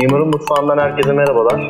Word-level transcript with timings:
Mimarın 0.00 0.30
Mutfağı'ndan 0.34 0.78
herkese 0.84 1.12
merhabalar. 1.20 1.60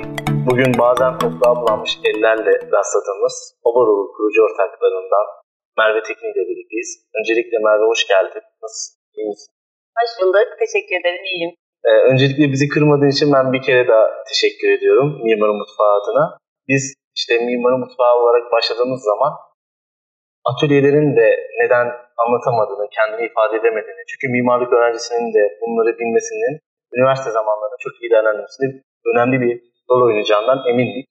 Bugün 0.48 0.70
bazen 0.82 1.12
toprağa 1.22 1.54
bulanmış 1.60 1.92
ellerle 2.08 2.52
rastladığımız 2.76 3.34
Obarolu 3.68 4.04
kurucu 4.14 4.40
ortaklarından 4.46 5.26
Merve 5.78 6.00
Tekin 6.06 6.30
ile 6.32 6.42
birlikteyiz. 6.48 6.90
Öncelikle 7.18 7.56
Merve 7.66 7.84
hoş 7.92 8.02
geldin. 8.12 8.44
Nasılsın? 8.62 8.94
İyi 9.16 9.26
misin? 9.30 9.50
Hoş 9.98 10.12
bulduk. 10.20 10.48
Teşekkür 10.64 10.94
ederim. 11.00 11.22
İyiyim. 11.30 11.52
Ee, 11.88 11.90
öncelikle 12.10 12.44
bizi 12.54 12.66
kırmadığın 12.74 13.14
için 13.16 13.28
ben 13.36 13.46
bir 13.54 13.62
kere 13.66 13.82
daha 13.92 14.04
teşekkür 14.30 14.68
ediyorum 14.76 15.08
Mimarın 15.26 15.58
Mutfağı 15.62 15.92
adına. 16.00 16.24
Biz 16.70 16.84
işte 17.18 17.32
Mimarın 17.46 17.80
Mutfağı 17.84 18.14
olarak 18.22 18.44
başladığımız 18.54 19.02
zaman 19.10 19.32
atölyelerin 20.50 21.10
de 21.20 21.28
neden 21.60 21.86
anlatamadığını, 22.22 22.86
kendini 22.96 23.22
ifade 23.30 23.54
edemediğini, 23.60 24.02
çünkü 24.10 24.26
mimarlık 24.36 24.72
öğrencisinin 24.72 25.28
de 25.36 25.42
bunları 25.60 25.90
bilmesinin 26.00 26.54
üniversite 26.96 27.30
zamanlarında 27.30 27.76
çok 27.84 28.02
iyi 28.02 28.10
değerlendirmesinde 28.10 28.66
önemli 29.10 29.36
bir 29.40 29.52
rol 29.90 30.02
oynayacağından 30.06 30.58
emindik. 30.70 31.06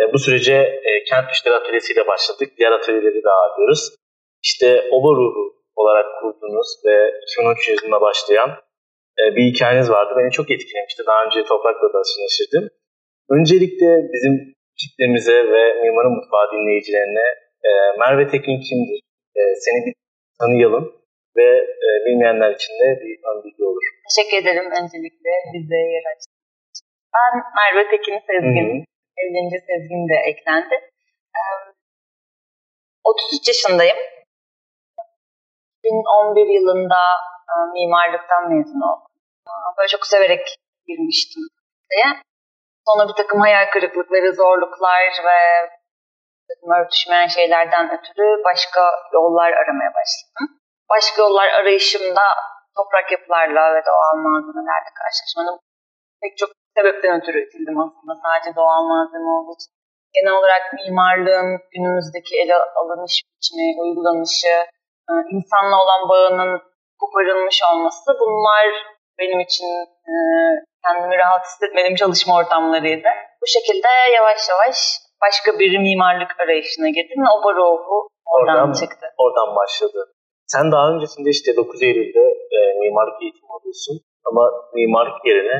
E, 0.00 0.12
bu 0.12 0.18
sürece 0.18 0.54
e, 0.88 1.04
kent 1.08 1.30
işleri 1.32 1.54
atölyesiyle 1.54 2.06
başladık. 2.06 2.48
Diğer 2.58 2.72
atölyeleri 2.72 3.22
de 3.24 3.30
ağırlıyoruz. 3.30 3.82
İşte 4.42 4.88
oba 4.92 5.10
ruhu 5.18 5.44
olarak 5.76 6.06
kurduğunuz 6.20 6.68
ve 6.86 6.96
2013 7.22 7.68
yılında 7.68 8.00
başlayan 8.00 8.50
e, 9.20 9.22
bir 9.36 9.44
hikayeniz 9.50 9.90
vardı. 9.90 10.14
Beni 10.18 10.30
çok 10.30 10.50
etkilemişti. 10.50 11.02
Daha 11.06 11.24
önce 11.24 11.44
Toprak'la 11.44 11.88
da 11.92 11.98
aşırı 12.00 12.68
Öncelikle 13.30 13.88
bizim 14.12 14.54
kitlemize 14.80 15.36
ve 15.52 15.62
Mimarın 15.82 16.14
Mutfağı 16.16 16.46
dinleyicilerine 16.52 17.26
e, 17.68 17.70
Merve 17.98 18.28
Tekin 18.28 18.60
kimdir? 18.68 19.00
E, 19.36 19.40
seni 19.64 19.86
bir 19.86 19.94
tanıyalım 20.40 21.03
ve 21.36 21.48
e, 21.86 21.88
bilmeyenler 22.06 22.50
için 22.54 22.72
de 22.80 22.88
bir 23.02 23.14
ön 23.28 23.44
bilgi 23.44 23.64
olur. 23.64 23.84
Teşekkür 24.08 24.36
ederim 24.42 24.68
öncelikle 24.80 25.30
bize 25.54 25.80
yer 25.94 26.04
açtığınız 26.12 26.78
Ben 27.14 27.32
Merve 27.56 27.90
Tekin 27.90 28.18
Sezgin. 28.28 28.68
Hı-hı. 28.70 28.84
Evlenince 29.20 29.58
Sezgin 29.68 30.08
de 30.12 30.16
eklendi. 30.30 30.74
E, 31.38 31.40
33 33.04 33.48
yaşındayım. 33.48 33.96
2011 35.84 36.46
yılında 36.58 37.02
e, 37.50 37.54
mimarlıktan 37.74 38.42
mezun 38.52 38.82
oldum. 38.90 39.12
Böyle 39.78 39.88
çok 39.88 40.06
severek 40.06 40.56
girmiştim 40.86 41.42
diye. 41.90 42.08
Sonra 42.86 43.08
bir 43.08 43.14
takım 43.22 43.40
hayal 43.40 43.70
kırıklıkları, 43.70 44.32
zorluklar 44.32 45.02
ve 45.28 45.38
örtüşmeyen 46.80 47.26
şeylerden 47.26 47.98
ötürü 47.98 48.44
başka 48.44 48.80
yollar 49.12 49.52
aramaya 49.52 49.92
başladım. 49.94 50.63
Başka 50.90 51.22
yollar 51.22 51.48
arayışımda 51.48 52.26
toprak 52.76 53.12
yapılarla 53.12 53.74
ve 53.74 53.80
doğal 53.90 54.16
malzemelerle 54.24 54.90
karşılaşmanın 55.00 55.56
pek 56.22 56.32
çok 56.40 56.50
sebepten 56.76 57.12
ötürü 57.18 57.38
itildim 57.46 57.76
aslında. 57.84 58.12
Sadece 58.24 58.50
doğal 58.60 58.82
malzeme 58.90 59.30
olduğu 59.36 59.54
için. 59.58 59.72
Genel 60.16 60.34
olarak 60.40 60.62
mimarlığın 60.78 61.48
günümüzdeki 61.72 62.32
ele 62.42 62.54
alınış 62.80 63.14
biçimi, 63.28 63.66
uygulanışı, 63.82 64.56
e, 65.10 65.12
insanla 65.34 65.76
olan 65.82 66.02
bağının 66.10 66.52
koparılmış 67.00 67.58
olması 67.70 68.08
bunlar 68.20 68.66
benim 69.18 69.40
için 69.40 69.68
e, 70.10 70.14
kendimi 70.84 71.18
rahat 71.18 71.44
hissetmediğim 71.46 71.96
çalışma 71.96 72.36
ortamlarıydı. 72.36 73.08
Bu 73.42 73.46
şekilde 73.46 73.88
yavaş 74.16 74.40
yavaş 74.48 74.76
başka 75.24 75.58
bir 75.58 75.78
mimarlık 75.78 76.40
arayışına 76.40 76.88
girdim 76.88 77.20
ve 77.24 77.30
o 77.36 77.54
ruhu 77.54 78.08
oradan, 78.26 78.56
oradan 78.56 78.72
çıktı. 78.72 79.06
Oradan 79.18 79.56
başladı. 79.56 80.00
Sen 80.52 80.72
daha 80.72 80.86
öncesinde 80.92 81.30
işte 81.36 81.56
9 81.56 81.82
Eylül'de 81.82 82.24
e, 82.56 82.58
mimarlık 82.82 83.18
eğitimi 83.22 83.50
alıyorsun 83.56 83.96
ama 84.28 84.42
mimarlık 84.74 85.18
yerine 85.28 85.56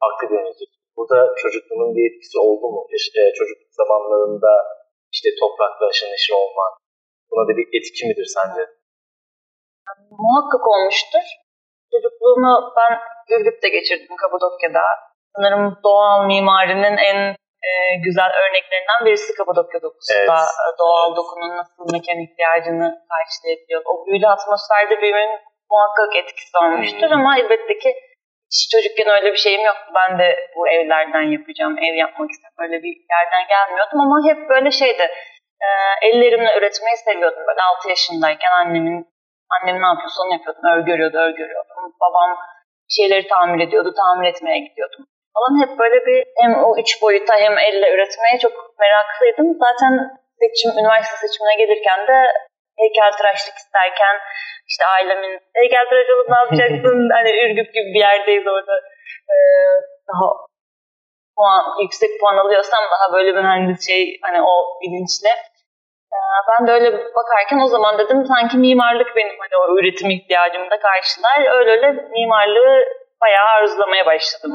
farklı 0.00 0.24
bir 0.30 0.34
yönetiyorsun. 0.40 0.82
Burada 0.96 1.18
çocukluğunun 1.42 1.90
bir 1.96 2.04
etkisi 2.08 2.36
oldu 2.46 2.66
mu? 2.74 2.80
İşte 3.00 3.20
çocukluk 3.38 3.72
zamanlarında 3.80 4.52
işte 5.14 5.28
toprakla 5.40 5.84
aşırı 5.86 6.10
neşir 6.10 6.34
olman, 6.42 6.72
buna 7.30 7.42
da 7.48 7.52
bir 7.58 7.66
etki 7.76 8.02
midir 8.08 8.28
sence? 8.36 8.62
Muhakkak 10.24 10.64
olmuştur. 10.74 11.26
Çocukluğumu 11.92 12.52
ben 12.78 12.92
Ürgüp'te 13.34 13.68
geçirdim 13.68 14.16
Kapadokya'da. 14.22 14.84
Sanırım 15.34 15.64
doğal 15.84 16.26
mimarinin 16.26 16.96
en 17.10 17.36
e, 17.68 17.72
güzel 18.06 18.30
örneklerinden 18.42 19.00
birisi 19.04 19.34
Kapadokya 19.38 19.82
dokusunda 19.82 20.38
evet. 20.40 20.78
doğal 20.82 21.16
dokunun 21.16 21.56
nasıl 21.56 21.82
mekan 21.94 22.18
ihtiyacını 22.26 22.86
karşılayabiliyor. 23.12 23.82
O 23.90 24.06
büyülü 24.06 24.26
atmosferde 24.34 24.94
büyümenin 25.02 25.38
muhakkak 25.72 26.16
etkisi 26.16 26.56
olmuştur 26.62 27.08
hmm. 27.10 27.18
ama 27.18 27.38
elbette 27.38 27.78
ki 27.82 27.90
hiç 28.52 28.62
çocukken 28.72 29.08
öyle 29.16 29.32
bir 29.32 29.42
şeyim 29.46 29.64
yoktu. 29.70 29.88
Ben 30.00 30.18
de 30.18 30.28
bu 30.56 30.68
evlerden 30.68 31.26
yapacağım, 31.36 31.74
ev 31.86 31.94
yapmak 32.04 32.30
istedim. 32.30 32.58
Öyle 32.64 32.76
bir 32.84 32.94
yerden 33.14 33.44
gelmiyordum 33.54 34.00
ama 34.00 34.16
hep 34.28 34.48
böyle 34.48 34.70
şeydi. 34.70 35.04
E, 35.66 35.68
ellerimle 36.08 36.52
üretmeyi 36.58 36.96
seviyordum. 37.06 37.42
Böyle 37.48 37.62
6 37.76 37.88
yaşındayken 37.88 38.52
annemin 38.60 38.98
annem 39.54 39.82
ne 39.82 39.86
yapıyorsa 39.92 40.18
onu 40.22 40.32
yapıyordum. 40.32 40.62
Örgü 40.74 40.92
örüyordu, 40.92 41.18
örgü 41.26 41.42
örüyordum. 41.44 41.76
Babam 42.04 42.30
şeyleri 42.96 43.28
tamir 43.28 43.60
ediyordu, 43.66 43.94
tamir 44.02 44.28
etmeye 44.28 44.58
gidiyordum 44.58 45.06
falan 45.38 45.52
hep 45.62 45.78
böyle 45.78 46.06
bir 46.06 46.18
hem 46.42 46.64
o 46.64 46.78
üç 46.78 47.02
boyuta 47.02 47.34
hem 47.44 47.58
elle 47.58 47.88
üretmeye 47.94 48.38
çok 48.42 48.52
meraklıydım. 48.78 49.48
Zaten 49.64 49.92
seçim, 50.40 50.70
üniversite 50.80 51.16
seçimine 51.16 51.54
gelirken 51.62 52.00
de 52.10 52.18
heykeltıraşlık 52.80 53.56
isterken 53.62 54.16
işte 54.70 54.84
ailemin 54.86 55.40
heykeltıraş 55.54 56.06
olup 56.14 56.28
ne 56.30 56.36
yapacaksın 56.42 56.98
hani 57.16 57.30
Ürgüp 57.44 57.74
gibi 57.74 57.88
bir 57.94 58.00
yerdeyiz 58.08 58.46
orada 58.46 58.74
ee, 59.32 59.36
daha 60.08 60.26
puan, 61.36 61.62
yüksek 61.82 62.10
puan 62.20 62.36
alıyorsam 62.36 62.84
daha 62.94 63.16
böyle 63.16 63.30
bir 63.34 63.42
mühendis 63.42 63.86
şey 63.86 64.18
hani 64.22 64.42
o 64.42 64.54
bilinçle 64.80 65.32
ee, 66.14 66.18
ben 66.48 66.66
de 66.66 66.72
öyle 66.72 66.92
bakarken 66.92 67.58
o 67.64 67.66
zaman 67.66 67.98
dedim 67.98 68.24
sanki 68.32 68.56
mimarlık 68.56 69.16
benim 69.16 69.36
hani 69.38 69.54
o 69.62 69.78
üretim 69.78 70.10
ihtiyacımı 70.10 70.70
da 70.70 70.78
karşılar. 70.78 71.58
Öyle 71.58 71.70
öyle 71.70 71.92
mimarlığı 71.92 72.84
bayağı 73.20 73.48
arzulamaya 73.48 74.06
başladım. 74.06 74.52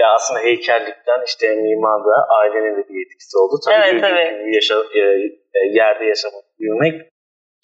Ya 0.00 0.06
aslında 0.16 0.40
heykellikten 0.40 1.20
işte 1.30 1.46
mimarda 1.54 2.14
ailenin 2.38 2.74
de 2.78 2.82
bir 2.88 2.98
etkisi 3.06 3.34
oldu. 3.40 3.54
Tabii 3.64 3.88
evet, 3.90 4.00
tabii. 4.00 4.54
Yaşa, 4.54 4.74
e, 5.00 5.02
e, 5.58 5.60
yerde 5.80 6.04
yaşamak, 6.04 6.44
büyümek 6.58 6.94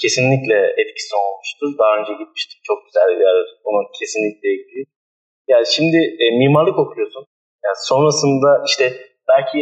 kesinlikle 0.02 0.58
etkisi 0.82 1.12
olmuştur. 1.24 1.68
Daha 1.80 1.92
önce 1.98 2.12
gitmiştik. 2.22 2.58
Çok 2.68 2.78
güzel 2.86 3.08
bir 3.16 3.24
yer. 3.28 3.36
Onun 3.68 3.86
kesinlikle 3.98 4.48
ilgili. 4.56 4.82
Yani 5.52 5.66
şimdi 5.76 5.98
e, 6.22 6.24
mimarlık 6.38 6.78
okuyorsun. 6.78 7.24
Yani 7.64 7.78
sonrasında 7.90 8.50
işte 8.70 8.84
belki 9.30 9.58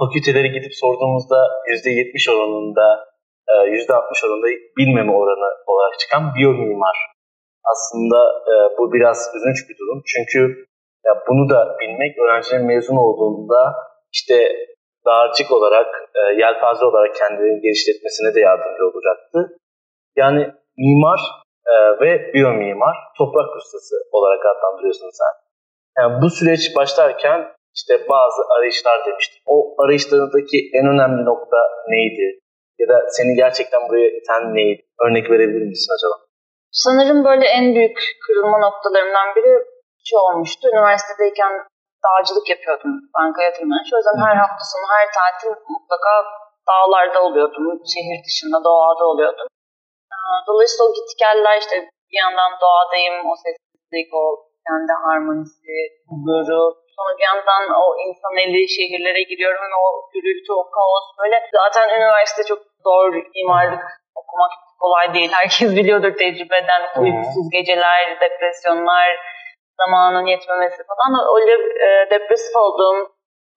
fakültelere 0.00 0.48
gidip 0.56 0.74
sorduğumuzda 0.82 1.38
%70 1.66 2.30
oranında 2.34 2.86
%60 3.48 4.26
oranında 4.26 4.48
bilmeme 4.78 5.12
oranı 5.12 5.48
olarak 5.66 5.98
çıkan 5.98 6.34
biyomimar. 6.34 6.96
Aslında 7.72 8.18
bu 8.78 8.92
biraz 8.92 9.18
üzünç 9.36 9.58
bir 9.68 9.76
durum. 9.78 10.02
Çünkü 10.12 10.68
ya 11.08 11.12
bunu 11.28 11.48
da 11.52 11.76
bilmek 11.80 12.18
öğrencinin 12.18 12.66
mezun 12.66 12.96
olduğunda 12.96 13.60
işte 14.12 14.36
dağarcık 15.06 15.52
olarak, 15.52 15.88
e, 16.18 16.20
yelpaze 16.42 16.84
olarak 16.84 17.14
kendini 17.14 17.60
geliştirmesine 17.60 18.34
de 18.34 18.40
yardımcı 18.40 18.82
olacaktı. 18.90 19.38
Yani 20.16 20.42
mimar 20.76 21.20
e, 21.72 21.74
ve 22.00 22.32
biyomimar 22.34 22.96
toprak 23.18 23.56
ustası 23.56 23.94
olarak 24.12 24.42
adlandırıyorsun 24.52 25.10
sen. 25.20 25.32
Yani 25.98 26.22
bu 26.22 26.30
süreç 26.30 26.76
başlarken 26.76 27.38
işte 27.78 27.94
bazı 28.08 28.40
arayışlar 28.56 29.06
demiştim. 29.06 29.42
O 29.46 29.56
arayışlarındaki 29.82 30.58
en 30.78 30.86
önemli 30.92 31.24
nokta 31.24 31.58
neydi? 31.88 32.26
Ya 32.78 32.88
da 32.88 32.96
seni 33.16 33.36
gerçekten 33.36 33.88
buraya 33.88 34.08
iten 34.18 34.54
neydi? 34.54 34.82
Örnek 35.04 35.30
verebilir 35.30 35.66
misin 35.72 35.92
acaba? 35.96 36.16
Sanırım 36.70 37.24
böyle 37.24 37.46
en 37.46 37.74
büyük 37.74 37.98
kırılma 38.26 38.58
noktalarından 38.58 39.28
biri 39.36 39.54
şey 40.08 40.18
olmuştu. 40.26 40.64
Üniversitedeyken 40.74 41.52
dağcılık 42.06 42.46
yapıyordum 42.54 42.92
banka 43.16 43.40
yatırımlarına. 43.48 43.94
O 43.94 43.98
yüzden 44.00 44.18
her 44.26 44.36
hafta 44.42 44.64
sonu, 44.72 44.86
her 44.96 45.06
tatil 45.18 45.52
mutlaka 45.74 46.12
dağlarda 46.70 47.18
oluyordum. 47.26 47.64
Şehir 47.94 48.18
dışında, 48.26 48.58
doğada 48.68 49.04
oluyordum. 49.12 49.48
Dolayısıyla 50.48 50.84
o 50.88 50.94
git 50.96 51.08
işte 51.62 51.76
bir 52.10 52.18
yandan 52.24 52.52
doğadayım, 52.64 53.16
o 53.30 53.34
sessizlik, 53.42 54.08
o 54.20 54.24
kendi 54.66 54.92
harmonisi, 55.04 55.74
huzuru. 56.08 56.64
Sonra 56.96 57.12
bir 57.18 57.26
yandan 57.30 57.62
o 57.82 57.84
insan 58.06 58.34
eli 58.44 58.68
şehirlere 58.76 59.22
giriyorum 59.30 59.62
ve 59.72 59.76
o 59.86 59.88
gürültü, 60.12 60.50
o 60.60 60.62
kaos 60.76 61.06
böyle. 61.20 61.36
Zaten 61.60 61.86
üniversite 61.98 62.42
çok 62.50 62.60
zor 62.86 63.08
mimarlık 63.34 63.84
okumak 64.20 64.52
kolay 64.82 65.14
değil. 65.14 65.30
Herkes 65.32 65.70
biliyordur 65.76 66.12
tecrübeden. 66.22 66.82
Uykusuz 67.02 67.46
geceler, 67.56 68.20
depresyonlar, 68.20 69.08
zamanın 69.80 70.26
yetmemesi 70.26 70.82
falan 70.90 71.12
öyle 71.36 71.54
e, 71.86 72.10
depresif 72.10 72.56
olduğum 72.56 72.98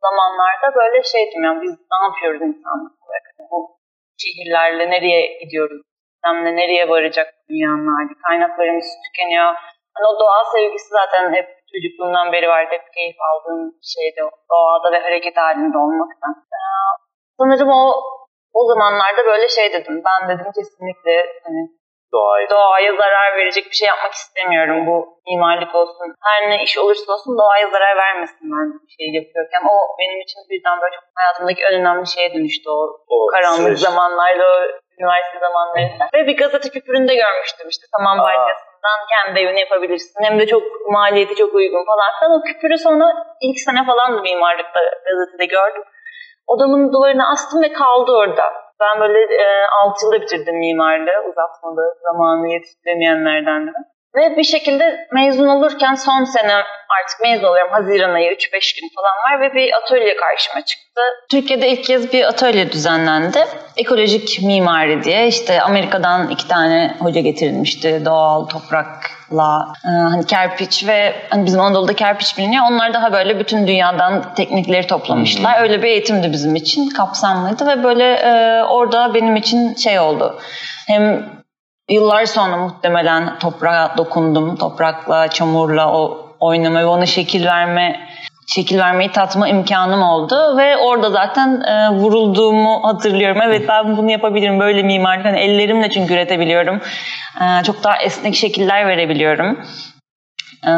zamanlarda 0.05 0.67
böyle 0.79 1.03
şeydim 1.03 1.43
yani 1.43 1.61
biz 1.61 1.71
ne 1.91 1.97
yapıyoruz 2.07 2.41
insanlık 2.41 2.93
olarak 3.03 3.25
hani 3.37 3.47
bu 3.51 3.59
şehirlerle 4.21 4.89
nereye 4.89 5.21
gidiyoruz 5.41 5.81
sistemle 6.21 6.55
nereye 6.55 6.89
varacak 6.89 7.27
dünyanın 7.49 7.87
hali 7.95 8.13
kaynaklarımız 8.27 8.89
tükeniyor 9.05 9.49
hani 9.93 10.05
o 10.11 10.19
doğa 10.19 10.41
sevgisi 10.53 10.89
zaten 10.99 11.33
hep 11.33 11.47
çocukluğumdan 11.71 12.31
beri 12.31 12.47
var. 12.47 12.67
Hep 12.69 12.93
keyif 12.95 13.17
aldığım 13.29 13.61
şeydi 13.93 14.19
doğada 14.51 14.91
ve 14.91 14.99
hareket 14.99 15.37
halinde 15.37 15.77
olmaktan. 15.77 16.33
Ee, 16.55 16.61
sanırım 17.37 17.69
o 17.69 17.81
o 18.53 18.59
zamanlarda 18.71 19.25
böyle 19.25 19.47
şey 19.47 19.73
dedim. 19.73 20.03
Ben 20.07 20.29
dedim 20.29 20.51
kesinlikle 20.57 21.15
hani 21.43 21.61
doğaya. 22.13 22.49
doğaya 22.49 22.91
zarar 23.01 23.37
verecek 23.37 23.65
bir 23.71 23.75
şey 23.81 23.87
yapmak 23.87 24.13
istemiyorum. 24.13 24.87
Bu 24.87 24.95
mimarlık 25.27 25.75
olsun. 25.75 26.07
Her 26.29 26.49
ne 26.49 26.63
iş 26.63 26.77
olursa 26.77 27.13
olsun 27.13 27.37
doğaya 27.37 27.67
zarar 27.69 27.97
vermesin 27.97 28.45
ben 28.53 28.67
bir 28.73 28.91
şey 28.97 29.07
yapıyorken. 29.19 29.61
O 29.73 29.75
benim 29.99 30.19
için 30.25 30.39
birden 30.49 30.81
böyle 30.81 30.95
çok 30.95 31.03
hayatımdaki 31.15 31.61
en 31.63 31.73
önemli 31.81 32.07
şeye 32.07 32.33
dönüştü 32.33 32.69
o, 32.69 32.79
o 33.13 33.17
karanlık 33.33 33.77
süreç. 33.77 33.79
zamanlarda, 33.79 34.43
o 34.43 34.81
üniversite 34.99 35.39
zamanlarında. 35.39 36.03
Ve 36.13 36.27
bir 36.27 36.37
gazete 36.37 36.69
küpüründe 36.69 37.13
görmüştüm 37.15 37.67
işte 37.69 37.85
tamam 37.95 38.17
balyasından 38.25 38.99
kendi 39.13 39.39
evini 39.39 39.59
yapabilirsin. 39.59 40.23
Hem 40.23 40.39
de 40.39 40.45
çok 40.47 40.63
maliyeti 40.89 41.35
çok 41.35 41.53
uygun 41.53 41.85
falan 41.85 42.09
filan. 42.19 42.31
O 42.37 42.41
küpürü 42.43 42.77
sonra 42.77 43.05
ilk 43.41 43.59
sene 43.59 43.85
falan 43.85 44.17
da 44.17 44.21
mimarlıkta 44.21 44.79
gazetede 45.05 45.45
gördüm. 45.45 45.83
Odamın 46.47 46.93
duvarına 46.93 47.31
astım 47.31 47.61
ve 47.61 47.73
kaldı 47.73 48.11
orada. 48.11 48.43
Ben 48.81 49.01
böyle 49.01 49.19
e, 49.19 49.65
6 49.85 50.05
yılda 50.05 50.21
bitirdim 50.21 50.57
mimarlığı. 50.59 51.29
Uzatmalı 51.29 51.95
zamanı 52.03 52.47
yetiştiremeyenlerden 52.53 53.67
de. 53.67 53.71
Ve 54.15 54.37
bir 54.37 54.43
şekilde 54.43 55.07
mezun 55.11 55.47
olurken 55.47 55.95
son 55.95 56.23
sene 56.23 56.53
artık 56.53 57.19
mezun 57.23 57.47
oluyorum. 57.47 57.71
Haziran 57.71 58.13
ayı 58.13 58.31
3-5 58.31 58.81
gün 58.81 58.89
falan 58.95 59.15
var 59.25 59.41
ve 59.41 59.55
bir 59.55 59.73
atölye 59.73 60.15
karşıma 60.15 60.65
çıktı. 60.65 61.01
Türkiye'de 61.31 61.69
ilk 61.69 61.83
kez 61.83 62.13
bir 62.13 62.25
atölye 62.25 62.71
düzenlendi. 62.71 63.45
Ekolojik 63.77 64.39
mimari 64.43 65.03
diye 65.03 65.27
işte 65.27 65.61
Amerika'dan 65.61 66.29
iki 66.29 66.47
tane 66.47 66.95
hoca 66.99 67.21
getirilmişti. 67.21 68.01
Doğal 68.05 68.45
toprakla 68.45 69.73
e, 69.85 69.89
hani 69.89 70.25
kerpiç 70.25 70.87
ve 70.87 71.13
hani 71.29 71.45
bizim 71.45 71.61
Anadolu'da 71.61 71.93
kerpiç 71.93 72.37
biliniyor. 72.37 72.63
Onlar 72.71 72.93
daha 72.93 73.13
böyle 73.13 73.39
bütün 73.39 73.67
dünyadan 73.67 74.35
teknikleri 74.35 74.87
toplamışlar. 74.87 75.55
Hmm. 75.55 75.63
Öyle 75.63 75.83
bir 75.83 75.87
eğitimdi 75.87 76.31
bizim 76.31 76.55
için 76.55 76.89
kapsamlıydı 76.89 77.67
ve 77.67 77.83
böyle 77.83 78.13
e, 78.13 78.63
orada 78.63 79.13
benim 79.13 79.35
için 79.35 79.75
şey 79.75 79.99
oldu. 79.99 80.39
Hem 80.87 81.40
Yıllar 81.91 82.25
sonra 82.25 82.57
muhtemelen 82.57 83.39
toprağa 83.39 83.93
dokundum. 83.97 84.55
Toprakla, 84.55 85.27
çamurla 85.27 85.93
o 85.93 86.27
oynama 86.39 86.79
ve 86.79 86.85
ona 86.85 87.05
şekil 87.05 87.45
verme 87.45 87.99
şekil 88.47 88.79
vermeyi 88.79 89.11
tatma 89.11 89.47
imkanım 89.47 90.01
oldu 90.01 90.57
ve 90.57 90.77
orada 90.77 91.09
zaten 91.09 91.61
e, 91.61 91.89
vurulduğumu 91.89 92.83
hatırlıyorum. 92.83 93.41
Evet 93.41 93.65
ben 93.67 93.97
bunu 93.97 94.11
yapabilirim 94.11 94.59
böyle 94.59 94.83
mimarlık. 94.83 95.25
Hani 95.25 95.39
ellerimle 95.39 95.89
çünkü 95.89 96.13
üretebiliyorum. 96.13 96.81
E, 97.41 97.63
çok 97.63 97.83
daha 97.83 97.97
esnek 97.97 98.35
şekiller 98.35 98.87
verebiliyorum. 98.87 99.59
E, 100.67 100.71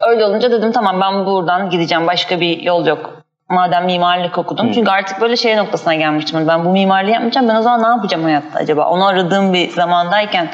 öyle 0.00 0.24
olunca 0.24 0.50
dedim 0.50 0.72
tamam 0.72 1.00
ben 1.00 1.26
buradan 1.26 1.70
gideceğim. 1.70 2.06
Başka 2.06 2.40
bir 2.40 2.62
yol 2.62 2.86
yok 2.86 3.19
madem 3.50 3.84
mimarlık 3.86 4.38
okudum. 4.38 4.68
Hı. 4.68 4.72
Çünkü 4.72 4.90
artık 4.90 5.20
böyle 5.20 5.36
şey 5.36 5.56
noktasına 5.56 5.94
gelmiştim. 5.94 6.36
Hani 6.36 6.48
ben 6.48 6.64
bu 6.64 6.70
mimarlığı 6.70 7.10
yapmayacağım. 7.10 7.48
Ben 7.48 7.54
o 7.54 7.62
zaman 7.62 7.82
ne 7.82 7.86
yapacağım 7.86 8.24
hayatta 8.24 8.58
acaba? 8.58 8.88
Onu 8.88 9.06
aradığım 9.06 9.52
bir 9.52 9.70
zamandayken 9.70 10.50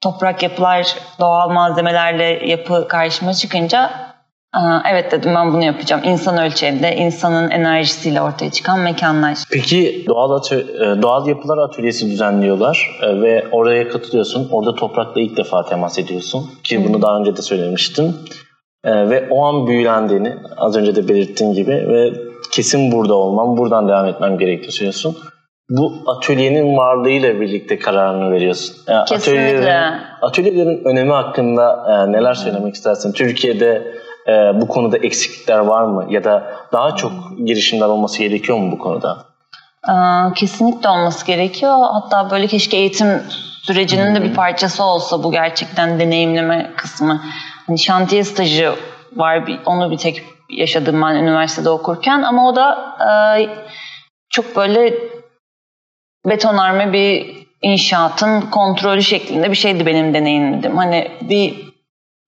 toprak 0.00 0.42
yapılar, 0.42 0.96
doğal 1.20 1.50
malzemelerle 1.50 2.24
yapı 2.24 2.88
karşıma 2.88 3.34
çıkınca 3.34 3.90
evet 4.90 5.12
dedim 5.12 5.34
ben 5.34 5.52
bunu 5.52 5.64
yapacağım. 5.64 6.02
İnsan 6.04 6.38
ölçeğinde, 6.38 6.96
insanın 6.96 7.50
enerjisiyle 7.50 8.20
ortaya 8.22 8.50
çıkan 8.50 8.78
mekanlar. 8.80 9.38
Peki 9.50 10.04
doğal 10.08 10.30
atö- 10.30 10.98
e, 10.98 11.02
doğal 11.02 11.26
yapılar 11.26 11.58
atölyesi 11.58 12.10
düzenliyorlar 12.10 12.98
e, 13.02 13.20
ve 13.20 13.46
oraya 13.52 13.88
katılıyorsun. 13.88 14.48
Orada 14.52 14.74
toprakla 14.74 15.20
ilk 15.20 15.36
defa 15.36 15.64
temas 15.64 15.98
ediyorsun. 15.98 16.50
Ki 16.64 16.84
bunu 16.84 17.02
daha 17.02 17.16
önce 17.16 17.36
de 17.36 17.42
söylemiştim. 17.42 18.16
Ee, 18.84 19.10
ve 19.10 19.28
o 19.30 19.44
an 19.44 19.66
büyülendiğini 19.66 20.36
az 20.56 20.76
önce 20.76 20.96
de 20.96 21.08
belirttiğin 21.08 21.52
gibi 21.52 21.70
ve 21.70 22.12
kesin 22.52 22.92
burada 22.92 23.14
olmam, 23.14 23.56
buradan 23.56 23.88
devam 23.88 24.06
etmem 24.06 24.38
gerekiyorsun. 24.38 25.16
Bu 25.70 25.92
atölyenin 26.06 26.76
varlığıyla 26.76 27.40
birlikte 27.40 27.78
kararını 27.78 28.32
veriyorsun. 28.32 28.76
Yani 28.88 29.04
Kesinlikle. 29.04 29.42
Atölyelerin, 29.42 30.00
atölyelerin 30.22 30.84
önemi 30.84 31.12
hakkında 31.12 31.86
e, 31.88 32.12
neler 32.12 32.34
söylemek 32.34 32.74
istersin? 32.74 33.12
Türkiye'de 33.12 33.92
e, 34.28 34.60
bu 34.60 34.68
konuda 34.68 34.96
eksiklikler 34.96 35.58
var 35.58 35.82
mı? 35.82 36.06
Ya 36.08 36.24
da 36.24 36.44
daha 36.72 36.96
çok 36.96 37.12
girişimler 37.44 37.86
olması 37.86 38.18
gerekiyor 38.18 38.58
mu 38.58 38.72
bu 38.72 38.78
konuda? 38.78 39.18
Kesinlikle 40.34 40.88
olması 40.88 41.26
gerekiyor. 41.26 41.78
Hatta 41.92 42.30
böyle 42.30 42.46
keşke 42.46 42.76
eğitim 42.76 43.22
sürecinin 43.62 44.14
de 44.14 44.22
bir 44.22 44.34
parçası 44.34 44.84
olsa 44.84 45.22
bu 45.22 45.32
gerçekten 45.32 46.00
deneyimleme 46.00 46.72
kısmı. 46.76 47.20
Hani 47.66 47.78
şantiye 47.78 48.24
stajı 48.24 48.74
var. 49.12 49.44
Onu 49.66 49.90
bir 49.90 49.98
tek 49.98 50.22
yaşadım 50.50 51.02
ben 51.02 51.14
üniversitede 51.14 51.70
okurken 51.70 52.22
ama 52.22 52.48
o 52.48 52.56
da 52.56 52.96
e, 53.00 53.48
çok 54.30 54.56
böyle 54.56 54.94
betonarme 56.26 56.92
bir 56.92 57.44
inşaatın 57.62 58.40
kontrolü 58.40 59.02
şeklinde 59.02 59.50
bir 59.50 59.56
şeydi 59.56 59.86
benim 59.86 60.14
deneyimledim. 60.14 60.76
Hani 60.76 61.10
bir 61.20 61.74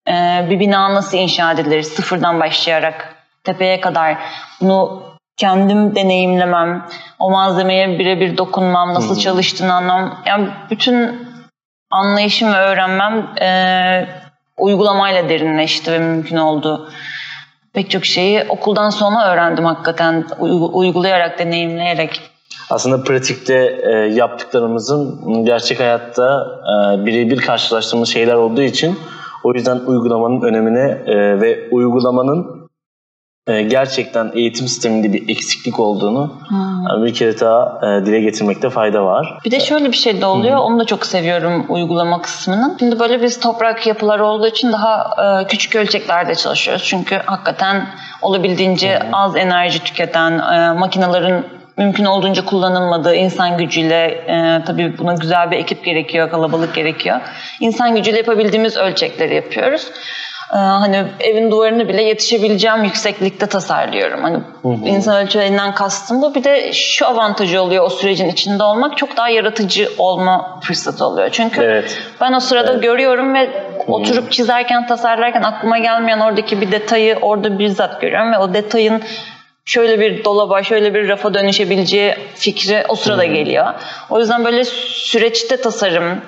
e, 0.08 0.46
bir 0.50 0.60
bina 0.60 0.94
nasıl 0.94 1.18
inşa 1.18 1.52
edilir 1.52 1.82
sıfırdan 1.82 2.40
başlayarak 2.40 3.16
tepeye 3.44 3.80
kadar 3.80 4.16
bunu 4.60 5.02
kendim 5.36 5.94
deneyimlemem, 5.94 6.86
o 7.18 7.30
malzemeye 7.30 7.98
birebir 7.98 8.36
dokunmam, 8.36 8.94
nasıl 8.94 9.14
hmm. 9.14 9.20
çalıştığını 9.20 9.74
anlamam. 9.74 10.22
Yani 10.26 10.48
bütün 10.70 11.28
anlayışım 11.90 12.52
ve 12.52 12.56
öğrenmem 12.56 13.26
e, 13.40 14.08
uygulamayla 14.58 15.28
derinleşti 15.28 15.92
ve 15.92 15.98
mümkün 15.98 16.36
oldu. 16.36 16.88
Pek 17.72 17.90
çok 17.90 18.04
şeyi 18.04 18.44
okuldan 18.48 18.90
sonra 18.90 19.32
öğrendim 19.32 19.64
hakikaten 19.64 20.24
uygulayarak, 20.72 21.38
deneyimleyerek. 21.38 22.20
Aslında 22.70 23.04
pratikte 23.04 23.80
e, 23.82 23.90
yaptıklarımızın 23.90 25.20
gerçek 25.44 25.80
hayatta 25.80 26.46
e, 26.62 27.06
birebir 27.06 27.36
karşılaştığımız 27.36 28.08
şeyler 28.08 28.34
olduğu 28.34 28.62
için 28.62 28.98
o 29.44 29.54
yüzden 29.54 29.78
uygulamanın 29.86 30.42
önemine 30.42 31.02
e, 31.06 31.40
ve 31.40 31.68
uygulamanın 31.70 32.55
gerçekten 33.46 34.32
eğitim 34.34 34.68
sisteminde 34.68 35.12
bir 35.12 35.28
eksiklik 35.28 35.80
olduğunu 35.80 36.40
hmm. 36.48 37.04
bir 37.04 37.14
kere 37.14 37.40
daha 37.40 37.80
e, 37.82 38.06
dile 38.06 38.20
getirmekte 38.20 38.70
fayda 38.70 39.04
var. 39.04 39.38
Bir 39.44 39.50
de 39.50 39.60
şöyle 39.60 39.92
bir 39.92 39.96
şey 39.96 40.20
de 40.20 40.26
oluyor. 40.26 40.56
Hmm. 40.56 40.62
Onu 40.62 40.80
da 40.80 40.84
çok 40.84 41.06
seviyorum 41.06 41.66
uygulama 41.68 42.22
kısmının. 42.22 42.76
Şimdi 42.78 42.98
böyle 42.98 43.22
biz 43.22 43.40
toprak 43.40 43.86
yapılar 43.86 44.18
olduğu 44.18 44.46
için 44.46 44.72
daha 44.72 45.10
e, 45.42 45.46
küçük 45.46 45.76
ölçeklerde 45.76 46.34
çalışıyoruz. 46.34 46.84
Çünkü 46.84 47.20
hakikaten 47.26 47.86
olabildiğince 48.22 48.98
hmm. 49.00 49.14
az 49.14 49.36
enerji 49.36 49.84
tüketen 49.84 50.32
makinelerin 50.78 51.44
mümkün 51.78 52.04
olduğunca 52.04 52.44
kullanılmadığı 52.44 53.14
insan 53.14 53.58
gücüyle 53.58 54.04
e, 54.04 54.64
tabii 54.66 54.98
buna 54.98 55.14
güzel 55.14 55.50
bir 55.50 55.56
ekip 55.56 55.84
gerekiyor, 55.84 56.30
kalabalık 56.30 56.74
gerekiyor. 56.74 57.20
İnsan 57.60 57.96
gücüyle 57.96 58.18
yapabildiğimiz 58.18 58.76
ölçekleri 58.76 59.34
yapıyoruz. 59.34 59.86
Ee, 60.52 60.56
hani 60.56 61.04
evin 61.20 61.50
duvarını 61.50 61.88
bile 61.88 62.02
yetişebileceğim 62.02 62.84
yükseklikte 62.84 63.46
tasarlıyorum. 63.46 64.22
Hani 64.22 64.36
hı 64.62 64.68
hı. 64.68 64.88
insan 64.88 65.24
ölçülerinden 65.24 65.74
kastım 65.74 66.22
bu. 66.22 66.34
Bir 66.34 66.44
de 66.44 66.72
şu 66.72 67.06
avantajı 67.06 67.62
oluyor 67.62 67.84
o 67.84 67.90
sürecin 67.90 68.28
içinde 68.28 68.62
olmak 68.62 68.96
çok 68.96 69.16
daha 69.16 69.28
yaratıcı 69.28 69.88
olma 69.98 70.60
fırsatı 70.62 71.04
oluyor. 71.04 71.28
Çünkü 71.32 71.62
evet. 71.62 71.98
ben 72.20 72.32
o 72.32 72.40
sırada 72.40 72.72
evet. 72.72 72.82
görüyorum 72.82 73.34
ve 73.34 73.46
hı. 73.46 73.92
oturup 73.92 74.32
çizerken, 74.32 74.86
tasarlarken 74.86 75.42
aklıma 75.42 75.78
gelmeyen 75.78 76.20
oradaki 76.20 76.60
bir 76.60 76.72
detayı 76.72 77.16
orada 77.16 77.58
bizzat 77.58 78.00
görüyorum 78.00 78.32
ve 78.32 78.38
o 78.38 78.54
detayın 78.54 79.02
şöyle 79.64 80.00
bir 80.00 80.24
dolaba, 80.24 80.62
şöyle 80.62 80.94
bir 80.94 81.08
rafa 81.08 81.34
dönüşebileceği 81.34 82.14
fikri 82.34 82.84
o 82.88 82.94
sırada 82.94 83.22
hmm. 83.22 83.34
geliyor. 83.34 83.66
O 84.10 84.18
yüzden 84.18 84.44
böyle 84.44 84.64
süreçte 84.64 85.56
tasarım, 85.56 86.20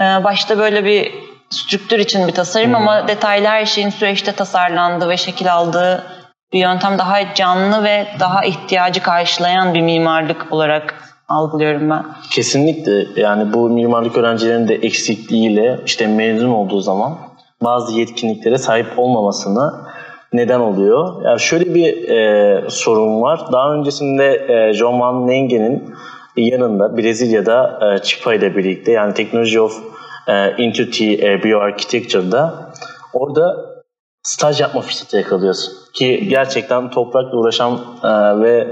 e, 0.00 0.04
başta 0.04 0.58
böyle 0.58 0.84
bir 0.84 1.12
strüktür 1.50 1.98
için 1.98 2.28
bir 2.28 2.32
tasarım 2.32 2.68
hmm. 2.68 2.74
ama 2.74 3.08
detaylı 3.08 3.46
her 3.46 3.66
şeyin 3.66 3.90
süreçte 3.90 4.32
tasarlandığı 4.32 5.08
ve 5.08 5.16
şekil 5.16 5.54
aldığı 5.54 6.04
bir 6.52 6.58
yöntem 6.58 6.98
daha 6.98 7.34
canlı 7.34 7.84
ve 7.84 8.06
daha 8.20 8.44
ihtiyacı 8.44 9.02
karşılayan 9.02 9.74
bir 9.74 9.80
mimarlık 9.80 10.46
olarak 10.50 10.94
algılıyorum 11.28 11.90
ben. 11.90 12.04
Kesinlikle 12.30 13.06
yani 13.16 13.52
bu 13.52 13.70
mimarlık 13.70 14.16
öğrencilerinin 14.16 14.68
de 14.68 14.74
eksikliğiyle 14.74 15.80
işte 15.86 16.06
mezun 16.06 16.50
olduğu 16.50 16.80
zaman 16.80 17.18
bazı 17.62 17.98
yetkinliklere 17.98 18.58
sahip 18.58 18.86
olmamasına 18.96 19.94
neden 20.32 20.60
oluyor. 20.60 21.24
Yani 21.24 21.40
şöyle 21.40 21.74
bir 21.74 22.08
e, 22.08 22.70
sorun 22.70 23.22
var. 23.22 23.40
Daha 23.52 23.74
öncesinde 23.74 24.46
e, 24.48 24.72
John 24.72 25.00
Van 25.00 25.26
Nengen'in 25.26 25.94
yanında 26.36 26.96
Brezilya'da 26.96 27.80
e, 27.82 28.02
Chipa 28.02 28.34
ile 28.34 28.56
birlikte 28.56 28.92
yani 28.92 29.14
Technology 29.14 29.60
of 29.60 29.93
Entity 30.32 31.14
e, 31.14 31.42
Bioarchitecture'da 31.42 32.72
orada 33.12 33.74
staj 34.22 34.60
yapma 34.60 34.80
fırsatı 34.80 35.16
yakalıyorsun. 35.16 35.72
Ki 35.94 36.28
gerçekten 36.28 36.90
toprakla 36.90 37.38
uğraşan 37.38 37.80
e, 38.04 38.40
ve 38.40 38.68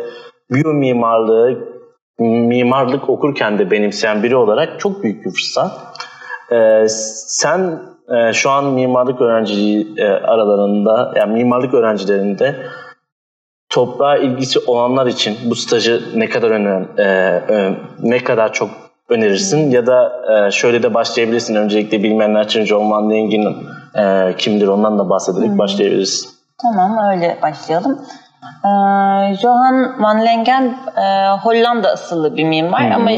mimarlığı 0.50 1.72
mimarlık 2.18 3.10
okurken 3.10 3.58
de 3.58 3.70
benimseyen 3.70 4.22
biri 4.22 4.36
olarak 4.36 4.80
çok 4.80 5.02
büyük 5.02 5.24
bir 5.24 5.30
fırsat. 5.30 5.70
E, 6.52 6.88
sen 6.88 7.92
şu 8.32 8.50
an 8.50 8.64
mimarlık 8.64 9.20
öğrenciliği 9.20 10.02
aralarında 10.04 11.12
yani 11.16 11.32
mimarlık 11.32 11.74
öğrencilerinde 11.74 12.56
toprağa 13.72 14.16
ilgisi 14.16 14.58
olanlar 14.58 15.06
için 15.06 15.36
bu 15.44 15.54
stajı 15.54 16.02
ne 16.14 16.28
kadar 16.28 16.50
önem 16.50 16.88
e, 16.98 17.02
e, 17.02 17.76
ne 18.02 18.24
kadar 18.24 18.52
çok 18.52 18.70
önerirsin 19.12 19.70
ya 19.70 19.86
da 19.86 20.12
e, 20.32 20.50
şöyle 20.50 20.82
de 20.82 20.94
başlayabilirsin 20.94 21.54
öncelikle 21.54 22.02
bilmeyenler 22.02 22.44
için 22.44 22.64
John 22.64 22.90
Van 22.90 23.10
Lengen'in 23.10 23.56
e, 23.94 24.36
kimdir 24.36 24.68
ondan 24.68 24.98
da 24.98 25.10
bahsederek 25.10 25.48
hmm. 25.48 25.58
başlayabiliriz. 25.58 26.28
Tamam 26.62 26.98
öyle 27.12 27.38
başlayalım. 27.42 27.98
Ee, 28.64 28.68
Johan 29.34 30.02
van 30.02 30.24
Lengen 30.24 30.76
e, 30.96 31.28
Hollanda 31.28 31.88
asıllı 31.88 32.36
bir 32.36 32.44
mimar 32.44 32.84
hmm. 32.84 32.92
ama 32.92 33.10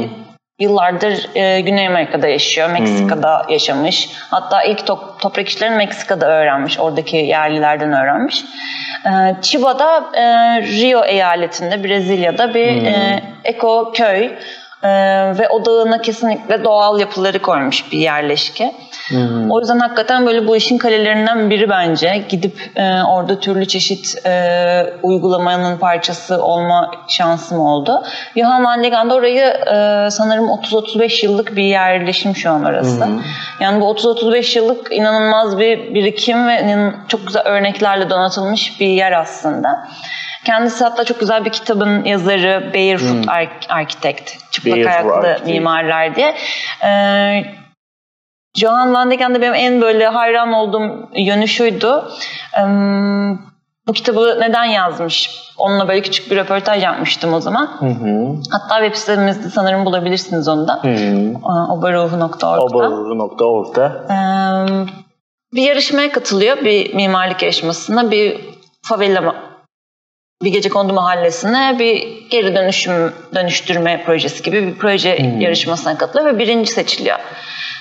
Yıllardır 0.58 1.34
e, 1.34 1.60
Güney 1.60 1.86
Amerika'da 1.86 2.28
yaşıyor. 2.28 2.70
Meksika'da 2.70 3.42
hmm. 3.42 3.52
yaşamış. 3.52 4.10
Hatta 4.30 4.62
ilk 4.62 4.86
top, 4.86 5.20
toprak 5.20 5.48
işlerini 5.48 5.76
Meksika'da 5.76 6.26
öğrenmiş. 6.26 6.78
Oradaki 6.78 7.16
yerlilerden 7.16 7.92
öğrenmiş. 7.92 8.44
E, 9.06 9.10
Chiba'da 9.42 10.04
e, 10.14 10.22
Rio 10.62 11.04
eyaletinde 11.04 11.84
Brezilya'da 11.84 12.54
bir 12.54 12.80
hmm. 12.80 12.86
e, 12.86 13.22
eko 13.44 13.92
köy 13.92 14.30
e, 14.84 14.88
ve 15.38 15.48
odağına 15.48 16.02
kesinlikle 16.02 16.64
doğal 16.64 17.00
yapıları 17.00 17.42
koymuş 17.42 17.92
bir 17.92 17.98
yerleşke. 17.98 18.74
Hmm. 19.08 19.50
O 19.50 19.60
yüzden 19.60 19.78
hakikaten 19.78 20.26
böyle 20.26 20.46
bu 20.46 20.56
işin 20.56 20.78
kalelerinden 20.78 21.50
biri 21.50 21.68
bence. 21.68 22.24
Gidip 22.28 22.70
e, 22.76 23.02
orada 23.02 23.40
türlü 23.40 23.68
çeşit 23.68 24.26
e, 24.26 24.94
uygulamanın 25.02 25.78
parçası 25.78 26.42
olma 26.42 26.90
şansım 27.08 27.60
oldu. 27.60 28.02
Johan 28.36 28.64
van 28.64 28.82
Legen'de 28.82 29.14
orayı 29.14 29.44
e, 29.44 30.10
sanırım 30.10 30.46
30-35 30.46 31.26
yıllık 31.26 31.56
bir 31.56 31.64
yerleşim 31.64 32.36
şu 32.36 32.50
an 32.50 32.64
orası. 32.64 33.04
Hmm. 33.04 33.20
Yani 33.60 33.80
bu 33.80 33.84
30-35 33.84 34.58
yıllık 34.58 34.92
inanılmaz 34.92 35.58
bir 35.58 35.94
birikim 35.94 36.48
ve 36.48 36.90
çok 37.08 37.26
güzel 37.26 37.42
örneklerle 37.42 38.10
donatılmış 38.10 38.80
bir 38.80 38.88
yer 38.88 39.12
aslında. 39.12 39.88
Kendisi 40.44 40.84
hatta 40.84 41.04
çok 41.04 41.20
güzel 41.20 41.44
bir 41.44 41.50
kitabın 41.50 42.04
yazarı 42.04 42.70
Barefoot 42.74 43.26
hmm. 43.26 43.50
Architect. 43.68 44.52
Çıplak 44.52 44.74
Barefoot 44.74 44.92
ayaklı 44.92 45.28
Architect. 45.28 45.46
mimarlar 45.46 46.16
diye. 46.16 46.34
Ee, 46.84 47.44
Johan 48.56 48.94
Van 48.94 49.10
de 49.10 49.40
benim 49.40 49.54
en 49.54 49.80
böyle 49.80 50.06
hayran 50.06 50.52
olduğum 50.52 51.08
yönü 51.16 51.48
şuydu. 51.48 52.10
Ee, 52.58 52.62
bu 53.86 53.92
kitabı 53.92 54.38
neden 54.40 54.64
yazmış? 54.64 55.30
Onunla 55.58 55.88
böyle 55.88 56.02
küçük 56.02 56.30
bir 56.30 56.36
röportaj 56.36 56.82
yapmıştım 56.82 57.32
o 57.32 57.40
zaman. 57.40 57.66
Hı 57.78 57.86
hı. 57.86 58.36
Hatta 58.50 58.84
web 58.84 58.94
sitemizde 58.94 59.50
sanırım 59.50 59.84
bulabilirsiniz 59.84 60.48
onu 60.48 60.68
da. 60.68 60.78
Obaruhu.org'da. 61.70 62.60
Obaruhu.org'da. 62.60 64.04
Ee, 64.10 64.14
bir 65.52 65.62
yarışmaya 65.62 66.12
katılıyor. 66.12 66.56
Bir 66.64 66.94
mimarlık 66.94 67.42
yarışmasına. 67.42 68.10
Bir 68.10 68.40
favela 68.82 69.34
bir 70.42 70.52
gece 70.52 70.68
kondu 70.68 70.92
mahallesine 70.92 71.76
bir 71.78 72.28
geri 72.30 72.54
dönüşüm 72.54 73.12
dönüştürme 73.34 74.02
projesi 74.04 74.42
gibi 74.42 74.66
bir 74.66 74.78
proje 74.78 75.18
hmm. 75.18 75.40
yarışmasına 75.40 75.98
katılıyor 75.98 76.34
ve 76.34 76.38
birinci 76.38 76.72
seçiliyor. 76.72 77.18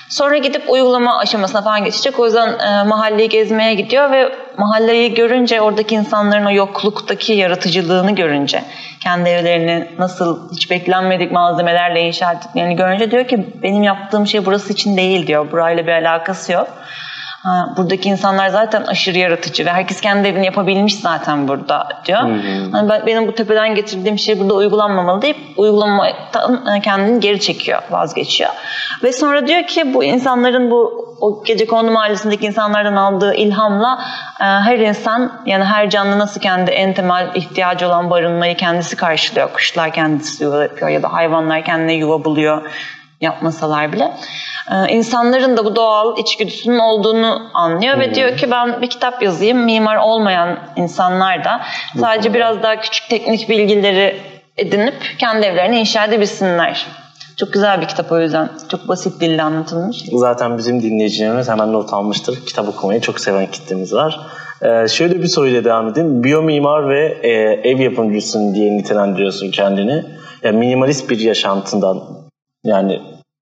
Sonra 0.08 0.38
gidip 0.38 0.70
uygulama 0.70 1.18
aşamasına 1.18 1.62
falan 1.62 1.84
geçecek. 1.84 2.18
O 2.18 2.26
yüzden 2.26 2.58
e, 2.58 2.84
mahalleyi 2.88 3.28
gezmeye 3.28 3.74
gidiyor 3.74 4.10
ve 4.10 4.32
mahalleyi 4.58 5.14
görünce 5.14 5.60
oradaki 5.60 5.94
insanların 5.94 6.44
o 6.44 6.52
yokluktaki 6.52 7.32
yaratıcılığını 7.32 8.14
görünce 8.14 8.64
kendi 9.02 9.28
evlerini 9.28 9.88
nasıl 9.98 10.52
hiç 10.52 10.70
beklenmedik 10.70 11.32
malzemelerle 11.32 12.00
inşa 12.00 12.32
ettiklerini 12.32 12.76
görünce 12.76 13.10
diyor 13.10 13.28
ki 13.28 13.46
benim 13.62 13.82
yaptığım 13.82 14.26
şey 14.26 14.46
burası 14.46 14.72
için 14.72 14.96
değil 14.96 15.26
diyor. 15.26 15.52
Burayla 15.52 15.86
bir 15.86 15.92
alakası 15.92 16.52
yok. 16.52 16.68
Ha, 17.44 17.74
buradaki 17.76 18.08
insanlar 18.08 18.48
zaten 18.48 18.82
aşırı 18.82 19.18
yaratıcı 19.18 19.66
ve 19.66 19.70
herkes 19.70 20.00
kendi 20.00 20.28
evini 20.28 20.46
yapabilmiş 20.46 21.00
zaten 21.00 21.48
burada 21.48 21.88
diyor. 22.04 22.20
Hani 22.72 22.88
ben, 22.88 23.06
benim 23.06 23.26
bu 23.26 23.34
tepeden 23.34 23.74
getirdiğim 23.74 24.18
şey 24.18 24.40
burada 24.40 24.54
uygulanmamalı 24.54 25.22
deyip 25.22 25.36
uygulamaktan 25.56 26.66
e, 26.76 26.80
kendini 26.80 27.20
geri 27.20 27.40
çekiyor, 27.40 27.82
vazgeçiyor. 27.90 28.50
Ve 29.02 29.12
sonra 29.12 29.46
diyor 29.46 29.66
ki 29.66 29.94
bu 29.94 30.04
insanların 30.04 30.70
bu 30.70 31.04
o 31.20 31.44
gece 31.44 31.66
kondu 31.66 31.90
mahallesindeki 31.90 32.46
insanlardan 32.46 32.96
aldığı 32.96 33.34
ilhamla 33.34 33.98
e, 34.40 34.44
her 34.44 34.78
insan 34.78 35.32
yani 35.46 35.64
her 35.64 35.90
canlı 35.90 36.18
nasıl 36.18 36.40
kendi 36.40 36.70
en 36.70 36.94
temel 36.94 37.30
ihtiyacı 37.34 37.86
olan 37.86 38.10
barınmayı 38.10 38.56
kendisi 38.56 38.96
karşılıyor. 38.96 39.52
Kuşlar 39.52 39.92
kendisi 39.92 40.44
yuva 40.44 40.62
yapıyor 40.62 40.88
ya 40.88 41.02
da 41.02 41.12
hayvanlar 41.12 41.64
kendine 41.64 41.94
yuva 41.94 42.24
buluyor 42.24 42.62
yapmasalar 43.24 43.92
bile. 43.92 44.12
Ee, 44.72 44.92
insanların 44.92 45.56
da 45.56 45.64
bu 45.64 45.76
doğal 45.76 46.18
içgüdüsünün 46.18 46.78
olduğunu 46.78 47.50
anlıyor 47.54 47.94
hmm. 47.94 48.00
ve 48.00 48.14
diyor 48.14 48.36
ki 48.36 48.50
ben 48.50 48.82
bir 48.82 48.90
kitap 48.90 49.22
yazayım. 49.22 49.58
Mimar 49.58 49.96
olmayan 49.96 50.58
insanlar 50.76 51.44
da 51.44 51.60
sadece 52.00 52.34
biraz 52.34 52.62
daha 52.62 52.80
küçük 52.80 53.08
teknik 53.08 53.48
bilgileri 53.48 54.16
edinip 54.56 54.94
kendi 55.18 55.46
evlerini 55.46 55.78
inşa 55.78 56.04
edebilsinler. 56.04 56.86
Çok 57.36 57.52
güzel 57.52 57.80
bir 57.80 57.86
kitap 57.86 58.12
o 58.12 58.20
yüzden. 58.20 58.48
Çok 58.70 58.88
basit 58.88 59.20
dille 59.20 59.42
anlatılmış. 59.42 60.04
Zaten 60.12 60.58
bizim 60.58 60.82
dinleyicilerimiz 60.82 61.48
hemen 61.48 61.72
not 61.72 61.92
almıştır. 61.92 62.46
Kitap 62.46 62.68
okumayı 62.68 63.00
çok 63.00 63.20
seven 63.20 63.46
kitlemiz 63.46 63.94
var. 63.94 64.20
Ee, 64.62 64.88
şöyle 64.88 65.22
bir 65.22 65.26
soruyla 65.26 65.64
devam 65.64 65.88
edeyim. 65.88 66.24
Biyomimar 66.24 66.88
ve 66.88 67.18
e, 67.22 67.30
ev 67.70 67.78
yapımcısın 67.80 68.54
diye 68.54 68.76
nitelendiriyorsun 68.76 69.50
kendini. 69.50 70.04
Yani 70.42 70.58
minimalist 70.58 71.10
bir 71.10 71.18
yaşantından 71.18 72.02
yani 72.64 73.00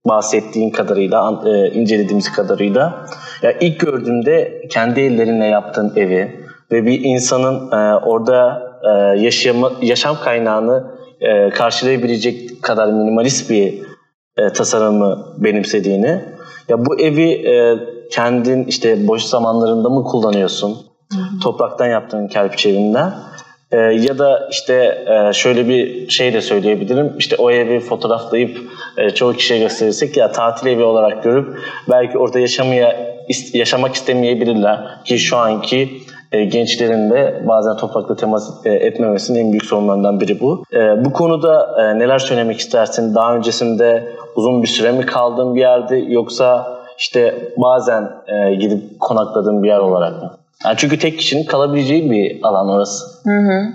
bahsettiğin 0.08 0.70
kadarıyla, 0.70 1.42
e, 1.46 1.70
incelediğimiz 1.70 2.32
kadarıyla. 2.32 3.06
Ya 3.42 3.52
ilk 3.60 3.80
gördüğümde 3.80 4.62
kendi 4.70 5.00
ellerinle 5.00 5.46
yaptığın 5.46 5.92
evi 5.96 6.46
ve 6.72 6.86
bir 6.86 7.00
insanın 7.04 7.70
e, 7.72 7.96
orada 7.96 8.62
e, 8.82 9.20
yaşama, 9.20 9.72
yaşam 9.82 10.16
kaynağını 10.24 10.84
e, 11.20 11.50
karşılayabilecek 11.50 12.62
kadar 12.62 12.92
minimalist 12.92 13.50
bir 13.50 13.74
e, 14.36 14.52
tasarımı 14.52 15.26
benimsediğini. 15.38 16.24
Ya 16.68 16.86
bu 16.86 17.00
evi 17.00 17.30
e, 17.30 17.78
kendin 18.10 18.64
işte 18.64 19.08
boş 19.08 19.22
zamanlarında 19.22 19.88
mı 19.88 20.04
kullanıyorsun? 20.04 20.76
Hı-hı. 21.12 21.40
Topraktan 21.42 21.86
yaptığın 21.86 22.28
kerpiç 22.28 22.66
evinden. 22.66 23.12
E, 23.72 23.76
ya 23.76 24.18
da 24.18 24.48
işte 24.50 25.04
e, 25.06 25.32
şöyle 25.32 25.68
bir 25.68 26.08
şey 26.08 26.32
de 26.32 26.40
söyleyebilirim. 26.40 27.14
İşte 27.18 27.36
o 27.38 27.50
evi 27.50 27.80
fotoğraflayıp 27.80 28.58
e, 28.96 29.10
çoğu 29.10 29.32
kişiye 29.32 29.60
gösterirsek 29.60 30.16
ya 30.16 30.32
tatil 30.32 30.66
evi 30.66 30.82
olarak 30.82 31.22
görüp 31.22 31.58
belki 31.90 32.18
orada 32.18 32.40
yaşamaya 32.40 33.16
yaşamak 33.52 33.94
istemeyebilirler 33.94 35.04
ki 35.04 35.18
şu 35.18 35.36
anki 35.36 35.90
e, 36.32 36.44
gençlerin 36.44 37.10
de 37.10 37.42
bazen 37.48 37.76
toprakla 37.76 38.16
temas 38.16 38.66
e, 38.66 38.70
etmemesinin 38.72 39.38
en 39.38 39.52
büyük 39.52 39.64
sorunlarından 39.64 40.20
biri 40.20 40.40
bu. 40.40 40.62
E, 40.72 41.04
bu 41.04 41.12
konuda 41.12 41.76
e, 41.82 41.98
neler 41.98 42.18
söylemek 42.18 42.58
istersin? 42.58 43.14
Daha 43.14 43.36
öncesinde 43.36 44.08
uzun 44.36 44.62
bir 44.62 44.68
süre 44.68 44.92
mi 44.92 45.06
kaldığın 45.06 45.54
bir 45.54 45.60
yerde 45.60 45.96
yoksa 45.96 46.76
işte 46.98 47.52
bazen 47.56 48.10
e, 48.26 48.54
gidip 48.54 49.00
konakladığın 49.00 49.62
bir 49.62 49.68
yer 49.68 49.78
olarak 49.78 50.22
mı? 50.22 50.30
Yani 50.64 50.76
çünkü 50.76 50.98
tek 50.98 51.18
kişinin 51.18 51.44
kalabileceği 51.44 52.10
bir 52.10 52.40
alan 52.42 52.68
orası. 52.68 53.04
Hı 53.24 53.38
hı. 53.38 53.72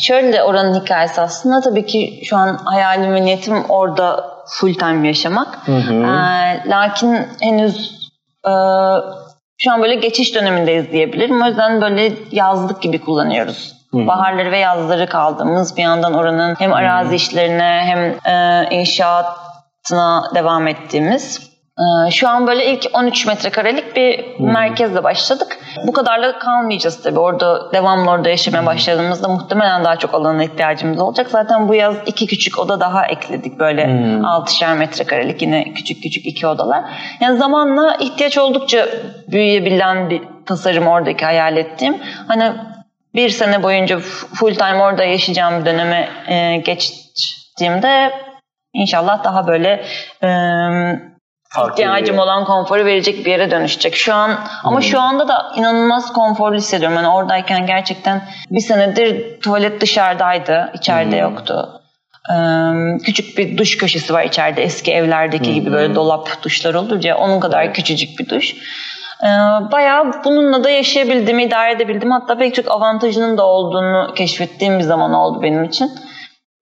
Şöyle 0.00 0.42
oranın 0.42 0.80
hikayesi 0.80 1.20
aslında 1.20 1.60
tabii 1.60 1.86
ki 1.86 2.20
şu 2.24 2.36
an 2.36 2.56
hayalim 2.64 3.14
ve 3.14 3.24
niyetim 3.24 3.64
orada 3.68 4.24
full 4.46 4.74
time 4.74 5.06
yaşamak. 5.06 5.68
Hı 5.68 5.76
hı. 5.76 5.94
Ee, 5.94 6.68
lakin 6.68 7.18
henüz 7.40 8.08
e, 8.44 8.52
şu 9.58 9.72
an 9.72 9.82
böyle 9.82 9.94
geçiş 9.94 10.34
dönemindeyiz 10.34 10.92
diyebilirim. 10.92 11.42
O 11.42 11.46
yüzden 11.46 11.80
böyle 11.80 12.12
yazlık 12.32 12.82
gibi 12.82 13.00
kullanıyoruz. 13.00 13.72
Hı-hı. 13.90 14.06
Baharları 14.06 14.50
ve 14.50 14.58
yazları 14.58 15.06
kaldığımız 15.06 15.76
bir 15.76 15.82
yandan 15.82 16.14
oranın 16.14 16.54
hem 16.58 16.72
arazi 16.72 17.08
Hı-hı. 17.08 17.14
işlerine 17.14 17.82
hem 17.84 18.32
e, 18.34 18.68
inşaatına 18.70 20.30
devam 20.34 20.68
ettiğimiz 20.68 21.51
şu 22.10 22.28
an 22.28 22.46
böyle 22.46 22.72
ilk 22.72 22.86
13 22.92 23.26
metrekarelik 23.26 23.96
bir 23.96 24.18
hmm. 24.18 24.52
merkezle 24.52 25.04
başladık. 25.04 25.58
Bu 25.86 25.92
kadarla 25.92 26.38
kalmayacağız 26.38 27.02
tabii. 27.02 27.18
Orada 27.18 27.72
devamlı 27.72 28.10
orada 28.10 28.28
yaşamaya 28.28 28.66
başladığımızda 28.66 29.28
muhtemelen 29.28 29.84
daha 29.84 29.96
çok 29.96 30.14
alana 30.14 30.44
ihtiyacımız 30.44 31.00
olacak. 31.00 31.26
Zaten 31.30 31.68
bu 31.68 31.74
yaz 31.74 31.96
iki 32.06 32.26
küçük 32.26 32.58
oda 32.58 32.80
daha 32.80 33.06
ekledik 33.06 33.58
böyle 33.58 33.86
hmm. 33.86 34.24
6'şer 34.24 34.78
metrekarelik 34.78 35.42
yine 35.42 35.74
küçük 35.74 36.02
küçük 36.02 36.26
iki 36.26 36.46
odalar. 36.46 36.84
Yani 37.20 37.38
zamanla 37.38 37.96
ihtiyaç 38.00 38.38
oldukça 38.38 38.88
büyüyebilen 39.28 40.10
bir 40.10 40.22
tasarım 40.46 40.86
oradaki 40.86 41.24
hayal 41.24 41.56
ettiğim. 41.56 41.96
Hani 42.28 42.52
bir 43.14 43.28
sene 43.28 43.62
boyunca 43.62 43.98
full 44.34 44.54
time 44.54 44.82
orada 44.82 45.04
yaşayacağım 45.04 45.60
bir 45.60 45.66
döneme 45.66 46.08
e, 46.28 46.56
geçtiğimde 46.56 48.12
inşallah 48.72 49.24
daha 49.24 49.46
böyle 49.46 49.84
Farklı 51.54 51.72
ihtiyacım 51.72 52.18
olan 52.18 52.44
konforu 52.44 52.84
verecek 52.84 53.26
bir 53.26 53.30
yere 53.30 53.50
dönüşecek. 53.50 53.96
Şu 53.96 54.14
an 54.14 54.38
ama 54.64 54.76
hmm. 54.76 54.82
şu 54.82 55.00
anda 55.00 55.28
da 55.28 55.52
inanılmaz 55.56 56.12
konforlu 56.12 56.56
hissediyorum. 56.56 56.96
Yani 56.96 57.08
oradayken 57.08 57.66
gerçekten 57.66 58.22
bir 58.50 58.60
senedir 58.60 59.40
tuvalet 59.40 59.80
dışarıdaydı, 59.80 60.72
içeride 60.74 61.16
hmm. 61.16 61.30
yoktu. 61.30 61.80
Ee, 62.30 62.34
küçük 63.04 63.38
bir 63.38 63.58
duş 63.58 63.76
köşesi 63.76 64.14
var 64.14 64.24
içeride 64.24 64.62
eski 64.62 64.92
evlerdeki 64.92 65.46
hmm. 65.46 65.54
gibi 65.54 65.72
böyle 65.72 65.94
dolap 65.94 66.42
duşlar 66.42 66.74
olur 66.74 67.04
ya 67.04 67.18
onun 67.18 67.40
kadar 67.40 67.64
evet. 67.64 67.76
küçücük 67.76 68.18
bir 68.18 68.28
duş. 68.28 68.54
Ee, 69.22 69.26
bayağı 69.72 70.24
bununla 70.24 70.64
da 70.64 70.70
yaşayabildiğimi, 70.70 71.42
idare 71.42 71.72
edebildim. 71.72 72.10
Hatta 72.10 72.38
pek 72.38 72.54
çok 72.54 72.70
avantajının 72.70 73.38
da 73.38 73.46
olduğunu 73.46 74.14
keşfettiğim 74.14 74.78
bir 74.78 74.84
zaman 74.84 75.12
oldu 75.12 75.42
benim 75.42 75.64
için. 75.64 75.90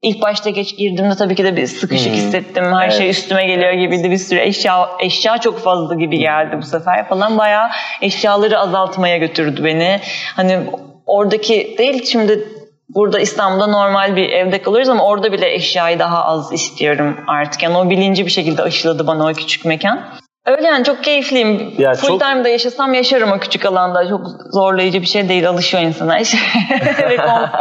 İlk 0.02 0.22
başta 0.22 0.50
geç 0.50 0.76
girdiğimde 0.76 1.14
tabii 1.14 1.34
ki 1.34 1.44
de 1.44 1.56
bir 1.56 1.66
sıkışık 1.66 2.06
hmm. 2.06 2.14
hissettim. 2.14 2.64
Her 2.64 2.84
evet. 2.84 2.98
şey 2.98 3.10
üstüme 3.10 3.46
geliyor 3.46 3.72
gibiydi. 3.72 4.10
Bir 4.10 4.16
sürü 4.16 4.38
eşya 4.40 4.88
eşya 5.00 5.38
çok 5.38 5.58
fazla 5.58 5.94
gibi 5.94 6.18
geldi 6.18 6.56
bu 6.58 6.66
sefer 6.66 7.08
falan. 7.08 7.38
Bayağı 7.38 7.68
eşyaları 8.02 8.58
azaltmaya 8.58 9.16
götürdü 9.16 9.64
beni. 9.64 10.00
Hani 10.36 10.58
oradaki 11.06 11.74
değil 11.78 12.04
şimdi 12.04 12.48
burada 12.88 13.20
İstanbul'da 13.20 13.66
normal 13.66 14.16
bir 14.16 14.28
evde 14.28 14.62
kalıyoruz 14.62 14.88
ama 14.88 15.04
orada 15.04 15.32
bile 15.32 15.54
eşyayı 15.54 15.98
daha 15.98 16.24
az 16.24 16.52
istiyorum 16.52 17.16
artık. 17.26 17.62
Yani 17.62 17.76
o 17.76 17.90
bilinci 17.90 18.26
bir 18.26 18.30
şekilde 18.30 18.62
aşıladı 18.62 19.06
bana 19.06 19.28
o 19.28 19.32
küçük 19.32 19.64
mekan. 19.64 20.04
Öyle 20.46 20.66
yani 20.66 20.84
çok 20.84 21.04
keyifliyim. 21.04 21.72
Ya 21.78 21.94
Full 21.94 22.08
çok... 22.08 22.20
time'da 22.20 22.48
yaşasam 22.48 22.94
yaşarım 22.94 23.32
o 23.32 23.38
küçük 23.38 23.66
alanda. 23.66 24.08
Çok 24.08 24.26
zorlayıcı 24.52 25.00
bir 25.00 25.06
şey 25.06 25.28
değil. 25.28 25.48
Alışıyor 25.48 25.82
insana. 25.82 26.16
Ve 26.16 27.16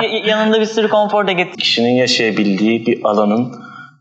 yanında 0.28 0.60
bir 0.60 0.66
sürü 0.66 0.90
konfor 0.90 1.28
da 1.28 1.32
getiriyor. 1.32 1.58
Kişinin 1.58 1.94
yaşayabildiği 1.94 2.86
bir 2.86 3.00
alanın 3.04 3.52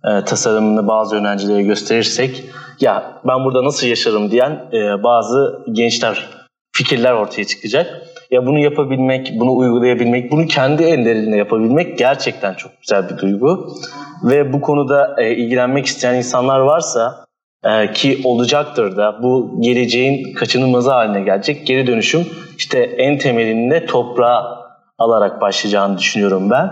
e, 0.04 0.24
tasarımını 0.24 0.88
bazı 0.88 1.16
öğrencilere 1.16 1.62
gösterirsek 1.62 2.44
ya 2.80 3.20
ben 3.26 3.44
burada 3.44 3.64
nasıl 3.64 3.86
yaşarım 3.86 4.30
diyen 4.30 4.50
e, 4.72 5.02
bazı 5.02 5.64
gençler 5.72 6.26
fikirler 6.72 7.12
ortaya 7.12 7.44
çıkacak. 7.44 8.02
Ya 8.30 8.46
bunu 8.46 8.58
yapabilmek, 8.58 9.32
bunu 9.40 9.56
uygulayabilmek, 9.56 10.32
bunu 10.32 10.46
kendi 10.46 10.82
elleriyle 10.82 11.36
yapabilmek 11.36 11.98
gerçekten 11.98 12.54
çok 12.54 12.72
güzel 12.80 13.10
bir 13.10 13.18
duygu. 13.18 13.74
Ve 14.22 14.52
bu 14.52 14.60
konuda 14.60 15.16
e, 15.18 15.34
ilgilenmek 15.34 15.86
isteyen 15.86 16.14
insanlar 16.14 16.60
varsa 16.60 17.27
e, 17.64 17.92
ki 17.92 18.20
olacaktır 18.24 18.96
da 18.96 19.22
bu 19.22 19.56
geleceğin 19.60 20.34
kaçınılmazı 20.34 20.90
haline 20.90 21.20
gelecek. 21.20 21.66
Geri 21.66 21.86
dönüşüm 21.86 22.26
işte 22.58 22.78
en 22.78 23.18
temelinde 23.18 23.86
toprağa 23.86 24.58
alarak 24.98 25.40
başlayacağını 25.40 25.98
düşünüyorum 25.98 26.50
ben. 26.50 26.70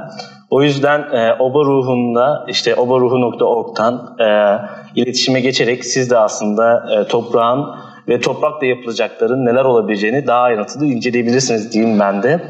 O 0.50 0.62
yüzden 0.62 1.00
e, 1.00 1.36
oba 1.38 1.64
ruhunda 1.64 2.46
işte 2.48 2.74
obaruhu.org'dan 2.74 4.16
e, 4.20 4.58
iletişime 5.00 5.40
geçerek 5.40 5.84
siz 5.84 6.10
de 6.10 6.18
aslında 6.18 6.86
e, 6.94 7.08
toprağın 7.08 7.66
ve 8.08 8.20
toprakla 8.20 8.66
yapılacakların 8.66 9.44
neler 9.46 9.64
olabileceğini 9.64 10.26
daha 10.26 10.40
ayrıntılı 10.40 10.86
inceleyebilirsiniz 10.86 11.72
diyeyim 11.72 12.00
ben 12.00 12.22
de. 12.22 12.40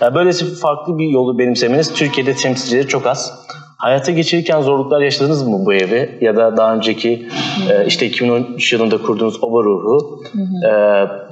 Yani 0.00 0.14
böylesi 0.14 0.54
farklı 0.54 0.98
bir 0.98 1.08
yolu 1.08 1.38
benimsemeniz 1.38 1.94
Türkiye'de 1.94 2.34
temsilcileri 2.34 2.88
çok 2.88 3.06
az. 3.06 3.46
Hayata 3.86 4.12
geçirirken 4.12 4.62
zorluklar 4.62 5.00
yaşadınız 5.00 5.42
mı 5.42 5.66
bu 5.66 5.74
evi? 5.74 6.18
Ya 6.20 6.36
da 6.36 6.56
daha 6.56 6.74
önceki 6.74 7.28
e, 7.70 7.86
işte 7.86 8.06
2013 8.06 8.72
yılında 8.72 9.02
kurduğunuz 9.02 9.44
Oba 9.44 9.64
Ruhu 9.64 10.22
e, 10.66 10.70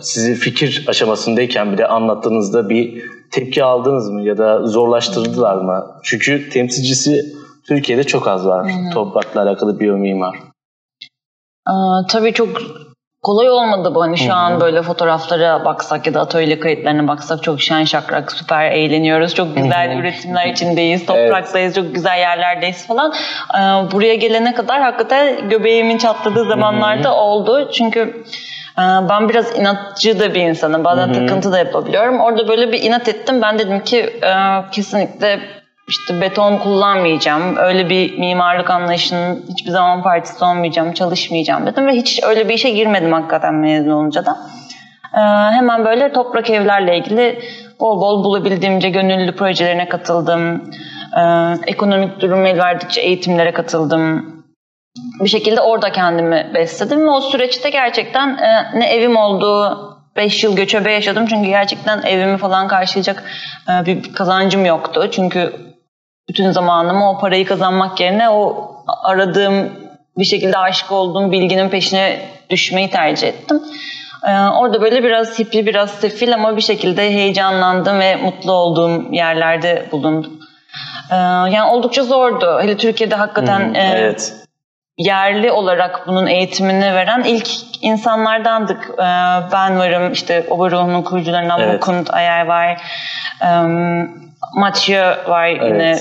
sizi 0.00 0.34
fikir 0.34 0.84
aşamasındayken 0.88 1.72
bile 1.72 1.86
anlattığınızda 1.86 2.68
bir 2.68 3.02
tepki 3.30 3.64
aldınız 3.64 4.10
mı? 4.10 4.22
Ya 4.22 4.38
da 4.38 4.66
zorlaştırdılar 4.66 5.56
mı? 5.56 5.86
Çünkü 6.02 6.48
temsilcisi 6.50 7.24
Türkiye'de 7.68 8.04
çok 8.04 8.28
az 8.28 8.46
var. 8.46 8.72
Toprakla 8.94 9.42
alakalı 9.42 9.80
biyomimar. 9.80 10.38
Aa, 11.66 12.06
tabii 12.10 12.32
çok 12.32 12.48
kolay 13.24 13.50
olmadı 13.50 13.94
bu. 13.94 14.02
Hani 14.02 14.18
şu 14.18 14.24
Hı-hı. 14.24 14.34
an 14.34 14.60
böyle 14.60 14.82
fotoğraflara 14.82 15.64
baksak 15.64 16.06
ya 16.06 16.14
da 16.14 16.20
atölye 16.20 16.60
kayıtlarına 16.60 17.08
baksak 17.08 17.42
çok 17.42 17.60
şen 17.60 17.84
şakrak 17.84 18.32
süper 18.32 18.70
eğleniyoruz. 18.70 19.34
Çok 19.34 19.56
güzel 19.56 19.90
Hı-hı. 19.90 19.98
üretimler 19.98 20.46
içindeyiz. 20.46 21.06
Topraktayız. 21.06 21.76
Evet. 21.76 21.86
Çok 21.86 21.94
güzel 21.94 22.18
yerlerdeyiz 22.18 22.86
falan. 22.86 23.14
Ee, 23.54 23.58
buraya 23.92 24.14
gelene 24.14 24.54
kadar 24.54 24.82
hakikaten 24.82 25.48
göbeğimin 25.48 25.98
çatladığı 25.98 26.44
zamanlarda 26.44 27.08
Hı-hı. 27.08 27.16
oldu. 27.16 27.70
Çünkü 27.72 28.24
e, 28.78 28.82
ben 28.82 29.28
biraz 29.28 29.58
inatçı 29.58 30.20
da 30.20 30.34
bir 30.34 30.40
insanım. 30.40 30.84
Bazen 30.84 31.08
Hı-hı. 31.08 31.26
takıntı 31.26 31.52
da 31.52 31.58
yapabiliyorum. 31.58 32.20
Orada 32.20 32.48
böyle 32.48 32.72
bir 32.72 32.82
inat 32.82 33.08
ettim. 33.08 33.42
Ben 33.42 33.58
dedim 33.58 33.80
ki 33.80 33.98
e, 34.22 34.34
kesinlikle 34.72 35.40
işte 35.88 36.20
beton 36.20 36.58
kullanmayacağım, 36.58 37.56
öyle 37.56 37.88
bir 37.90 38.18
mimarlık 38.18 38.70
anlayışının 38.70 39.44
hiçbir 39.48 39.70
zaman 39.70 40.02
partisi 40.02 40.44
olmayacağım, 40.44 40.92
çalışmayacağım 40.92 41.66
dedim 41.66 41.86
ve 41.86 41.92
hiç 41.92 42.20
öyle 42.22 42.48
bir 42.48 42.54
işe 42.54 42.70
girmedim 42.70 43.12
hakikaten 43.12 43.54
mezun 43.54 43.90
olunca 43.90 44.26
da. 44.26 44.36
Ee, 45.14 45.20
hemen 45.54 45.84
böyle 45.84 46.12
toprak 46.12 46.50
evlerle 46.50 46.98
ilgili 46.98 47.38
bol 47.80 48.00
bol 48.00 48.24
bulabildiğimce 48.24 48.90
gönüllü 48.90 49.36
projelerine 49.36 49.88
katıldım. 49.88 50.70
Ee, 51.16 51.54
ekonomik 51.66 52.20
durum 52.20 52.46
el 52.46 52.58
verdikçe 52.58 53.00
eğitimlere 53.00 53.52
katıldım. 53.52 54.34
Bir 55.20 55.28
şekilde 55.28 55.60
orada 55.60 55.92
kendimi 55.92 56.50
besledim 56.54 57.00
ve 57.00 57.10
o 57.10 57.20
süreçte 57.20 57.70
gerçekten 57.70 58.28
e, 58.28 58.78
ne 58.78 58.86
evim 58.86 59.16
oldu, 59.16 59.78
5 60.16 60.44
yıl 60.44 60.56
göçebe 60.56 60.92
yaşadım 60.92 61.26
çünkü 61.26 61.48
gerçekten 61.48 62.02
evimi 62.02 62.36
falan 62.36 62.68
karşılayacak 62.68 63.24
e, 63.68 63.86
bir 63.86 64.12
kazancım 64.12 64.64
yoktu. 64.64 65.08
Çünkü 65.12 65.52
bütün 66.28 66.50
zamanımı 66.50 67.10
o 67.10 67.18
parayı 67.18 67.46
kazanmak 67.46 68.00
yerine 68.00 68.30
o 68.30 68.70
aradığım 69.02 69.72
bir 70.18 70.24
şekilde 70.24 70.58
aşık 70.58 70.92
olduğum 70.92 71.32
bilginin 71.32 71.68
peşine 71.68 72.20
düşmeyi 72.50 72.90
tercih 72.90 73.28
ettim. 73.28 73.62
Ee, 74.26 74.30
orada 74.30 74.80
böyle 74.80 75.04
biraz 75.04 75.38
hipli, 75.38 75.66
biraz 75.66 75.90
sefil 75.90 76.34
ama 76.34 76.56
bir 76.56 76.62
şekilde 76.62 77.10
heyecanlandım 77.10 78.00
ve 78.00 78.16
mutlu 78.16 78.52
olduğum 78.52 79.12
yerlerde 79.12 79.86
bulundum. 79.92 80.40
Ee, 81.10 81.14
yani 81.16 81.62
oldukça 81.62 82.02
zordu. 82.02 82.58
Hele 82.62 82.76
Türkiye'de 82.76 83.14
hakikaten 83.14 83.68
hmm, 83.68 83.74
e, 83.74 83.94
evet. 83.96 84.43
Yerli 84.98 85.52
olarak 85.52 86.06
bunun 86.06 86.26
eğitimini 86.26 86.94
veren 86.94 87.22
ilk 87.22 87.48
insanlardandık. 87.82 88.90
Ee, 88.98 89.02
ben 89.52 89.78
varım, 89.78 90.12
işte 90.12 90.46
Obaruh'un 90.50 91.02
kurucularından 91.02 91.60
evet. 91.60 91.72
Mukund 91.72 92.06
Ayar 92.10 92.46
var. 92.46 92.80
Mathieu 94.54 95.04
var 95.28 95.48
evet. 95.48 95.62
yine. 95.62 95.98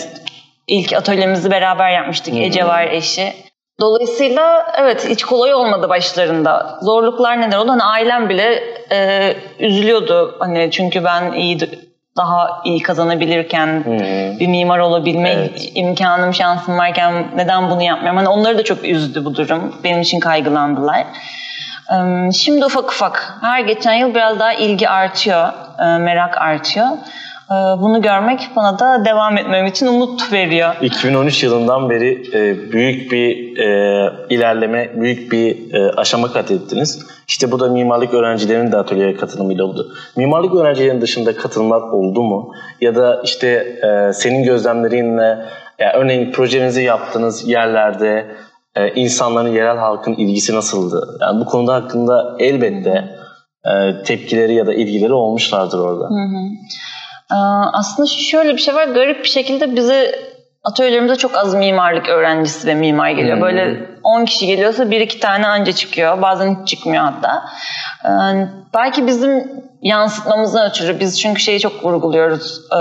İlk 0.68 0.94
atölyemizi 0.94 1.52
beraber 1.52 1.90
yapmıştık. 1.90 2.34
Hı-hı. 2.34 2.44
Ece 2.44 2.68
var 2.68 2.84
eşi. 2.84 3.34
Dolayısıyla 3.80 4.74
evet 4.78 5.10
hiç 5.10 5.24
kolay 5.24 5.54
olmadı 5.54 5.90
başlarında. 5.90 6.80
Zorluklar 6.82 7.42
neler 7.42 7.58
oldu? 7.58 7.72
Hani 7.72 7.84
ailem 7.84 8.30
bile 8.30 8.64
e, 8.92 9.36
üzülüyordu. 9.60 10.36
Hani 10.40 10.72
çünkü 10.72 11.04
ben 11.04 11.32
iyi 11.32 11.60
daha 12.18 12.62
iyi 12.66 12.80
kazanabilirken 12.80 13.84
hmm. 13.86 14.40
bir 14.40 14.48
mimar 14.48 14.80
olabilme 14.80 15.30
evet. 15.30 15.72
imkanım, 15.76 16.34
şansım 16.34 16.78
varken 16.78 17.28
neden 17.36 17.70
bunu 17.70 17.82
yapmıyorum? 17.82 18.18
Hani 18.18 18.28
onları 18.30 18.58
da 18.58 18.64
çok 18.64 18.86
üzdü 18.86 19.26
bu 19.26 19.36
durum. 19.36 19.76
Benim 19.84 20.02
için 20.02 20.20
kaygılandılar. 20.20 21.06
Şimdi 22.34 22.66
ufak 22.66 22.92
ufak 22.92 23.38
her 23.42 23.60
geçen 23.60 23.94
yıl 23.94 24.16
biraz 24.16 24.40
daha 24.40 24.54
ilgi 24.54 24.90
artıyor, 24.90 25.54
merak 25.80 26.38
artıyor. 26.38 26.88
Ee, 27.54 27.82
bunu 27.82 28.02
görmek 28.02 28.50
bana 28.56 28.80
da 28.80 29.06
devam 29.06 29.38
etmem 29.38 29.66
için 29.66 29.88
umut 29.88 30.34
veriyor. 30.34 30.76
2013 30.82 31.44
yılından 31.44 31.90
beri 31.90 32.24
e, 32.34 32.72
büyük 32.72 33.12
bir 33.12 33.58
e, 33.58 34.12
ilerleme, 34.30 34.92
büyük 35.02 35.32
bir 35.32 35.74
e, 35.74 35.92
aşama 35.92 36.32
kat 36.32 36.52
ettiniz. 36.52 37.06
İşte 37.28 37.52
bu 37.52 37.60
da 37.60 37.68
mimarlık 37.68 38.14
öğrencilerinin 38.14 38.72
de 38.72 38.78
atölyeye 38.78 39.16
katılımıyla 39.16 39.64
oldu. 39.64 39.94
Mimarlık 40.16 40.56
öğrencilerinin 40.56 41.02
dışında 41.02 41.36
katılımlar 41.36 41.82
oldu 41.82 42.24
mu? 42.24 42.52
Ya 42.82 42.96
da 42.96 43.22
işte 43.24 43.80
senin 44.14 44.44
gözlemlerinle 44.44 45.46
yani 45.80 45.94
örneğin 45.94 46.32
projenizi 46.32 46.84
yaptığınız 46.84 47.50
yerlerde 47.50 48.26
insanların, 48.96 49.52
yerel 49.52 49.78
halkın 49.78 50.14
ilgisi 50.14 50.56
nasıldı? 50.56 51.18
Yani 51.22 51.40
bu 51.40 51.46
konuda 51.46 51.74
hakkında 51.74 52.36
elbette 52.40 53.16
tepkileri 54.06 54.54
ya 54.54 54.68
da 54.68 54.74
ilgileri 54.74 55.14
olmuşlardır 55.14 55.80
orada. 55.80 56.04
Hı 56.04 56.38
hı. 56.38 56.50
Ee, 57.32 57.36
aslında 57.74 58.08
şöyle 58.08 58.54
bir 58.54 58.62
şey 58.62 58.76
var. 58.76 58.88
Garip 58.88 59.24
bir 59.24 59.30
şekilde 59.30 59.76
bize 59.76 60.20
atölyelerimize 60.64 61.16
çok 61.16 61.38
az 61.38 61.56
mimarlık 61.56 62.10
öğrencisi 62.10 62.68
ve 62.68 62.76
mimar 62.76 63.10
geliyor. 63.10 63.36
Hmm. 63.36 63.44
Böyle 63.44 63.90
10 64.04 64.26
kişi 64.26 64.48
geliyorsa 64.48 64.92
bir 64.92 65.02
iki 65.02 65.20
tane 65.20 65.48
anca 65.48 65.72
çıkıyor. 65.72 66.22
Bazen 66.22 66.56
hiç 66.56 66.68
çıkmıyor 66.68 67.04
hatta. 67.04 67.46
Ee, 68.06 68.48
belki 68.74 69.08
bizim 69.08 69.64
yansıtmamızdan 69.82 70.70
ötürü 70.70 71.00
biz 71.00 71.22
çünkü 71.22 71.42
şeyi 71.42 71.60
çok 71.60 71.86
vurguluyoruz. 71.86 72.62
Ee, 72.72 72.78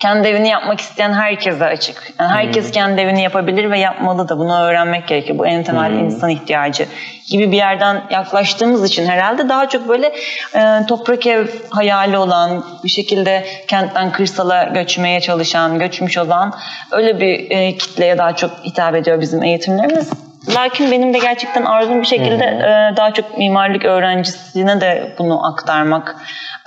kendi 0.00 0.28
evini 0.28 0.48
yapmak 0.48 0.80
isteyen 0.80 1.12
herkese 1.12 1.64
açık. 1.64 2.12
Yani 2.20 2.32
herkes 2.32 2.64
hmm. 2.64 2.72
kendi 2.72 3.00
evini 3.00 3.22
yapabilir 3.22 3.70
ve 3.70 3.78
yapmalı 3.78 4.28
da 4.28 4.38
bunu 4.38 4.60
öğrenmek 4.60 5.08
gerekir. 5.08 5.38
Bu 5.38 5.46
en 5.46 5.62
temel 5.62 5.90
hmm. 5.90 6.04
insan 6.04 6.30
ihtiyacı 6.30 6.86
gibi 7.30 7.52
bir 7.52 7.56
yerden 7.56 8.02
yaklaştığımız 8.10 8.84
için 8.84 9.06
herhalde 9.06 9.48
daha 9.48 9.68
çok 9.68 9.88
böyle 9.88 10.12
e, 10.54 10.86
toprak 10.88 11.26
ev 11.26 11.46
hayali 11.70 12.18
olan 12.18 12.64
bir 12.84 12.88
şekilde 12.88 13.46
kentten 13.68 14.12
kırsala 14.12 14.64
göçmeye 14.64 15.20
çalışan, 15.20 15.78
göçmüş 15.78 16.18
olan 16.18 16.54
öyle 16.90 17.20
bir 17.20 17.50
e, 17.50 17.76
kitleye 17.76 18.18
daha 18.18 18.36
çok 18.36 18.50
hitap 18.64 18.94
ediyor 18.94 19.20
bizim 19.20 19.42
eğitimlerimiz. 19.42 20.10
Lakin 20.54 20.90
benim 20.90 21.14
de 21.14 21.18
gerçekten 21.18 21.64
arzum 21.64 22.00
bir 22.00 22.06
şekilde 22.06 22.44
e, 22.44 22.96
daha 22.96 23.12
çok 23.12 23.38
mimarlık 23.38 23.84
öğrencisine 23.84 24.80
de 24.80 25.14
bunu 25.18 25.46
aktarmak, 25.46 26.16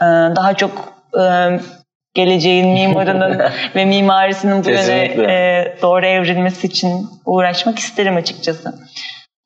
e, 0.02 0.06
daha 0.36 0.54
çok 0.54 0.94
e, 1.20 1.24
geleceğin 2.14 2.70
mimarının 2.70 3.42
ve 3.76 3.86
mimarisinin 3.86 4.66
bu 4.66 4.70
yöne 4.70 5.04
e, 5.04 5.78
doğru 5.82 6.06
evrilmesi 6.06 6.68
için 6.68 7.08
uğraşmak 7.26 7.80
isterim 7.80 8.16
açıkçası. 8.16 8.74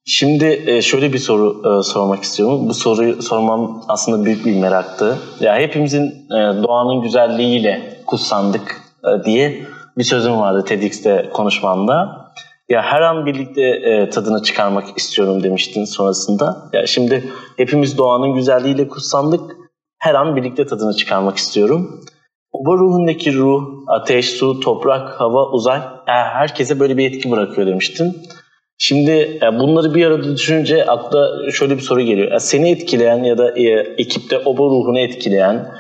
Şimdi 0.10 0.64
e, 0.68 0.82
şöyle 0.82 1.14
bir 1.14 1.18
soru 1.18 1.80
e, 1.80 1.84
sormak 1.84 2.24
istiyorum. 2.24 2.70
Bu 2.70 2.74
soruyu 2.74 3.22
sormam 3.22 3.84
aslında 3.88 4.26
büyük 4.26 4.46
bir 4.46 4.56
meraktı. 4.56 5.18
Ya 5.40 5.56
hepimizin 5.56 6.06
e, 6.06 6.64
doğanın 6.64 7.02
güzelliğiyle 7.02 7.82
kutsandık 8.06 8.82
diye 9.26 9.64
bir 9.98 10.04
sözüm 10.04 10.40
vardı 10.40 10.66
TEDx'te 10.66 11.30
konuşmamda. 11.34 12.28
Ya 12.70 12.82
her 12.82 13.02
an 13.02 13.26
birlikte 13.26 14.10
tadını 14.10 14.44
çıkarmak 14.44 14.98
istiyorum 14.98 15.44
demiştin 15.44 15.86
sonrasında. 15.86 16.70
Ya 16.74 16.88
şimdi 16.88 17.24
hepimiz 17.58 17.98
doğanın 17.98 18.34
güzelliğiyle 18.34 18.88
kutsandık. 18.88 19.56
Her 20.00 20.16
an 20.16 20.36
birlikte 20.36 20.66
tadını 20.66 20.94
çıkarmak 20.94 21.38
istiyorum. 21.38 22.02
Oba 22.60 22.78
ruhundaki 22.78 23.34
ruh, 23.34 23.64
ateş, 23.88 24.30
su, 24.30 24.60
toprak, 24.60 25.22
hava, 25.22 25.52
uzay 25.52 25.82
herkese 26.06 26.80
böyle 26.80 26.98
bir 26.98 27.12
etki 27.12 27.32
bırakıyor 27.32 27.68
demiştin. 27.68 28.18
Şimdi 28.78 29.12
e, 29.44 29.60
bunları 29.60 29.94
bir 29.94 30.06
arada 30.06 30.36
düşününce 30.36 30.86
akla 30.86 31.52
şöyle 31.52 31.76
bir 31.76 31.82
soru 31.82 32.02
geliyor. 32.02 32.32
E, 32.32 32.40
seni 32.40 32.70
etkileyen 32.72 33.24
ya 33.24 33.38
da 33.38 33.60
e, 33.60 33.64
ekipte 33.98 34.40
oba 34.40 34.64
ruhunu 34.64 35.00
etkileyen 35.00 35.72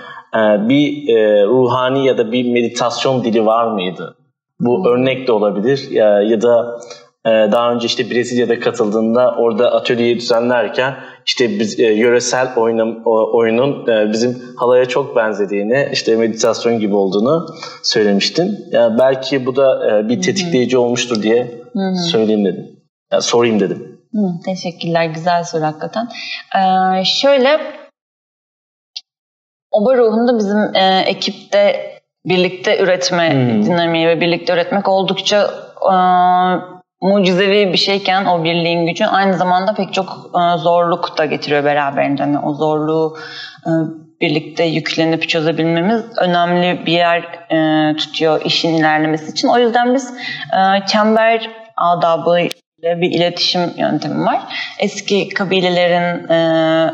bir 0.69 1.07
ruhani 1.47 2.05
ya 2.07 2.17
da 2.17 2.31
bir 2.31 2.51
meditasyon 2.51 3.23
dili 3.23 3.45
var 3.45 3.71
mıydı? 3.71 4.17
Bu 4.59 4.77
hmm. 4.77 4.85
örnek 4.85 5.27
de 5.27 5.31
olabilir 5.31 5.87
ya 6.29 6.41
da 6.41 6.79
daha 7.27 7.71
önce 7.71 7.85
işte 7.85 8.09
Brezilya'da 8.09 8.59
katıldığında 8.59 9.35
orada 9.37 9.71
atölyeyi 9.71 10.15
düzenlerken 10.15 10.95
işte 11.25 11.59
biz 11.59 11.79
yöresel 11.79 12.55
oyunun, 12.55 13.01
oyunun 13.33 13.87
bizim 14.13 14.41
halaya 14.57 14.85
çok 14.85 15.15
benzediğini, 15.15 15.89
işte 15.91 16.15
meditasyon 16.15 16.79
gibi 16.79 16.95
olduğunu 16.95 17.45
söylemiştin. 17.83 18.65
Yani 18.71 18.99
belki 18.99 19.45
bu 19.45 19.55
da 19.55 19.79
bir 20.09 20.21
tetikleyici 20.21 20.77
olmuştur 20.77 21.23
diye 21.23 21.61
söyleyeyim 22.11 22.45
dedim. 22.45 22.77
Yani 23.11 23.21
sorayım 23.21 23.59
dedim. 23.59 23.99
Hı, 24.13 24.19
teşekkürler. 24.45 25.05
Güzel 25.05 25.43
soru 25.43 25.63
hakikaten. 25.63 26.07
Ee, 26.55 27.03
şöyle 27.03 27.59
Oba 29.71 29.97
ruhunda 29.97 30.37
bizim 30.37 30.75
e, 30.75 31.03
ekipte 31.05 31.91
birlikte 32.25 32.79
üretme 32.79 33.33
hmm. 33.33 33.65
dinamiği 33.65 34.07
ve 34.07 34.21
birlikte 34.21 34.53
üretmek 34.53 34.87
oldukça 34.87 35.49
e, 35.93 35.95
mucizevi 37.01 37.73
bir 37.73 37.77
şeyken 37.77 38.25
o 38.25 38.43
birliğin 38.43 38.85
gücü 38.85 39.05
aynı 39.05 39.33
zamanda 39.33 39.73
pek 39.73 39.93
çok 39.93 40.31
e, 40.35 40.57
zorluk 40.57 41.17
da 41.17 41.25
getiriyor 41.25 41.63
beraberinde. 41.63 42.21
Yani 42.21 42.39
o 42.39 42.53
zorluğu 42.53 43.17
e, 43.65 43.71
birlikte 44.21 44.63
yüklenip 44.63 45.29
çözebilmemiz 45.29 46.03
önemli 46.17 46.85
bir 46.85 46.91
yer 46.91 47.23
e, 47.51 47.95
tutuyor 47.97 48.41
işin 48.45 48.73
ilerlemesi 48.73 49.31
için. 49.31 49.47
O 49.47 49.59
yüzden 49.59 49.93
biz 49.93 50.13
e, 50.53 50.85
çember 50.87 51.49
adabı 51.77 52.37
bir 52.83 53.11
iletişim 53.11 53.61
yöntemi 53.77 54.25
var. 54.25 54.39
Eski 54.79 55.29
kabilelerin 55.29 56.29
e, 56.29 56.91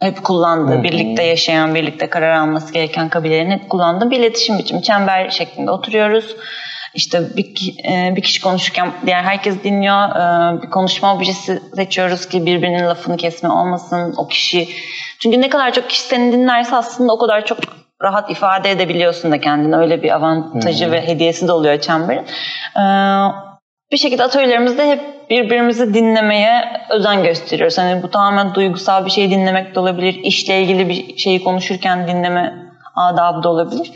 hep 0.00 0.24
kullandığı, 0.24 0.82
birlikte 0.82 1.22
yaşayan, 1.22 1.74
birlikte 1.74 2.10
karar 2.10 2.36
alması 2.36 2.72
gereken 2.72 3.08
kabilelerin 3.08 3.50
hep 3.50 3.70
kullandığı 3.70 4.10
bir 4.10 4.18
iletişim 4.18 4.58
biçimi. 4.58 4.82
Çember 4.82 5.30
şeklinde 5.30 5.70
oturuyoruz. 5.70 6.36
İşte 6.94 7.36
bir, 7.36 7.74
e, 7.90 8.16
bir 8.16 8.22
kişi 8.22 8.40
konuşurken 8.40 8.92
diğer 9.06 9.22
herkes 9.22 9.64
dinliyor. 9.64 10.08
E, 10.08 10.62
bir 10.62 10.70
konuşma 10.70 11.14
objesi 11.14 11.62
seçiyoruz 11.76 12.28
ki 12.28 12.46
birbirinin 12.46 12.86
lafını 12.86 13.16
kesme 13.16 13.48
olmasın. 13.48 14.14
O 14.16 14.28
kişi 14.28 14.68
çünkü 15.18 15.40
ne 15.40 15.48
kadar 15.48 15.72
çok 15.72 15.90
kişi 15.90 16.02
seni 16.02 16.32
dinlerse 16.32 16.76
aslında 16.76 17.12
o 17.12 17.18
kadar 17.18 17.44
çok 17.44 17.58
rahat 18.02 18.30
ifade 18.30 18.70
edebiliyorsun 18.70 19.32
da 19.32 19.40
kendini. 19.40 19.76
Öyle 19.76 20.02
bir 20.02 20.14
avantajı 20.14 20.84
Hı-hı. 20.84 20.92
ve 20.92 21.06
hediyesi 21.06 21.48
de 21.48 21.52
oluyor 21.52 21.80
çemberin. 21.80 22.26
Ee, 22.76 22.84
bir 23.92 23.96
şekilde 23.96 24.24
atölyelerimizde 24.24 24.88
hep 24.88 25.30
birbirimizi 25.30 25.94
dinlemeye 25.94 26.64
özen 26.90 27.22
gösteriyoruz. 27.22 27.78
Hani 27.78 28.02
bu 28.02 28.10
tamamen 28.10 28.54
duygusal 28.54 29.06
bir 29.06 29.10
şey 29.10 29.30
dinlemek 29.30 29.74
de 29.74 29.80
olabilir. 29.80 30.20
İşle 30.22 30.62
ilgili 30.62 30.88
bir 30.88 31.16
şeyi 31.16 31.44
konuşurken 31.44 32.08
dinleme 32.08 32.54
adabı 32.96 33.42
da 33.42 33.48
olabilir. 33.48 33.92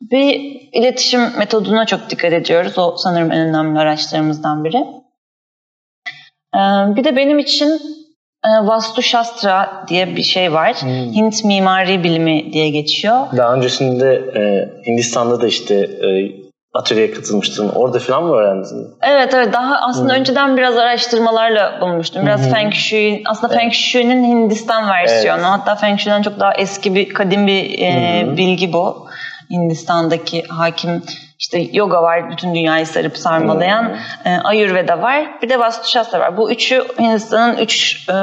Bir 0.00 0.34
iletişim 0.72 1.38
metoduna 1.38 1.86
çok 1.86 2.10
dikkat 2.10 2.32
ediyoruz. 2.32 2.78
O 2.78 2.96
sanırım 2.96 3.32
en 3.32 3.48
önemli 3.48 3.78
araçlarımızdan 3.78 4.64
biri. 4.64 4.86
Ee, 6.54 6.96
bir 6.96 7.04
de 7.04 7.16
benim 7.16 7.38
için 7.38 7.80
e, 8.44 8.48
Vastu 8.66 9.02
Shastra 9.02 9.84
diye 9.88 10.16
bir 10.16 10.22
şey 10.22 10.52
var. 10.52 10.74
Hmm. 10.74 10.90
Hint 10.90 11.44
mimari 11.44 12.04
bilimi 12.04 12.52
diye 12.52 12.70
geçiyor. 12.70 13.26
Daha 13.36 13.54
öncesinde 13.54 14.14
e, 14.14 14.42
Hindistan'da 14.86 15.40
da 15.40 15.46
işte 15.46 15.74
e, 15.74 16.08
atölyeye 16.74 17.10
katılmıştın. 17.10 17.68
Orada 17.68 17.98
falan 17.98 18.24
mı 18.24 18.34
öğrendin? 18.34 18.86
Evet 19.02 19.34
evet. 19.34 19.52
Daha 19.52 19.76
aslında 19.80 20.12
hmm. 20.12 20.20
önceden 20.20 20.56
biraz 20.56 20.76
araştırmalarla 20.76 21.78
bulmuştum. 21.80 22.26
Biraz 22.26 22.44
hmm. 22.44 22.52
Feng 22.52 22.72
Shui, 22.74 23.22
aslında 23.26 23.54
evet. 23.54 23.62
Feng 23.62 23.72
Shui'nin 23.72 24.24
Hindistan 24.24 24.88
versiyonu. 24.88 25.40
Evet. 25.40 25.50
Hatta 25.50 25.74
Feng 25.74 25.98
Shui'den 25.98 26.22
çok 26.22 26.40
daha 26.40 26.54
eski 26.54 26.94
bir, 26.94 27.08
kadim 27.08 27.46
bir 27.46 27.78
e, 27.78 28.22
hmm. 28.22 28.36
bilgi 28.36 28.72
bu. 28.72 29.06
Hindistan'daki 29.50 30.42
hakim 30.48 31.02
işte 31.38 31.58
yoga 31.72 32.02
var 32.02 32.30
bütün 32.30 32.54
dünyayı 32.54 32.86
sarıp 32.86 33.18
sarmalayan. 33.18 33.82
Hmm. 33.82 34.32
E, 34.32 34.38
Ayurveda 34.38 35.02
var. 35.02 35.42
Bir 35.42 35.48
de 35.48 35.58
Vastu 35.58 35.90
Shastra 35.90 36.20
var. 36.20 36.36
Bu 36.36 36.50
üçü 36.50 36.84
Hindistan'ın 36.98 37.56
üç 37.56 38.08
e, 38.08 38.14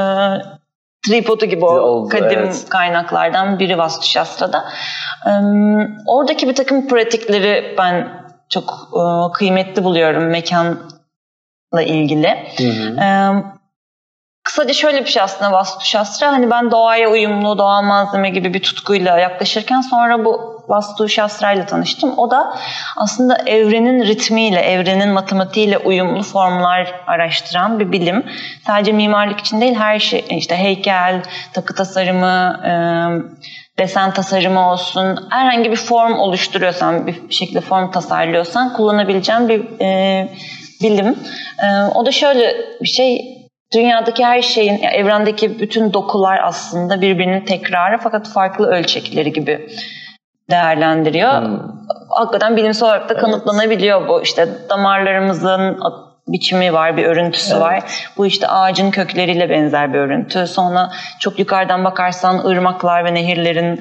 tripodu 1.06 1.46
gibi 1.46 1.66
o 1.66 1.80
Oldu, 1.80 2.10
kadim 2.10 2.40
evet. 2.40 2.66
kaynaklardan 2.70 3.60
biri 3.60 3.78
Vastu 3.78 4.08
Shastra'da. 4.08 4.66
E, 5.26 5.32
oradaki 6.06 6.50
bir 6.50 6.56
takım 6.56 6.88
pratikleri 6.88 7.76
ben 7.78 8.24
çok 8.50 8.90
e, 8.94 9.34
kıymetli 9.34 9.84
buluyorum 9.84 10.24
mekanla 10.24 11.82
ilgili. 11.82 12.54
Hı 12.58 12.64
hı. 12.64 13.00
E, 13.04 13.08
kısaca 14.44 14.74
şöyle 14.74 15.02
bir 15.02 15.10
şey 15.10 15.24
aslında 15.24 15.52
Vastu 15.52 15.86
Shastra. 15.86 16.32
Hani 16.32 16.52
ben 16.52 16.72
doğaya 16.72 17.10
uyumlu, 17.10 17.58
doğal 17.58 17.84
malzeme 17.84 18.30
gibi 18.30 18.54
bir 18.54 18.62
tutkuyla 18.62 19.20
yaklaşırken 19.20 19.82
sonra 19.82 20.26
bu 20.26 20.53
Vastu 20.74 21.10
Shastra 21.10 21.54
ile 21.54 21.66
tanıştım. 21.66 22.14
O 22.18 22.32
da 22.32 22.54
aslında 22.98 23.38
evrenin 23.46 24.04
ritmiyle, 24.04 24.60
evrenin 24.60 25.10
matematiğiyle 25.10 25.78
uyumlu 25.78 26.24
formlar 26.24 26.94
araştıran 27.08 27.80
bir 27.80 27.92
bilim. 27.92 28.26
Sadece 28.68 28.92
mimarlık 28.92 29.40
için 29.40 29.62
değil 29.62 29.76
her 29.76 30.00
şey 30.00 30.26
işte 30.30 30.56
heykel, 30.56 31.22
takı 31.54 31.76
tasarımı, 31.76 32.60
e, 32.66 32.74
desen 33.80 34.12
tasarımı 34.12 34.72
olsun, 34.72 35.28
herhangi 35.30 35.72
bir 35.72 35.76
form 35.76 36.20
oluşturuyorsan, 36.20 37.08
bir 37.08 37.16
şekilde 37.30 37.62
form 37.62 37.92
tasarlıyorsan 37.92 38.74
kullanabileceğin 38.74 39.50
bir 39.50 39.82
e, 39.82 40.30
bilim. 40.82 41.16
E, 41.64 41.84
o 41.96 42.06
da 42.06 42.12
şöyle 42.12 42.56
bir 42.82 42.88
şey, 42.88 43.38
dünyadaki 43.76 44.26
her 44.26 44.42
şeyin, 44.42 44.84
evrendeki 44.84 45.60
bütün 45.60 45.94
dokular 45.94 46.40
aslında 46.44 47.02
birbirinin 47.02 47.46
tekrarı 47.46 47.98
fakat 48.04 48.28
farklı 48.28 48.68
ölçekleri 48.68 49.34
gibi 49.34 49.68
değerlendiriyor. 50.50 51.42
Hmm. 51.42 51.60
Hakikaten 52.10 52.58
bilimsel 52.58 52.90
olarak 52.90 53.10
da 53.10 53.18
kanıtlanabiliyor 53.18 54.00
evet. 54.00 54.10
bu. 54.10 54.22
İşte 54.22 54.48
damarlarımızın 54.70 55.80
biçimi 56.28 56.74
var, 56.74 56.98
bir 56.98 57.06
örüntüsü 57.06 57.54
evet. 57.54 57.62
var. 57.62 57.84
Bu 58.18 58.26
işte 58.26 58.48
ağacın 58.48 58.92
kökleriyle 58.92 59.50
benzer 59.50 59.94
bir 59.94 60.00
örüntü. 60.00 60.48
Sonra 60.48 60.92
çok 61.20 61.40
yukarıdan 61.40 61.84
bakarsan 61.84 62.46
ırmaklar 62.46 63.06
ve 63.06 63.14
nehirlerin 63.14 63.80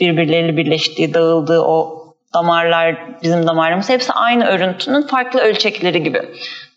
birbirleriyle 0.00 0.56
birleştiği, 0.56 1.14
dağıldığı 1.14 1.60
o 1.60 2.04
damarlar, 2.34 2.96
bizim 3.22 3.46
damarlarımız 3.46 3.88
hepsi 3.88 4.12
aynı 4.12 4.44
örüntünün 4.44 5.02
farklı 5.02 5.40
ölçekleri 5.40 6.02
gibi. 6.02 6.22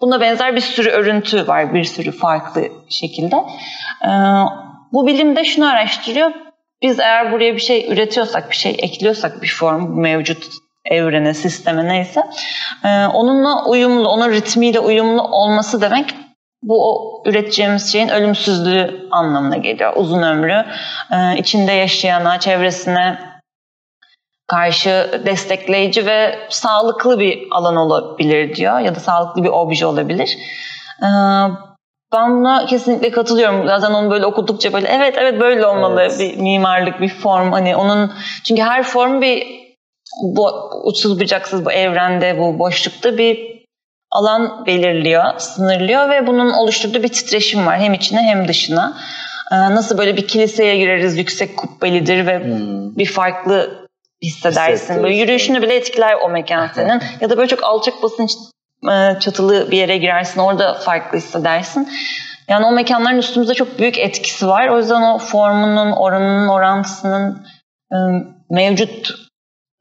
Buna 0.02 0.22
benzer 0.22 0.56
bir 0.56 0.62
sürü 0.62 0.90
örüntü 0.90 1.48
var, 1.48 1.74
bir 1.74 1.84
sürü 1.84 2.12
farklı 2.12 2.62
şekilde. 2.90 3.36
Ee, 4.06 4.10
bu 4.94 5.08
bilimde 5.08 5.44
şunu 5.44 5.70
araştırıyor. 5.70 6.32
Biz 6.82 7.00
eğer 7.00 7.32
buraya 7.32 7.56
bir 7.56 7.62
şey 7.62 7.94
üretiyorsak, 7.94 8.50
bir 8.50 8.56
şey 8.56 8.72
ekliyorsak 8.72 9.42
bir 9.42 9.48
form 9.48 10.02
mevcut 10.02 10.48
evrene, 10.86 11.34
sisteme 11.34 11.88
neyse 11.88 12.24
e, 12.84 13.06
onunla 13.06 13.66
uyumlu, 13.66 14.10
onun 14.10 14.32
ritmiyle 14.32 14.80
uyumlu 14.80 15.22
olması 15.22 15.82
demek 15.82 16.16
bu 16.62 16.92
o 16.92 17.24
üreteceğimiz 17.30 17.92
şeyin 17.92 18.10
ölümsüzlüğü 18.10 19.08
anlamına 19.12 19.58
geliyor. 19.58 19.94
Uzun 19.96 20.22
ömrü, 20.22 20.66
e, 21.12 21.38
içinde 21.38 21.72
yaşayana, 21.72 22.40
çevresine 22.40 23.20
karşı 24.48 25.22
destekleyici 25.26 26.06
ve 26.06 26.40
sağlıklı 26.50 27.20
bir 27.20 27.48
alan 27.52 27.76
olabilir 27.76 28.56
diyor 28.56 28.80
ya 28.80 28.96
da 28.96 29.00
sağlıklı 29.00 29.44
bir 29.44 29.50
obje 29.50 29.86
olabilir. 29.86 30.38
Ben 32.14 32.32
buna 32.32 32.66
kesinlikle 32.66 33.12
katılıyorum. 33.12 33.68
Zaten 33.68 33.94
onu 33.94 34.12
böyle 34.12 34.26
okudukça 34.26 34.74
böyle 34.74 34.88
evet 34.88 35.16
evet 35.18 35.40
böyle 35.40 35.66
olmalı 35.66 36.02
evet. 36.02 36.20
bir 36.20 36.38
mimarlık, 36.38 37.02
bir 37.02 37.10
form. 37.10 37.52
Hani 37.52 37.76
onun 37.76 38.14
çünkü 38.44 38.62
her 38.62 38.84
form 38.84 39.22
bir 39.22 39.48
bu 40.24 40.70
uçsuz 40.84 41.20
bucaksız 41.20 41.66
bu 41.66 41.72
evrende, 41.72 42.40
bu 42.40 42.60
boşlukta 42.60 43.18
bir 43.18 43.58
alan 44.12 44.66
belirliyor, 44.66 45.24
sınırlıyor 45.38 46.10
ve 46.10 46.28
bunun 46.28 46.54
oluşturduğu 46.54 47.04
bir 47.04 47.08
titreşim 47.08 47.66
var 47.66 47.80
hem 47.80 47.94
içine 47.94 48.22
hem 48.22 48.48
dışına. 48.48 48.98
Ee, 49.52 49.56
nasıl 49.56 49.98
böyle 49.98 50.18
bir 50.18 50.28
kiliseye 50.28 50.78
gireriz 50.78 51.18
yüksek 51.18 51.58
kubbelidir 51.58 52.28
ve 52.28 52.44
hmm. 52.44 52.98
bir 52.98 53.06
farklı 53.06 53.88
hissedersin. 54.24 55.04
Böyle 55.04 55.16
yürüyüşünü 55.16 55.62
bile 55.62 55.76
etkiler 55.76 56.16
o 56.24 56.30
mekan 56.30 56.68
senin. 56.76 57.02
ya 57.22 57.30
da 57.30 57.38
böyle 57.38 57.48
çok 57.48 57.64
alçak 57.64 58.04
basınç 58.04 58.32
çatılı 59.20 59.72
bir 59.72 59.78
yere 59.78 59.98
girersin 59.98 60.40
orada 60.40 60.74
farklı 60.74 61.18
hissedersin. 61.18 61.90
Yani 62.48 62.66
o 62.66 62.72
mekanların 62.72 63.18
üstümüzde 63.18 63.54
çok 63.54 63.80
büyük 63.80 63.98
etkisi 63.98 64.48
var. 64.48 64.68
O 64.68 64.78
yüzden 64.78 65.02
o 65.02 65.18
formunun, 65.18 65.92
oranının, 65.92 66.48
orantısının 66.48 67.46
ıı, 67.94 68.28
mevcut 68.50 69.12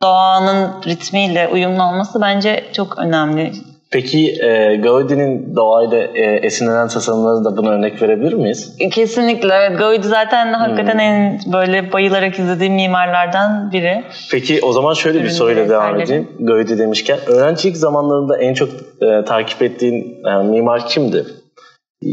doğanın 0.02 0.82
ritmiyle 0.82 1.48
uyumlu 1.48 1.82
olması 1.82 2.20
bence 2.20 2.70
çok 2.72 2.98
önemli. 2.98 3.52
Peki 3.90 4.42
e, 4.42 4.76
Gaudi'nin 4.76 5.56
doğayla 5.56 5.98
e, 5.98 6.22
esinlenen 6.22 6.88
tasarımları 6.88 7.44
da 7.44 7.56
buna 7.56 7.70
örnek 7.70 8.02
verebilir 8.02 8.32
miyiz? 8.32 8.76
Kesinlikle 8.92 9.54
evet. 9.54 9.78
Gaudi 9.78 10.06
zaten 10.06 10.52
hakikaten 10.52 10.94
hmm. 10.94 11.00
en 11.00 11.40
böyle 11.52 11.92
bayılarak 11.92 12.38
izlediğim 12.38 12.74
mimarlardan 12.74 13.72
biri. 13.72 14.04
Peki 14.30 14.60
o 14.62 14.72
zaman 14.72 14.94
şöyle 14.94 15.24
bir 15.24 15.28
soruyla 15.28 15.68
devam 15.68 16.00
edeyim. 16.00 16.28
Gaudi 16.40 16.78
demişken 16.78 17.18
öğrencilik 17.26 17.76
zamanlarında 17.76 18.38
en 18.38 18.54
çok 18.54 18.68
e, 19.00 19.24
takip 19.24 19.62
ettiğin 19.62 20.24
e, 20.26 20.42
mimar 20.42 20.86
kimdi? 20.86 21.26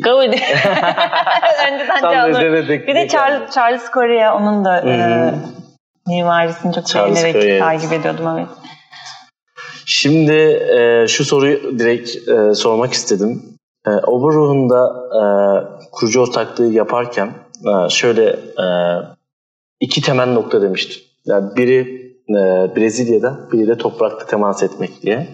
Gaudi. 0.04 0.36
Önceden 1.72 2.02
Tam 2.02 2.34
Bir 2.88 2.96
de 2.96 3.08
Charles, 3.08 3.56
Charles 3.56 3.92
Correa 3.94 4.36
onun 4.36 4.66
da 4.66 4.80
e, 4.80 5.34
mimarisini 6.08 6.74
çok 6.74 6.88
Charles 6.88 7.24
beğenerek 7.24 7.60
takip 7.60 7.94
ediyordum 7.94 8.26
evet. 8.38 8.48
Şimdi 9.86 10.34
e, 10.78 11.06
şu 11.08 11.26
soruyu 11.26 11.80
direkt 11.80 12.30
e, 12.30 12.54
sormak 12.54 12.94
istedim. 12.94 13.42
E, 13.88 13.90
Oberruh'unda 13.90 14.94
e, 15.14 15.24
kurucu 15.92 16.22
ortaklığı 16.22 16.74
yaparken 16.74 17.34
e, 17.68 17.90
şöyle 17.90 18.30
e, 18.30 18.66
iki 19.80 20.02
temel 20.02 20.28
nokta 20.34 20.62
demiştim. 20.62 21.04
Yani 21.26 21.56
biri 21.56 22.04
e, 22.30 22.36
Brezilya'da, 22.76 23.40
biri 23.52 23.68
de 23.68 23.78
toprakta 23.78 24.26
temas 24.26 24.64
etmek 24.64 25.02
diye. 25.02 25.28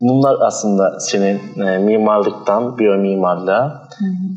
Bunlar 0.00 0.36
aslında 0.40 1.00
senin 1.00 1.40
e, 1.66 1.78
mimarlıktan 1.78 2.78
biyomimarlığa 2.78 3.88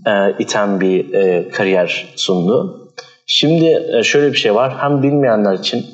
e, 0.05 0.43
iten 0.43 0.79
bir 0.79 1.13
e, 1.13 1.49
kariyer 1.49 2.13
sundu. 2.15 2.83
Şimdi 3.25 3.85
e, 3.93 4.03
şöyle 4.03 4.31
bir 4.31 4.37
şey 4.37 4.55
var. 4.55 4.75
Hem 4.77 5.03
bilmeyenler 5.03 5.53
için 5.53 5.85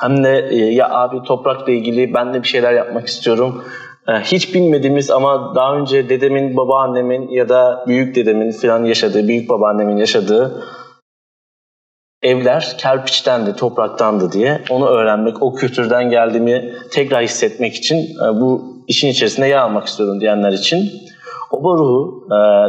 hem 0.00 0.24
de 0.24 0.48
e, 0.50 0.56
ya 0.56 0.90
abi 0.90 1.22
toprakla 1.22 1.72
ilgili 1.72 2.14
ben 2.14 2.34
de 2.34 2.42
bir 2.42 2.48
şeyler 2.48 2.72
yapmak 2.72 3.06
istiyorum. 3.06 3.64
E, 4.08 4.12
hiç 4.12 4.54
bilmediğimiz 4.54 5.10
ama 5.10 5.54
daha 5.54 5.76
önce 5.76 6.08
dedemin, 6.08 6.56
babaannemin 6.56 7.28
ya 7.28 7.48
da 7.48 7.84
büyük 7.86 8.14
dedemin 8.14 8.50
falan 8.50 8.84
yaşadığı, 8.84 9.28
büyük 9.28 9.48
babaannemin 9.48 9.96
yaşadığı 9.96 10.64
evler 12.22 12.74
kerpiçtendi, 12.78 13.56
topraktandı 13.56 14.32
diye 14.32 14.60
onu 14.70 14.88
öğrenmek, 14.88 15.42
o 15.42 15.54
kültürden 15.54 16.10
geldiğimi 16.10 16.74
tekrar 16.92 17.22
hissetmek 17.22 17.74
için 17.74 17.96
e, 17.96 18.40
bu 18.40 18.64
işin 18.88 19.08
içerisinde 19.08 19.46
yer 19.46 19.58
almak 19.58 19.86
istiyorum 19.86 20.20
diyenler 20.20 20.52
için. 20.52 20.90
Oba 21.50 21.74
ruhu 21.74 22.26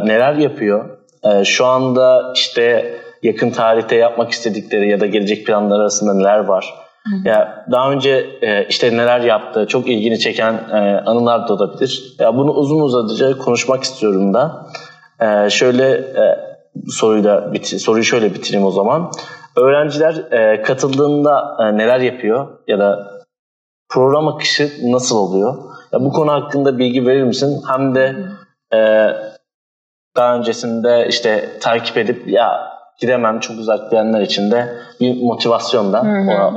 neler 0.07 0.33
yapıyor? 0.33 0.97
Şu 1.43 1.65
anda 1.65 2.33
işte 2.35 2.95
yakın 3.23 3.49
tarihte 3.49 3.95
yapmak 3.95 4.31
istedikleri 4.31 4.89
ya 4.89 4.99
da 4.99 5.05
gelecek 5.05 5.47
planlar 5.47 5.79
arasında 5.79 6.13
neler 6.13 6.39
var? 6.39 6.73
Ya 7.23 7.65
daha 7.71 7.91
önce 7.91 8.39
e, 8.41 8.65
işte 8.65 8.97
neler 8.97 9.19
yaptı, 9.19 9.67
çok 9.67 9.89
ilgini 9.89 10.19
çeken 10.19 10.53
e, 10.53 11.03
anılar 11.05 11.47
da 11.47 11.53
olabilir. 11.53 12.15
Ya 12.19 12.37
bunu 12.37 12.51
uzun 12.51 12.79
uzadıca 12.79 13.37
konuşmak 13.37 13.83
istiyorum 13.83 14.33
da. 14.33 14.65
E, 15.19 15.49
şöyle 15.49 15.91
e, 15.93 16.39
soruyla 16.89 17.53
bitir, 17.53 17.79
soruyu 17.79 18.03
şöyle 18.03 18.33
bitireyim 18.33 18.65
o 18.65 18.71
zaman. 18.71 19.11
Öğrenciler 19.57 20.31
e, 20.31 20.61
katıldığında 20.61 21.57
e, 21.59 21.77
neler 21.77 21.99
yapıyor 21.99 22.47
ya 22.67 22.79
da 22.79 23.11
program 23.89 24.27
akışı 24.27 24.71
nasıl 24.83 25.17
oluyor? 25.17 25.55
Ya 25.91 26.01
bu 26.01 26.11
konu 26.11 26.31
hakkında 26.31 26.77
bilgi 26.77 27.05
verir 27.05 27.23
misin? 27.23 27.61
Hem 27.67 27.95
de 27.95 28.15
e, 28.73 29.07
daha 30.15 30.35
öncesinde 30.35 31.07
işte 31.09 31.49
takip 31.61 31.97
edip 31.97 32.27
ya 32.27 32.71
gidemem 33.01 33.39
çok 33.39 33.59
uzak 33.59 33.91
diyenler 33.91 34.21
için 34.21 34.51
de 34.51 34.73
bir 34.99 35.23
motivasyon 35.23 35.93
da 35.93 36.03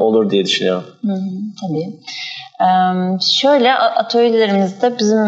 olur 0.00 0.30
diye 0.30 0.44
düşünüyorum. 0.44 0.85
Hı 1.04 1.12
hı, 1.12 1.18
tabii. 1.61 1.90
Ee, 2.61 3.18
şöyle 3.40 3.74
atölyelerimizde 3.74 4.98
bizim 4.98 5.26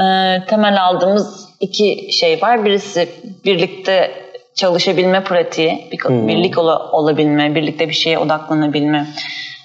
e, 0.00 0.06
temel 0.46 0.84
aldığımız 0.84 1.48
iki 1.60 2.12
şey 2.12 2.42
var. 2.42 2.64
Birisi 2.64 3.08
birlikte 3.44 4.10
çalışabilme 4.56 5.24
pratiği, 5.24 5.88
bir, 5.92 6.28
birlik 6.28 6.58
ol, 6.58 6.68
olabilme, 6.92 7.54
birlikte 7.54 7.88
bir 7.88 7.94
şeye 7.94 8.18
odaklanabilme. 8.18 9.06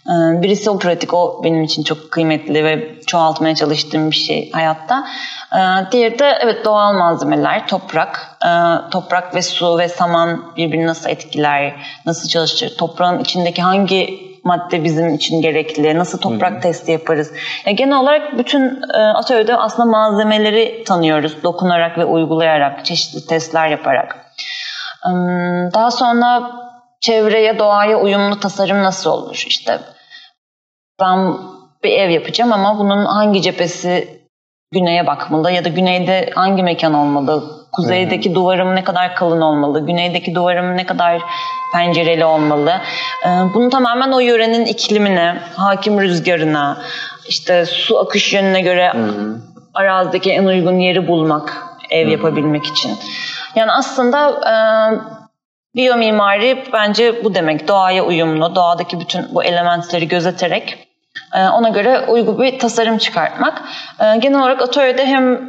Ee, 0.10 0.42
birisi 0.42 0.70
o 0.70 0.80
pratik, 0.80 1.14
o 1.14 1.42
benim 1.44 1.64
için 1.64 1.84
çok 1.84 2.12
kıymetli 2.12 2.64
ve 2.64 3.02
çoğaltmaya 3.08 3.56
çalıştığım 3.56 4.12
bir 4.12 4.16
şey 4.16 4.52
hayatta. 4.52 5.08
Ee, 5.56 5.58
diğeri 5.92 6.20
de 6.20 6.38
evet 6.42 6.66
doğal 6.66 6.94
malzemeler, 6.94 7.68
toprak. 7.68 8.38
Ee, 8.46 8.50
toprak 8.92 9.36
ve 9.36 9.42
su 9.42 9.78
ve 9.78 9.90
saman 9.90 10.56
birbirini 10.58 10.88
nasıl 10.88 11.10
etkiler, 11.10 11.74
nasıl 12.06 12.30
çalışır, 12.30 12.78
toprağın 12.78 13.20
içindeki 13.20 13.62
hangi 13.62 14.30
madde 14.44 14.84
bizim 14.84 15.16
için 15.16 15.42
gerekli, 15.42 15.98
nasıl 15.98 16.18
toprak 16.18 16.52
Hı-hı. 16.52 16.62
testi 16.62 16.92
yaparız. 16.92 17.32
Yani 17.66 17.76
genel 17.76 18.00
olarak 18.00 18.38
bütün 18.38 18.82
e, 18.94 18.98
atölyede 18.98 19.56
aslında 19.56 19.90
malzemeleri 19.90 20.84
tanıyoruz, 20.84 21.44
dokunarak 21.44 21.98
ve 21.98 22.06
uygulayarak, 22.06 22.86
çeşitli 22.86 23.28
testler 23.28 23.68
yaparak. 23.68 24.26
Daha 25.74 25.92
sonra 25.92 26.52
çevreye, 27.02 27.60
doğaya 27.60 27.98
uyumlu 27.98 28.40
tasarım 28.40 28.84
nasıl 28.84 29.10
olur? 29.10 29.44
İşte 29.48 29.80
ben 31.02 31.34
bir 31.84 31.92
ev 31.92 32.10
yapacağım 32.10 32.54
ama 32.54 32.80
bunun 32.80 33.06
hangi 33.06 33.42
cephesi 33.42 34.20
güneye 34.72 35.08
bakmalı 35.08 35.52
ya 35.52 35.66
da 35.66 35.70
güneyde 35.70 36.30
hangi 36.36 36.64
mekan 36.64 36.94
olmalı? 36.94 37.44
Kuzeydeki 37.72 38.30
hmm. 38.30 38.36
duvarım 38.36 38.76
ne 38.76 38.84
kadar 38.84 39.16
kalın 39.16 39.42
olmalı? 39.42 39.86
Güneydeki 39.86 40.36
duvarım 40.36 40.78
ne 40.78 40.86
kadar 40.86 41.22
pencereli 41.74 42.26
olmalı? 42.26 42.74
Ee, 43.26 43.30
bunu 43.54 43.70
tamamen 43.70 44.12
o 44.12 44.20
yörenin 44.20 44.66
iklimine, 44.66 45.38
hakim 45.56 46.02
rüzgarına, 46.02 46.82
işte 47.28 47.66
su 47.66 48.00
akış 48.00 48.34
yönüne 48.34 48.62
göre 48.62 48.94
hmm. 48.94 49.36
arazideki 49.74 50.32
en 50.32 50.46
uygun 50.46 50.80
yeri 50.80 51.08
bulmak 51.08 51.64
ev 51.90 52.04
hmm. 52.04 52.12
yapabilmek 52.12 52.66
için. 52.66 52.98
Yani 53.56 53.72
aslında 53.72 54.30
e, 54.30 54.54
biyomimari 55.76 56.64
bence 56.74 57.24
bu 57.24 57.36
demek. 57.36 57.68
Doğaya 57.68 58.06
uyumlu, 58.06 58.56
doğadaki 58.56 59.00
bütün 59.00 59.36
bu 59.36 59.44
elementleri 59.44 60.08
gözeterek 60.08 60.89
ona 61.34 61.70
göre 61.70 62.06
uygun 62.08 62.40
bir 62.40 62.60
tasarım 62.60 62.98
çıkartmak. 62.98 63.62
Ee, 64.00 64.18
genel 64.18 64.40
olarak 64.40 64.62
atölyede 64.62 65.06
hem 65.06 65.40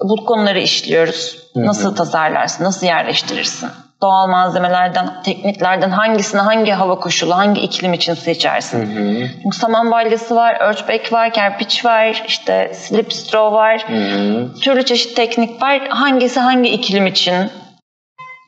bu 0.00 0.24
konuları 0.24 0.60
işliyoruz. 0.60 1.38
Nasıl 1.56 1.96
tasarlarsın, 1.96 2.64
nasıl 2.64 2.86
yerleştirirsin? 2.86 3.68
Doğal 4.02 4.28
malzemelerden, 4.28 5.22
tekniklerden 5.24 5.90
hangisini 5.90 6.40
hangi 6.40 6.72
hava 6.72 7.00
koşulu, 7.00 7.36
hangi 7.36 7.60
iklim 7.60 7.94
için 7.94 8.14
seçersin? 8.14 8.96
Hı 8.96 9.00
hı. 9.00 9.28
Çünkü 9.42 9.56
saman 9.56 9.90
balyası 9.90 10.36
var, 10.36 10.56
örtbek 10.60 11.12
var, 11.12 11.32
kerpiç 11.32 11.84
var, 11.84 12.24
işte 12.28 12.72
slip 12.74 13.12
straw 13.12 13.56
var. 13.56 13.84
Hı 13.88 13.96
hı. 13.96 14.54
Türlü 14.60 14.84
çeşit 14.84 15.16
teknik 15.16 15.62
var. 15.62 15.88
Hangisi 15.88 16.40
hangi 16.40 16.70
iklim 16.70 17.06
için 17.06 17.50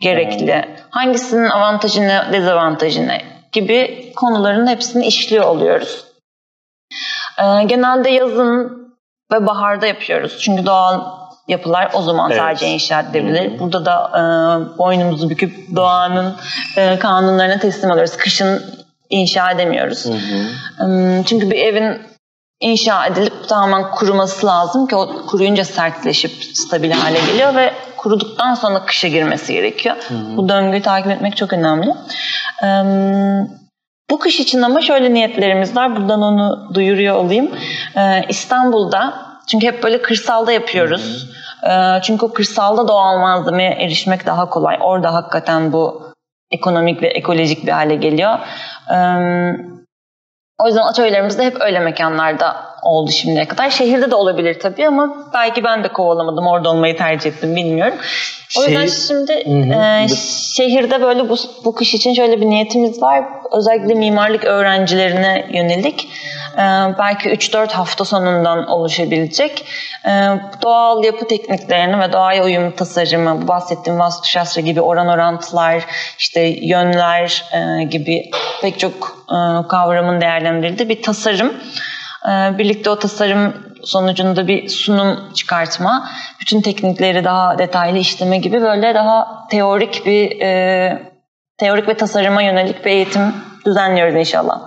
gerekli? 0.01 0.55
Hı. 0.55 0.65
Hangisinin 0.91 1.49
avantajı 1.49 2.03
ne, 2.03 2.23
dezavantajı 2.33 3.09
ne? 3.09 3.35
gibi 3.55 4.13
konuların 4.17 4.67
hepsini 4.67 5.07
işliyor 5.07 5.45
oluyoruz. 5.45 6.04
E, 7.39 7.65
genelde 7.65 8.11
yazın 8.11 8.85
ve 9.33 9.47
baharda 9.47 9.87
yapıyoruz. 9.87 10.39
Çünkü 10.41 10.67
doğal 10.67 11.01
yapılar 11.49 11.91
o 11.95 12.03
zaman 12.03 12.31
evet. 12.31 12.41
sadece 12.41 12.69
inşa 12.69 13.01
edilebilir. 13.01 13.51
Hı-hı. 13.51 13.59
Burada 13.59 13.85
da 13.85 14.11
e, 14.15 14.23
boynumuzu 14.79 15.31
büküp 15.31 15.77
doğanın 15.77 16.37
e, 16.77 16.99
kanunlarına 16.99 17.59
teslim 17.59 17.91
alıyoruz. 17.91 18.17
Kışın 18.17 18.63
inşa 19.11 19.51
edemiyoruz. 19.51 20.07
E, 20.07 20.85
çünkü 21.27 21.51
bir 21.51 21.59
evin 21.59 22.03
inşa 22.61 23.07
edilip 23.07 23.49
tamamen 23.49 23.91
kuruması 23.91 24.47
lazım 24.47 24.87
ki 24.87 24.97
o 24.97 25.27
kuruyunca 25.27 25.65
sertleşip 25.65 26.45
stabil 26.55 26.91
hale 26.91 27.19
geliyor 27.27 27.55
ve 27.55 27.75
kuruduktan 27.97 28.55
sonra 28.55 28.87
kışa 28.87 29.09
girmesi 29.09 29.53
gerekiyor. 29.53 29.97
Hı-hı. 30.09 30.37
Bu 30.37 30.49
döngüyü 30.49 30.83
takip 30.83 31.11
etmek 31.11 31.37
çok 31.37 31.53
önemli. 31.53 31.95
Evet. 32.63 33.64
Bu 34.11 34.19
kış 34.19 34.41
için 34.41 34.63
ama 34.63 34.81
şöyle 34.81 35.15
niyetlerimiz 35.15 35.77
var. 35.77 35.97
Buradan 35.97 36.23
onu 36.23 36.75
duyuruyor 36.75 37.17
olayım. 37.17 37.51
Ee, 37.97 38.25
İstanbul'da 38.29 39.15
çünkü 39.49 39.67
hep 39.67 39.83
böyle 39.83 40.03
kırsalda 40.03 40.53
yapıyoruz. 40.53 41.31
Ee, 41.69 42.01
çünkü 42.03 42.27
o 42.27 42.33
kırsalda 42.33 42.89
doğal 42.89 43.19
malzemeye 43.19 43.71
erişmek 43.71 44.27
daha 44.27 44.51
kolay. 44.51 44.79
Orada 44.81 45.15
hakikaten 45.15 45.73
bu 45.73 46.13
ekonomik 46.51 47.03
ve 47.03 47.09
ekolojik 47.09 47.67
bir 47.67 47.73
hale 47.73 47.95
geliyor. 47.95 48.39
Ee, 48.91 48.95
o 50.59 50.67
yüzden 50.67 50.83
atölyelerimizde 50.83 51.45
hep 51.45 51.61
öyle 51.61 51.81
mekanlarda 51.81 52.74
oldu 52.85 53.11
şimdiye 53.11 53.49
kadar. 53.49 53.71
Şehirde 53.71 54.11
de 54.11 54.15
olabilir 54.15 54.61
tabii 54.61 54.87
ama 54.87 55.17
belki 55.35 55.65
ben 55.65 55.85
de 55.85 55.89
kovalamadım. 55.89 56.47
Orada 56.47 56.71
olmayı 56.71 56.97
tercih 56.97 57.31
ettim 57.31 57.57
bilmiyorum. 57.57 57.95
O 58.59 58.65
yüzden 58.65 58.87
Şehir... 58.87 59.07
şimdi 59.09 59.33
e, 59.75 60.09
şehirde 60.57 61.03
böyle 61.03 61.29
bu, 61.29 61.37
bu 61.65 61.75
kış 61.75 61.95
için 61.95 62.15
şöyle 62.15 62.41
bir 62.41 62.47
niyetimiz 62.47 63.03
var. 63.03 63.25
Özellikle 63.53 63.95
mimarlık 63.95 64.45
öğrencilerine 64.45 65.47
yönelik. 65.53 66.09
E, 66.55 66.63
belki 66.99 67.29
3-4 67.29 67.73
hafta 67.73 68.05
sonundan 68.05 68.67
oluşabilecek. 68.67 69.65
E, 70.07 70.11
doğal 70.63 71.05
yapı 71.05 71.27
tekniklerini 71.27 72.01
ve 72.01 72.13
doğaya 72.13 72.45
uyum 72.45 72.71
tasarımı, 72.71 73.43
bu 73.43 73.49
bahsettiğim 73.49 73.99
vastu 73.99 74.29
şastra 74.29 74.63
gibi 74.63 74.81
oran 74.81 75.09
orantılar, 75.09 75.85
işte 76.19 76.41
yönler 76.63 77.45
e, 77.53 77.85
gibi 77.85 78.31
pek 78.63 78.79
çok 78.79 79.25
e, 79.29 79.69
kavramın 79.69 80.21
değerlendirildiği 80.21 80.89
bir 80.89 81.03
tasarım. 81.03 81.53
E, 82.29 82.59
birlikte 82.59 82.91
o 82.91 82.99
tasarım 82.99 83.55
sonucunda 83.83 84.47
bir 84.47 84.69
sunum 84.69 85.33
çıkartma, 85.35 86.09
bütün 86.41 86.61
teknikleri 86.61 87.25
daha 87.25 87.59
detaylı 87.59 87.99
işleme 87.99 88.39
gibi 88.39 88.63
böyle 88.63 88.95
daha 88.95 89.49
teorik 89.51 90.07
bir 90.07 90.41
e, 90.41 91.13
teorik 91.59 91.89
ve 91.89 91.97
tasarıma 91.97 92.43
yönelik 92.43 92.85
bir 92.85 92.91
eğitim 92.91 93.23
düzenliyoruz 93.67 94.15
inşallah. 94.15 94.61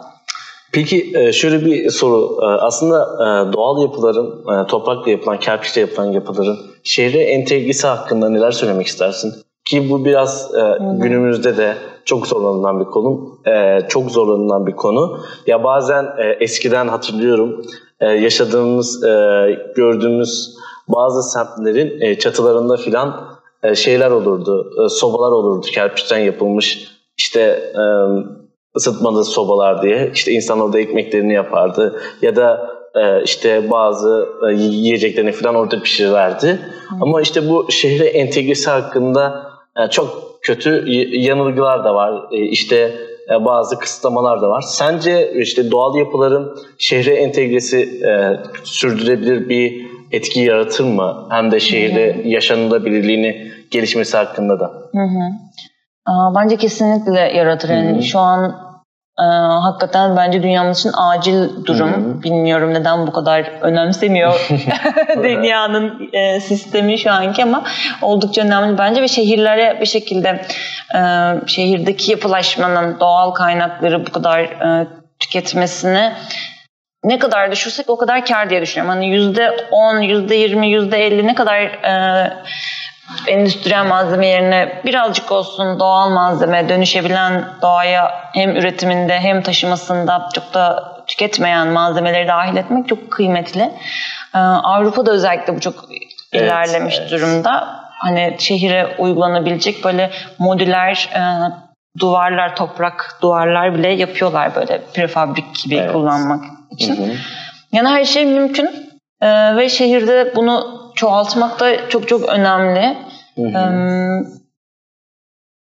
Peki 0.73 1.11
e, 1.15 1.31
şöyle 1.31 1.65
bir 1.65 1.89
soru. 1.89 2.37
E, 2.41 2.45
aslında 2.45 3.07
doğal 3.53 3.81
yapıların, 3.81 4.65
toprakla 4.65 5.11
yapılan, 5.11 5.39
kerpiçle 5.39 5.81
yapılan 5.81 6.11
yapıların 6.11 6.57
şehre 6.83 7.19
entegresi 7.19 7.87
hakkında 7.87 8.29
neler 8.29 8.51
söylemek 8.51 8.87
istersin? 8.87 9.33
Ki 9.65 9.89
bu 9.89 10.05
biraz 10.05 10.51
günümüzde 10.81 11.57
de 11.57 11.77
çok 12.07 12.27
zorlanılan 12.27 12.79
bir 12.79 12.85
konu. 12.85 13.37
Çok 13.89 14.11
zorlanılan 14.11 14.67
bir 14.67 14.75
konu. 14.75 15.19
Ya 15.47 15.63
bazen 15.63 16.05
eskiden 16.39 16.87
hatırlıyorum 16.87 17.61
yaşadığımız, 18.01 19.01
gördüğümüz 19.75 20.57
bazı 20.87 21.23
semtlerin 21.23 22.19
çatılarında 22.19 22.77
filan 22.77 23.37
şeyler 23.73 24.11
olurdu. 24.11 24.71
Sobalar 24.89 25.31
olurdu 25.31 25.67
kerpiçten 25.73 26.19
yapılmış. 26.19 26.91
İşte 27.17 27.73
ısıtmalı 28.77 29.25
sobalar 29.25 29.81
diye 29.81 30.11
işte 30.13 30.31
insan 30.31 30.59
orada 30.59 30.79
ekmeklerini 30.79 31.33
yapardı 31.33 32.01
ya 32.21 32.35
da 32.35 32.77
e, 32.95 33.23
işte 33.23 33.71
bazı 33.71 34.29
e, 34.49 34.53
yiyeceklerini 34.53 35.31
falan 35.31 35.55
orada 35.55 35.81
pişirirlerdi. 35.81 36.47
Hı. 36.47 36.95
Ama 37.01 37.21
işte 37.21 37.49
bu 37.49 37.71
şehre 37.71 38.05
entegresi 38.05 38.69
hakkında 38.69 39.51
e, 39.77 39.89
çok 39.89 40.26
kötü 40.41 40.83
yanılgılar 41.19 41.83
da 41.83 41.95
var. 41.95 42.23
E, 42.31 42.37
işte 42.37 42.91
e, 43.29 43.45
bazı 43.45 43.79
kısıtlamalar 43.79 44.41
da 44.41 44.49
var. 44.49 44.61
Sence 44.61 45.33
işte 45.35 45.71
doğal 45.71 45.95
yapıların 45.95 46.57
şehre 46.77 47.13
entegresi 47.13 47.77
e, 48.05 48.39
sürdürebilir 48.63 49.49
bir 49.49 49.87
etki 50.11 50.39
yaratır 50.39 50.83
mı? 50.83 51.27
Hem 51.29 51.51
de 51.51 51.59
şehirde 51.59 52.15
hı 52.15 52.23
hı. 52.23 52.27
yaşanılabilirliğini 52.27 53.51
gelişmesi 53.71 54.17
hakkında 54.17 54.59
da. 54.59 54.65
Hı 54.91 55.01
hı. 55.01 55.31
Bence 56.35 56.57
kesinlikle 56.57 57.19
yaratır. 57.19 57.69
Yani 57.69 58.03
şu 58.03 58.19
an 58.19 58.66
ee, 59.19 59.23
hakikaten 59.61 60.17
bence 60.17 60.43
dünyamız 60.43 60.79
için 60.79 60.91
acil 60.97 61.65
durum. 61.65 61.93
Hı-hı. 61.93 62.23
Bilmiyorum 62.23 62.73
neden 62.73 63.07
bu 63.07 63.11
kadar 63.11 63.51
önemsemiyor 63.61 64.49
dünyanın 65.23 66.09
e, 66.13 66.39
sistemi 66.39 66.97
şu 66.97 67.11
anki 67.11 67.43
ama 67.43 67.63
oldukça 68.01 68.41
önemli 68.41 68.77
bence 68.77 69.01
ve 69.01 69.07
şehirlere 69.07 69.77
bir 69.81 69.85
şekilde 69.85 70.41
e, 70.95 71.01
şehirdeki 71.47 72.11
yapılaşmanın 72.11 72.99
doğal 72.99 73.31
kaynakları 73.31 74.07
bu 74.07 74.11
kadar 74.11 74.39
e, 74.39 74.87
tüketmesini 75.19 76.13
ne 77.03 77.19
kadar 77.19 77.51
düşürsek 77.51 77.89
o 77.89 77.97
kadar 77.97 78.25
kar 78.25 78.49
diye 78.49 78.61
düşünüyorum. 78.61 78.95
Hani 78.95 79.09
yüzde 79.09 79.67
on, 79.71 80.01
yüzde 80.01 80.35
yirmi, 80.35 80.69
yüzde 80.69 81.05
elli 81.05 81.27
ne 81.27 81.35
kadar 81.35 81.61
e, 81.61 82.33
endüstriyel 83.27 83.85
malzeme 83.85 84.27
yerine 84.27 84.81
birazcık 84.85 85.31
olsun 85.31 85.79
doğal 85.79 86.09
malzeme 86.09 86.69
dönüşebilen 86.69 87.45
doğaya 87.61 88.29
hem 88.33 88.55
üretiminde 88.55 89.19
hem 89.19 89.41
taşımasında 89.41 90.29
çok 90.33 90.53
da 90.53 90.93
tüketmeyen 91.07 91.67
malzemeleri 91.67 92.27
dahil 92.27 92.57
etmek 92.57 92.87
çok 92.87 93.11
kıymetli. 93.11 93.71
Ee, 94.35 94.37
Avrupa'da 94.37 95.11
özellikle 95.11 95.55
bu 95.55 95.59
çok 95.59 95.85
ilerlemiş 96.33 96.97
evet. 96.99 97.11
durumda. 97.11 97.81
Hani 97.99 98.35
şehire 98.39 98.95
uygulanabilecek 98.97 99.83
böyle 99.83 100.11
modüler 100.39 101.09
e, 101.15 101.21
duvarlar, 101.99 102.55
toprak 102.55 103.17
duvarlar 103.21 103.73
bile 103.73 103.87
yapıyorlar 103.87 104.55
böyle 104.55 104.81
prefabrik 104.93 105.63
gibi 105.63 105.75
evet. 105.75 105.91
kullanmak 105.91 106.43
için. 106.71 106.95
Hı 106.95 107.11
hı. 107.11 107.15
Yani 107.71 107.87
her 107.87 108.05
şey 108.05 108.25
mümkün 108.25 108.87
ee, 109.21 109.55
ve 109.55 109.69
şehirde 109.69 110.33
bunu 110.35 110.86
çoğaltmak 110.97 111.59
da 111.59 111.89
çok 111.89 112.07
çok 112.07 112.29
önemli. 112.29 112.97
Hı 113.35 113.41
hı. 113.41 114.23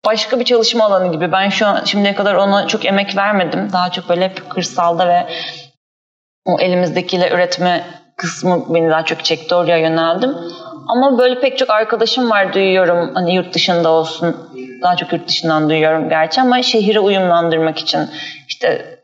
başka 0.06 0.40
bir 0.40 0.46
çalışma 0.46 0.86
alanı 0.86 1.12
gibi. 1.12 1.32
Ben 1.32 1.50
şu 1.50 1.68
an 1.68 1.84
şimdiye 1.84 2.16
kadar 2.16 2.36
ona 2.36 2.68
çok 2.68 2.86
emek 2.86 3.18
vermedim. 3.18 3.70
Daha 3.74 3.92
çok 3.92 4.10
böyle 4.10 4.26
hep 4.26 4.50
kırsalda 4.50 5.08
ve 5.08 5.28
o 6.46 6.60
elimizdekiyle 6.60 7.30
üretme 7.30 7.84
kısmı 8.18 8.74
beni 8.74 8.90
daha 8.90 9.06
çok 9.06 9.26
çekti. 9.26 9.56
Oraya 9.56 9.78
yöneldim. 9.78 10.36
Ama 10.88 11.18
böyle 11.18 11.40
pek 11.40 11.58
çok 11.58 11.70
arkadaşım 11.70 12.30
var 12.30 12.54
duyuyorum. 12.54 13.12
Hani 13.14 13.36
yurt 13.36 13.54
dışında 13.54 13.90
olsun. 13.90 14.50
Daha 14.82 14.96
çok 14.96 15.14
yurt 15.14 15.28
dışından 15.28 15.70
duyuyorum 15.70 16.10
gerçi 16.10 16.42
ama 16.42 16.62
şehire 16.62 17.00
uyumlandırmak 17.00 17.78
için 17.78 18.10
işte 18.48 19.00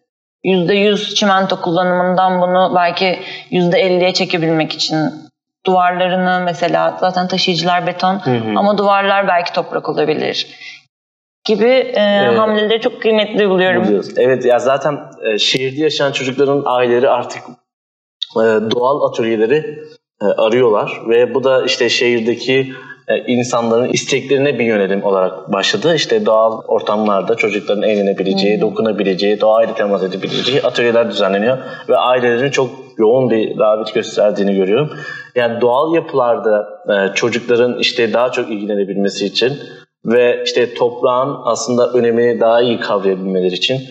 %100 0.45 1.15
çimento 1.15 1.61
kullanımından 1.61 2.41
bunu 2.41 2.73
belki 2.75 3.19
%50'ye 3.51 4.13
çekebilmek 4.13 4.73
için 4.73 5.25
duvarlarını 5.65 6.41
mesela 6.45 6.97
zaten 6.99 7.27
taşıyıcılar 7.27 7.87
beton 7.87 8.19
hı 8.19 8.31
hı. 8.31 8.59
ama 8.59 8.77
duvarlar 8.77 9.27
belki 9.27 9.53
toprak 9.53 9.89
olabilir 9.89 10.47
gibi 11.45 11.65
e, 11.65 12.01
evet. 12.01 12.39
hamleleri 12.39 12.81
çok 12.81 13.01
kıymetli 13.01 13.49
buluyorum. 13.49 13.83
Buluyoruz. 13.83 14.17
Evet 14.17 14.45
ya 14.45 14.59
zaten 14.59 14.99
e, 15.33 15.37
şehirde 15.37 15.81
yaşayan 15.81 16.11
çocukların 16.11 16.63
aileleri 16.65 17.09
artık 17.09 17.41
e, 18.35 18.43
doğal 18.71 19.09
atölyeleri 19.09 19.79
e, 20.21 20.25
arıyorlar 20.25 21.01
ve 21.09 21.33
bu 21.33 21.43
da 21.43 21.65
işte 21.65 21.89
şehirdeki 21.89 22.73
e, 23.07 23.17
insanların 23.17 23.89
isteklerine 23.89 24.59
bir 24.59 24.65
yönelim 24.65 25.03
olarak 25.03 25.53
başladı. 25.53 25.95
İşte 25.95 26.25
doğal 26.25 26.61
ortamlarda 26.67 27.35
çocukların 27.35 27.83
eğlenebileceği, 27.83 28.53
hmm. 28.55 28.61
dokunabileceği, 28.61 29.41
doğayla 29.41 29.75
temas 29.75 30.03
edebileceği 30.03 30.61
atölyeler 30.61 31.09
düzenleniyor 31.09 31.57
ve 31.89 31.97
ailelerin 31.97 32.51
çok 32.51 32.84
yoğun 32.97 33.29
bir 33.29 33.59
rağbet 33.59 33.93
gösterdiğini 33.93 34.55
görüyorum. 34.55 34.89
Yani 35.35 35.61
doğal 35.61 35.95
yapılarda 35.95 36.67
e, 36.89 37.13
çocukların 37.13 37.79
işte 37.79 38.13
daha 38.13 38.31
çok 38.31 38.51
ilgilenebilmesi 38.51 39.25
için 39.25 39.53
ve 40.05 40.43
işte 40.45 40.73
toprağın 40.73 41.37
aslında 41.43 41.91
önemini 41.91 42.39
daha 42.39 42.61
iyi 42.61 42.79
kavrayabilmeleri 42.79 43.53
için 43.53 43.81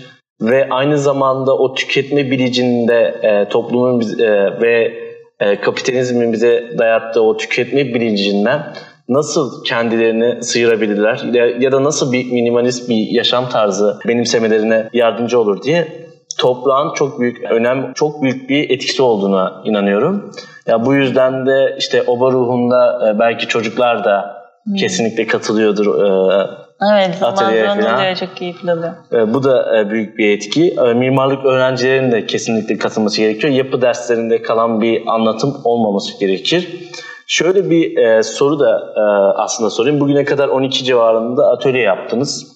ve 0.41 0.69
aynı 0.71 0.99
zamanda 0.99 1.57
o 1.57 1.75
tüketme 1.75 2.31
bilicinde 2.31 3.15
e, 3.23 3.49
toplumun 3.49 4.01
e, 4.01 4.61
ve 4.61 4.93
e, 5.41 5.61
kapitalizmin 5.61 6.33
bize 6.33 6.71
dayattığı 6.79 7.23
o 7.23 7.37
tüketme 7.37 7.95
bilincinden 7.95 8.75
nasıl 9.09 9.65
kendilerini 9.65 10.43
sıyırabilirler 10.43 11.23
ya, 11.33 11.47
ya 11.47 11.73
da 11.73 11.85
nasıl 11.85 12.13
bir 12.13 12.33
minimalist 12.33 12.89
bir 12.89 13.07
yaşam 13.11 13.49
tarzı 13.49 13.99
benimsemelerine 14.09 14.89
yardımcı 14.93 15.41
olur 15.41 15.63
diye 15.63 16.04
toprağın 16.39 16.95
çok 16.95 17.21
büyük 17.21 17.43
önem, 17.51 17.93
çok 17.95 18.23
büyük 18.23 18.51
bir 18.51 18.71
etkisi 18.71 19.03
olduğuna 19.03 19.63
inanıyorum. 19.65 20.33
Ya 20.67 20.85
bu 20.85 20.95
yüzden 20.95 21.47
de 21.47 21.77
işte 21.79 22.03
oba 22.03 22.33
ruhunda 22.33 23.09
e, 23.09 23.19
belki 23.19 23.49
çocuklar 23.49 24.05
da 24.05 24.45
hmm. 24.65 24.75
kesinlikle 24.75 25.27
katılıyordur. 25.27 25.87
E, 25.87 26.47
evet, 26.95 27.15
zaman 27.15 27.35
zaman 27.35 28.15
çok 28.15 28.37
keyifli 28.37 28.73
oluyor. 28.73 28.93
E, 29.13 29.35
bu 29.35 29.43
da 29.45 29.87
büyük 29.91 30.19
bir 30.19 30.31
etki. 30.31 30.77
Mimarlık 30.97 31.45
öğrencilerinin 31.45 32.13
de 32.13 32.27
kesinlikle 32.27 32.79
katılması 32.79 33.21
gerekiyor. 33.21 33.53
Yapı 33.53 33.83
derslerinde 33.83 34.43
kalan 34.43 34.81
bir 34.81 35.03
anlatım 35.07 35.61
olmaması 35.65 36.21
gerekir. 36.21 36.91
Şöyle 37.27 37.71
bir 37.71 38.23
soru 38.23 38.61
da 38.61 38.95
aslında 39.37 39.71
sorayım. 39.71 40.01
Bugüne 40.01 40.25
kadar 40.25 40.49
12 40.49 40.85
civarında 40.85 41.51
atölye 41.51 41.83
yaptınız. 41.83 42.54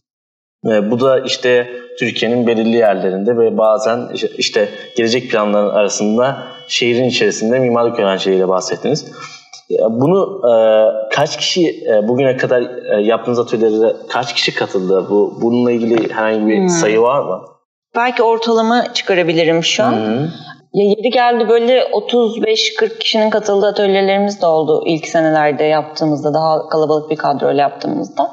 E, 0.71 0.91
bu 0.91 1.01
da 1.01 1.21
işte 1.21 1.69
Türkiye'nin 1.99 2.47
belirli 2.47 2.77
yerlerinde 2.77 3.39
ve 3.39 3.59
bazen 3.59 4.09
işte 4.39 4.69
gelecek 4.97 5.31
planların 5.31 5.71
arasında 5.71 6.45
şehrin 6.69 7.05
içerisinde 7.05 7.59
mimarlık 7.59 7.99
öğrencileriyle 7.99 8.49
bahsettiniz. 8.49 9.13
Bunu 9.91 10.41
e, 10.45 10.53
kaç 11.15 11.37
kişi 11.37 11.85
e, 11.91 12.09
bugüne 12.09 12.37
kadar 12.37 12.63
e, 12.63 13.03
yaptığınız 13.03 13.39
atölyelere 13.39 13.97
kaç 14.09 14.35
kişi 14.35 14.55
katıldı? 14.55 15.07
Bu 15.11 15.39
bununla 15.43 15.73
ilgili 15.73 16.15
herhangi 16.15 16.47
bir 16.47 16.59
hmm. 16.59 16.69
sayı 16.69 17.03
var 17.03 17.21
mı? 17.21 17.41
Belki 17.97 18.23
ortalama 18.23 18.93
çıkarabilirim 18.95 19.65
şu 19.65 19.85
an. 19.85 19.93
Hmm. 19.93 20.29
Ya 20.75 20.85
yeri 20.85 21.11
geldi 21.11 21.49
böyle 21.49 21.81
35-40 21.81 22.99
kişinin 22.99 23.31
katıldığı 23.31 23.67
atölyelerimiz 23.67 24.43
de 24.43 24.47
oldu 24.47 24.83
ilk 24.87 25.07
senelerde 25.07 25.65
yaptığımızda 25.65 26.35
daha 26.35 26.69
kalabalık 26.69 27.11
bir 27.11 27.17
kadroyla 27.17 27.63
yaptığımızda. 27.63 28.31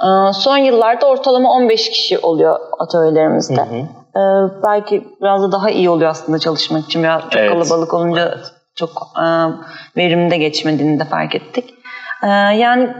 Ee, 0.00 0.32
son 0.32 0.56
yıllarda 0.56 1.06
ortalama 1.06 1.50
15 1.50 1.90
kişi 1.90 2.18
oluyor 2.18 2.58
atölyelerimizde. 2.78 3.62
Hı 3.62 3.64
hı. 3.64 3.76
e, 4.18 4.22
belki 4.66 5.04
biraz 5.20 5.42
da 5.42 5.52
daha 5.52 5.70
iyi 5.70 5.90
oluyor 5.90 6.10
aslında 6.10 6.38
çalışmak 6.38 6.84
için. 6.84 7.02
Biraz 7.02 7.22
çok 7.22 7.36
evet. 7.36 7.50
kalabalık 7.50 7.94
olunca 7.94 8.38
çok 8.74 8.90
e, 9.18 9.24
verimli 9.96 10.38
geçmediğini 10.38 11.00
de 11.00 11.04
fark 11.04 11.34
ettik. 11.34 11.74
E, 12.22 12.26
yani 12.28 12.90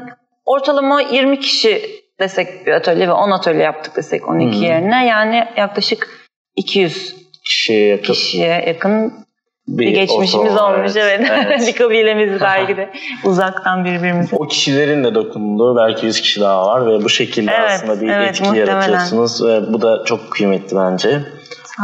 ortalama 0.45 1.01
20 1.01 1.41
kişi 1.41 1.83
desek 2.21 2.67
bir 2.67 2.73
atölye 2.73 3.09
ve 3.09 3.13
10 3.13 3.31
atölye 3.31 3.63
yaptık 3.63 3.97
desek 3.97 4.29
12 4.29 4.57
hmm. 4.57 4.63
yerine 4.63 5.07
yani 5.07 5.49
yaklaşık 5.57 6.09
200 6.57 7.15
kişiye 7.45 7.89
yakın, 7.89 8.13
kişiye 8.13 8.65
yakın 8.67 9.24
bir, 9.69 9.87
bir 9.87 9.91
geçmişimiz 9.91 10.57
olmuş 10.57 10.97
evet. 10.97 11.21
evet. 11.31 11.67
bir 11.67 11.73
kabilemiz 11.79 12.41
belki 12.41 12.77
de 12.77 12.93
uzaktan 13.25 13.85
birbirimize. 13.85 14.37
O 14.37 14.47
kişilerin 14.47 15.05
de 15.05 15.15
dokunduğu 15.15 15.77
belki 15.77 16.07
100 16.07 16.21
kişi 16.21 16.41
daha 16.41 16.67
var 16.67 16.87
ve 16.87 17.05
bu 17.05 17.09
şekilde 17.09 17.51
evet, 17.51 17.71
aslında 17.71 18.01
bir 18.01 18.09
evet, 18.09 18.31
etki 18.31 18.43
muhtemelen. 18.43 18.73
yaratıyorsunuz 18.73 19.45
ve 19.45 19.73
bu 19.73 19.83
da 19.83 20.05
çok 20.05 20.31
kıymetli 20.31 20.77
bence. 20.77 21.23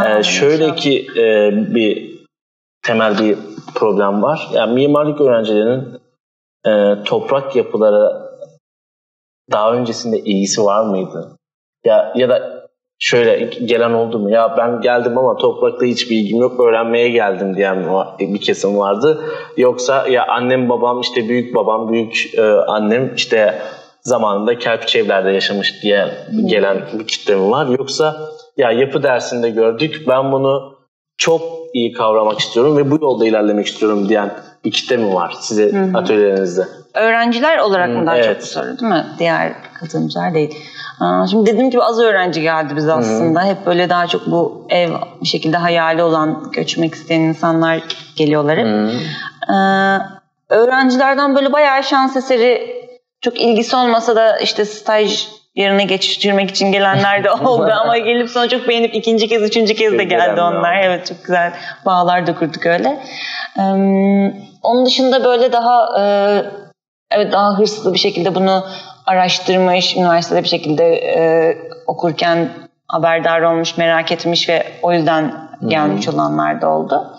ee, 0.06 0.22
şöyle 0.22 0.74
ki 0.74 1.06
e, 1.16 1.50
bir 1.74 2.20
temel 2.82 3.18
bir 3.18 3.38
problem 3.74 4.22
var. 4.22 4.48
Yani 4.52 4.74
mimarlık 4.74 5.20
öğrencilerinin 5.20 6.00
e, 6.66 7.02
toprak 7.04 7.56
yapılara 7.56 8.30
daha 9.50 9.72
öncesinde 9.72 10.18
ilgisi 10.18 10.64
var 10.64 10.84
mıydı? 10.84 11.36
Ya 11.84 12.12
ya 12.16 12.28
da 12.28 12.59
şöyle 13.00 13.44
gelen 13.64 13.90
oldu 13.90 14.18
mu? 14.18 14.30
Ya 14.30 14.54
ben 14.58 14.80
geldim 14.80 15.18
ama 15.18 15.36
toprakta 15.36 15.86
hiç 15.86 16.10
bilgim 16.10 16.40
yok 16.40 16.60
öğrenmeye 16.60 17.08
geldim 17.08 17.56
diyen 17.56 17.86
bir 18.18 18.40
kesim 18.40 18.78
vardı. 18.78 19.20
Yoksa 19.56 20.08
ya 20.08 20.26
annem 20.26 20.68
babam 20.68 21.00
işte 21.00 21.28
büyük 21.28 21.54
babam 21.54 21.92
büyük 21.92 22.38
e, 22.38 22.42
annem 22.52 23.14
işte 23.14 23.58
zamanında 24.02 24.58
kerpiç 24.58 24.96
evlerde 24.96 25.30
yaşamış 25.30 25.82
diye 25.82 26.08
gelen 26.46 26.82
bir 26.98 27.06
kitle 27.06 27.36
mi 27.36 27.50
var? 27.50 27.66
Yoksa 27.78 28.16
ya 28.56 28.72
yapı 28.72 29.02
dersinde 29.02 29.50
gördük 29.50 30.04
ben 30.08 30.32
bunu 30.32 30.78
çok 31.16 31.42
iyi 31.74 31.92
kavramak 31.92 32.38
istiyorum 32.38 32.76
ve 32.76 32.90
bu 32.90 32.98
yolda 33.02 33.26
ilerlemek 33.26 33.66
istiyorum 33.66 34.08
diyen 34.08 34.30
bir 34.64 34.70
kitle 34.70 34.96
mi 34.96 35.14
var 35.14 35.34
size 35.40 35.72
Hı-hı. 35.72 35.98
atölyelerinizde? 35.98 36.64
Öğrenciler 36.94 37.58
olarak 37.58 37.88
mı 37.88 38.06
daha 38.06 38.16
evet. 38.16 38.40
çok 38.40 38.42
soru 38.42 38.78
değil 38.78 38.92
mi? 38.92 39.06
Diğer 39.18 39.52
katılımcılar 39.80 40.34
değil. 40.34 40.56
Şimdi 41.30 41.50
dediğim 41.50 41.70
gibi 41.70 41.82
az 41.82 42.00
öğrenci 42.00 42.42
geldi 42.42 42.76
bize 42.76 42.92
aslında. 42.92 43.40
Hı-hı. 43.40 43.48
Hep 43.48 43.66
böyle 43.66 43.88
daha 43.88 44.06
çok 44.06 44.26
bu 44.26 44.66
ev 44.70 44.90
bir 45.22 45.26
şekilde 45.26 45.56
hayali 45.56 46.02
olan, 46.02 46.50
göçmek 46.52 46.94
isteyen 46.94 47.20
insanlar 47.20 47.82
geliyorlar 48.16 48.58
hep. 48.58 48.66
Ee, 48.66 50.54
öğrencilerden 50.54 51.34
böyle 51.34 51.52
bayağı 51.52 51.82
şans 51.82 52.16
eseri 52.16 52.80
çok 53.20 53.40
ilgisi 53.40 53.76
olmasa 53.76 54.16
da 54.16 54.38
işte 54.38 54.64
staj 54.64 55.28
yerine 55.54 55.84
geçirmek 55.84 56.50
için 56.50 56.72
gelenler 56.72 57.24
de 57.24 57.30
oldu 57.44 57.72
ama 57.80 57.98
gelip 57.98 58.30
sonra 58.30 58.48
çok 58.48 58.68
beğenip 58.68 58.94
ikinci 58.94 59.28
kez, 59.28 59.42
üçüncü 59.42 59.74
kez 59.74 59.92
de 59.92 60.04
geldi 60.04 60.40
onlar. 60.40 60.82
Evet 60.82 61.06
çok 61.06 61.24
güzel 61.24 61.52
bağlar 61.86 62.26
da 62.26 62.34
kurduk 62.34 62.66
öyle. 62.66 62.98
Ee, 63.58 63.62
onun 64.62 64.86
dışında 64.86 65.24
böyle 65.24 65.52
daha 65.52 66.00
e, 66.00 66.04
evet 67.10 67.32
daha 67.32 67.58
hırslı 67.58 67.94
bir 67.94 67.98
şekilde 67.98 68.34
bunu 68.34 68.66
araştırmış, 69.06 69.96
üniversitede 69.96 70.42
bir 70.42 70.48
şekilde 70.48 70.84
e, 70.94 71.56
okurken 71.86 72.48
haberdar 72.88 73.42
olmuş, 73.42 73.76
merak 73.76 74.12
etmiş 74.12 74.48
ve 74.48 74.66
o 74.82 74.92
yüzden 74.92 75.50
gelmiş 75.66 76.06
hmm. 76.06 76.14
olanlar 76.14 76.60
da 76.60 76.68
oldu. 76.68 77.18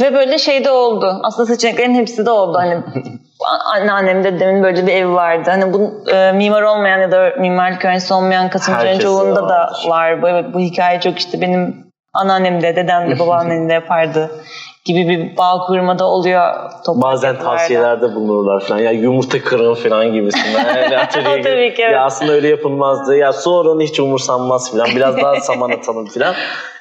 Ve 0.00 0.14
böyle 0.14 0.38
şey 0.38 0.64
de 0.64 0.70
oldu. 0.70 1.20
Aslında 1.22 1.46
seçeneklerin 1.46 1.94
hepsi 1.94 2.26
de 2.26 2.30
oldu. 2.30 2.58
Hani 2.58 2.82
anneannem 3.74 4.24
dedemin 4.24 4.62
böyle 4.62 4.86
bir 4.86 4.92
evi 4.92 5.12
vardı. 5.12 5.50
Hani 5.50 5.72
bu 5.72 6.10
e, 6.10 6.32
mimar 6.32 6.62
olmayan 6.62 6.98
ya 6.98 7.12
da 7.12 7.32
mimarlık 7.38 7.84
öğrencisi 7.84 8.14
olmayan 8.14 8.50
katılımcıların 8.50 8.98
çoğunda 8.98 9.48
da 9.48 9.72
var. 9.86 10.22
Bu, 10.22 10.28
evet, 10.28 10.44
bu 10.54 10.60
hikaye 10.60 11.00
çok 11.00 11.18
işte 11.18 11.40
benim 11.40 11.86
anneannem 12.12 12.62
de 12.62 12.76
dedem 12.76 13.10
de 13.10 13.18
babaannem 13.18 13.68
de 13.68 13.72
yapardı 13.72 14.30
gibi 14.84 15.08
bir 15.08 15.36
bağ 15.36 15.58
kurmada 15.66 16.04
oluyor. 16.04 16.54
Bazen 16.88 17.38
tavsiyelerde 17.38 18.14
bulunurlar 18.14 18.60
falan. 18.60 18.80
Ya 18.80 18.90
yumurta 18.90 19.42
kırın 19.42 19.74
falan 19.74 20.12
gibisinden. 20.12 20.62
Yani 20.82 20.98
atölyeye 20.98 21.42
Tabii 21.42 21.74
ki, 21.74 21.82
evet. 21.82 21.92
Ya 21.92 22.04
aslında 22.04 22.32
öyle 22.32 22.48
yapılmazdı. 22.48 23.16
Ya 23.16 23.32
sonra 23.32 23.82
hiç 23.82 24.00
umursanmaz 24.00 24.72
falan. 24.72 24.88
Biraz 24.96 25.16
daha 25.16 25.36
saman 25.40 25.70
atalım 25.70 26.06
falan. 26.06 26.34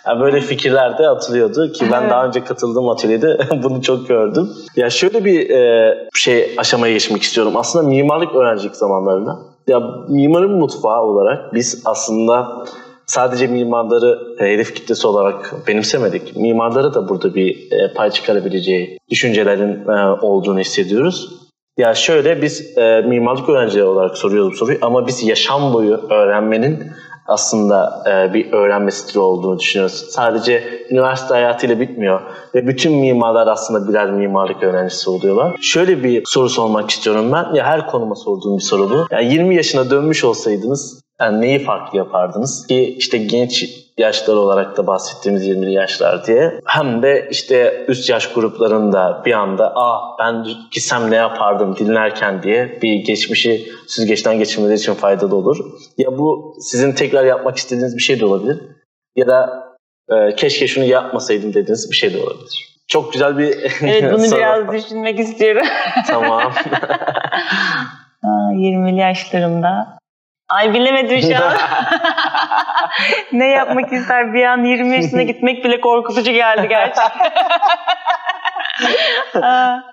Yani 0.07 0.21
böyle 0.21 0.41
fikirler 0.41 0.97
de 0.97 1.07
atılıyordu 1.07 1.71
ki 1.71 1.85
ben 1.91 2.09
daha 2.09 2.25
önce 2.25 2.43
katıldığım 2.43 2.89
atölyede 2.89 3.37
bunu 3.63 3.81
çok 3.81 4.07
gördüm. 4.07 4.49
Ya 4.75 4.89
şöyle 4.89 5.25
bir 5.25 5.49
e, 5.49 5.93
şey 6.15 6.55
aşamaya 6.57 6.93
geçmek 6.93 7.21
istiyorum. 7.21 7.53
Aslında 7.55 7.87
mimarlık 7.87 8.35
öğrencilik 8.35 8.75
zamanlarında 8.75 9.37
ya 9.67 9.79
mimarın 10.09 10.59
mutfağı 10.59 11.01
olarak 11.01 11.53
biz 11.53 11.81
aslında 11.85 12.47
sadece 13.05 13.47
mimarları 13.47 14.19
e, 14.39 14.53
hedef 14.53 14.75
kitlesi 14.75 15.07
olarak 15.07 15.67
benimsemedik. 15.67 16.35
Mimarları 16.35 16.93
da 16.93 17.09
burada 17.09 17.35
bir 17.35 17.71
e, 17.71 17.93
pay 17.93 18.11
çıkarabileceği 18.11 18.97
düşüncelerin 19.09 19.87
e, 19.87 20.21
olduğunu 20.21 20.59
hissediyoruz. 20.59 21.41
Ya 21.77 21.93
şöyle 21.93 22.41
biz 22.41 22.77
mimarlık 23.05 23.49
öğrencileri 23.49 23.85
olarak 23.85 24.17
soruyoruz 24.17 24.59
soruyu 24.59 24.77
ama 24.81 25.07
biz 25.07 25.23
yaşam 25.23 25.73
boyu 25.73 26.01
öğrenmenin 26.09 26.91
aslında 27.27 28.03
bir 28.33 28.53
öğrenme 28.53 28.91
stili 28.91 29.19
olduğunu 29.19 29.59
düşünüyoruz. 29.59 30.05
Sadece 30.09 30.63
üniversite 30.89 31.33
hayatıyla 31.33 31.79
bitmiyor 31.79 32.21
ve 32.55 32.67
bütün 32.67 32.93
mimarlar 32.93 33.47
aslında 33.47 33.89
birer 33.89 34.11
mimarlık 34.11 34.63
öğrencisi 34.63 35.09
oluyorlar. 35.09 35.55
Şöyle 35.61 36.03
bir 36.03 36.23
soru 36.25 36.49
sormak 36.49 36.89
istiyorum 36.89 37.31
ben. 37.31 37.53
Ya 37.53 37.65
her 37.65 37.87
konuma 37.87 38.15
sorduğum 38.15 38.57
bir 38.57 38.63
soru 38.63 38.89
bu. 38.89 39.05
Yani 39.11 39.33
20 39.33 39.55
yaşına 39.55 39.89
dönmüş 39.89 40.23
olsaydınız 40.23 41.00
yani 41.21 41.41
neyi 41.41 41.59
farklı 41.59 41.97
yapardınız? 41.97 42.67
Ki 42.67 42.95
işte 42.97 43.17
genç 43.17 43.65
yaşlar 43.97 44.35
olarak 44.35 44.77
da 44.77 44.87
bahsettiğimiz 44.87 45.47
20'li 45.47 45.73
yaşlar 45.73 46.25
diye. 46.25 46.59
Hem 46.65 47.03
de 47.03 47.27
işte 47.31 47.85
üst 47.87 48.09
yaş 48.09 48.33
gruplarında 48.33 49.21
bir 49.25 49.33
anda 49.33 49.73
ah 49.75 50.01
ben 50.19 50.45
gitsem 50.71 51.11
ne 51.11 51.15
yapardım 51.15 51.75
dinlerken 51.75 52.43
diye 52.43 52.79
bir 52.81 52.93
geçmişi 52.95 53.65
süzgeçten 53.87 54.39
geçirmeleri 54.39 54.77
için 54.77 54.93
faydalı 54.93 55.35
olur. 55.35 55.57
Ya 55.97 56.17
bu 56.17 56.55
sizin 56.59 56.91
tekrar 56.91 57.25
yapmak 57.25 57.57
istediğiniz 57.57 57.97
bir 57.97 58.01
şey 58.01 58.19
de 58.19 58.25
olabilir. 58.25 58.61
Ya 59.15 59.27
da 59.27 59.63
e, 60.09 60.35
keşke 60.35 60.67
şunu 60.67 60.85
yapmasaydım 60.85 61.49
dediğiniz 61.49 61.91
bir 61.91 61.95
şey 61.95 62.13
de 62.13 62.17
olabilir. 62.17 62.77
Çok 62.87 63.13
güzel 63.13 63.37
bir 63.37 63.47
Evet 63.81 64.13
bunu 64.13 64.31
biraz 64.37 64.71
düşünmek 64.73 65.19
istiyorum. 65.19 65.67
tamam. 66.07 66.51
20'li 68.53 68.99
yaşlarımda 68.99 70.00
Ay 70.51 70.73
bilemedim 70.73 71.21
şu 71.21 71.45
an. 71.45 71.53
ne 73.31 73.47
yapmak 73.47 73.93
ister? 73.93 74.33
Bir 74.33 74.43
an 74.43 74.63
20 74.63 74.95
yaşına 74.95 75.23
gitmek 75.23 75.63
bile 75.63 75.81
korkutucu 75.81 76.31
geldi 76.31 76.67
gerçekten. 76.69 77.11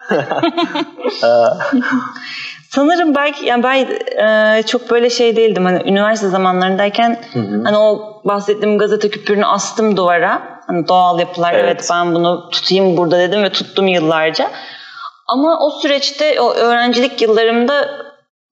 Sanırım 2.69 3.15
belki 3.15 3.47
yani 3.47 3.63
ben 3.63 3.87
e, 4.27 4.63
çok 4.63 4.91
böyle 4.91 5.11
şey 5.11 5.37
değildim. 5.37 5.65
Hani 5.65 5.83
üniversite 5.91 6.29
zamanlarındayken 6.29 7.19
hı 7.33 7.39
hı. 7.39 7.63
hani 7.65 7.79
o 7.79 8.21
bahsettiğim 8.25 8.79
gazete 8.79 9.11
küpürünü 9.11 9.47
astım 9.47 9.97
duvara. 9.97 10.43
Hani 10.67 10.89
doğal 10.89 11.21
yapılar 11.21 11.53
evet. 11.53 11.65
evet 11.65 11.89
ben 11.93 12.15
bunu 12.15 12.51
tutayım 12.51 12.97
burada 12.97 13.19
dedim 13.19 13.43
ve 13.43 13.53
tuttum 13.53 13.87
yıllarca. 13.87 14.51
Ama 15.27 15.59
o 15.61 15.71
süreçte 15.71 16.41
o 16.41 16.53
öğrencilik 16.53 17.23
yıllarımda 17.23 18.08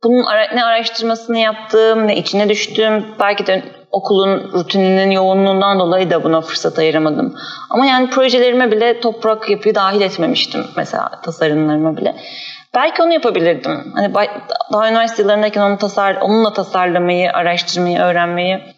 bunun 0.09 0.25
ara- 0.25 0.55
ne 0.55 0.65
araştırmasını 0.65 1.39
yaptım, 1.39 2.07
ne 2.07 2.17
içine 2.17 2.49
düştüm. 2.49 3.07
Belki 3.21 3.47
de 3.47 3.63
okulun 3.93 4.53
rutininin 4.53 5.11
yoğunluğundan 5.11 5.79
dolayı 5.79 6.11
da 6.11 6.25
buna 6.25 6.41
fırsat 6.41 6.79
ayıramadım. 6.79 7.35
Ama 7.71 7.87
yani 7.87 8.11
projelerime 8.11 8.71
bile 8.71 9.01
toprak 9.01 9.51
yapıyı 9.51 9.75
dahil 9.75 10.01
etmemiştim 10.01 10.67
mesela 10.77 11.11
tasarımlarıma 11.23 11.97
bile. 11.97 12.15
Belki 12.75 13.03
onu 13.03 13.13
yapabilirdim. 13.13 13.93
Hani 13.95 14.15
daha 14.73 14.89
üniversite 14.89 15.23
yıllarındayken 15.23 15.61
onu 15.63 15.79
tasar, 15.79 16.17
onunla 16.21 16.53
tasarlamayı, 16.53 17.33
araştırmayı, 17.33 17.99
öğrenmeyi 17.99 18.76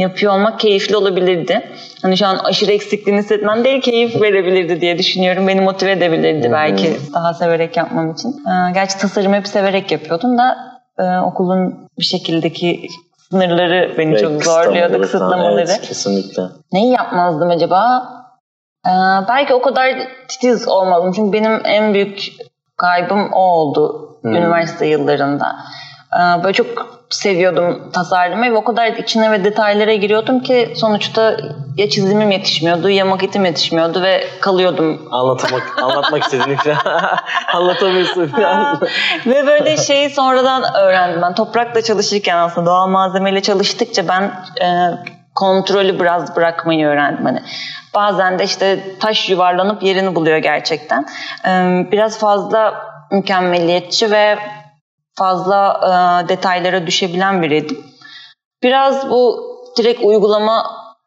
yapıyor 0.00 0.32
olmak 0.32 0.60
keyifli 0.60 0.96
olabilirdi. 0.96 1.70
Hani 2.02 2.16
şu 2.16 2.26
an 2.26 2.36
aşırı 2.36 2.72
eksikliğini 2.72 3.20
hissetmem 3.20 3.64
değil, 3.64 3.80
keyif 3.80 4.22
verebilirdi 4.22 4.80
diye 4.80 4.98
düşünüyorum. 4.98 5.48
Beni 5.48 5.60
motive 5.60 5.92
edebilirdi 5.92 6.46
hmm. 6.46 6.52
belki 6.52 6.96
daha 7.14 7.34
severek 7.34 7.76
yapmam 7.76 8.12
için. 8.12 8.28
Ee, 8.28 8.72
gerçi 8.74 8.98
tasarım 8.98 9.32
hep 9.32 9.48
severek 9.48 9.92
yapıyordum 9.92 10.38
da 10.38 10.56
e, 10.98 11.18
okulun 11.18 11.88
bir 11.98 12.04
şekildeki 12.04 12.88
sınırları 13.30 13.94
beni 13.98 14.18
çok 14.18 14.44
zorluyordu, 14.44 15.00
kısıtlamaları. 15.00 15.64
Evet, 15.68 15.80
kesinlikle. 15.80 16.42
Neyi 16.72 16.92
yapmazdım 16.92 17.50
acaba? 17.50 18.02
Ee, 18.86 18.90
belki 19.28 19.54
o 19.54 19.62
kadar 19.62 19.94
titiz 20.28 20.68
olmadım. 20.68 21.12
Çünkü 21.12 21.32
benim 21.32 21.60
en 21.64 21.94
büyük 21.94 22.32
kaybım 22.76 23.32
o 23.32 23.40
oldu 23.40 24.16
hmm. 24.22 24.32
üniversite 24.32 24.86
yıllarında. 24.86 25.56
Ee, 26.14 26.44
böyle 26.44 26.52
çok 26.52 27.00
seviyordum 27.10 27.90
tasarlamayı 27.92 28.52
ve 28.52 28.56
o 28.56 28.64
kadar 28.64 28.86
içine 28.86 29.30
ve 29.30 29.44
detaylara 29.44 29.94
giriyordum 29.94 30.40
ki 30.40 30.72
sonuçta 30.76 31.36
ya 31.76 31.88
çizimim 31.88 32.30
yetişmiyordu 32.30 32.90
ya 32.90 33.04
maketim 33.04 33.44
yetişmiyordu 33.44 34.02
ve 34.02 34.24
kalıyordum. 34.40 35.08
Anlatmak, 35.10 35.82
anlatmak 35.82 36.22
istediğini 36.22 36.56
falan 36.56 36.78
anlatamıyorsun 37.54 38.26
falan. 38.26 38.80
ve 39.26 39.46
böyle 39.46 39.76
şeyi 39.76 40.10
sonradan 40.10 40.74
öğrendim 40.74 41.22
ben. 41.22 41.34
Toprakla 41.34 41.82
çalışırken 41.82 42.36
aslında 42.36 42.66
doğal 42.66 42.86
malzemeyle 42.86 43.42
çalıştıkça 43.42 44.08
ben 44.08 44.22
e, 44.66 44.68
kontrolü 45.34 46.00
biraz 46.00 46.36
bırakmayı 46.36 46.86
öğrendim. 46.86 47.24
Hani 47.24 47.42
bazen 47.94 48.38
de 48.38 48.44
işte 48.44 48.98
taş 49.00 49.30
yuvarlanıp 49.30 49.82
yerini 49.82 50.14
buluyor 50.14 50.38
gerçekten. 50.38 51.06
Biraz 51.92 52.18
fazla 52.18 52.74
mükemmeliyetçi 53.10 54.10
ve 54.10 54.38
fazla 55.18 55.80
detaylara 56.28 56.86
düşebilen 56.86 57.42
biriydim. 57.42 57.86
Biraz 58.62 59.10
bu 59.10 59.50
direkt 59.78 60.04
uygulama 60.04 60.66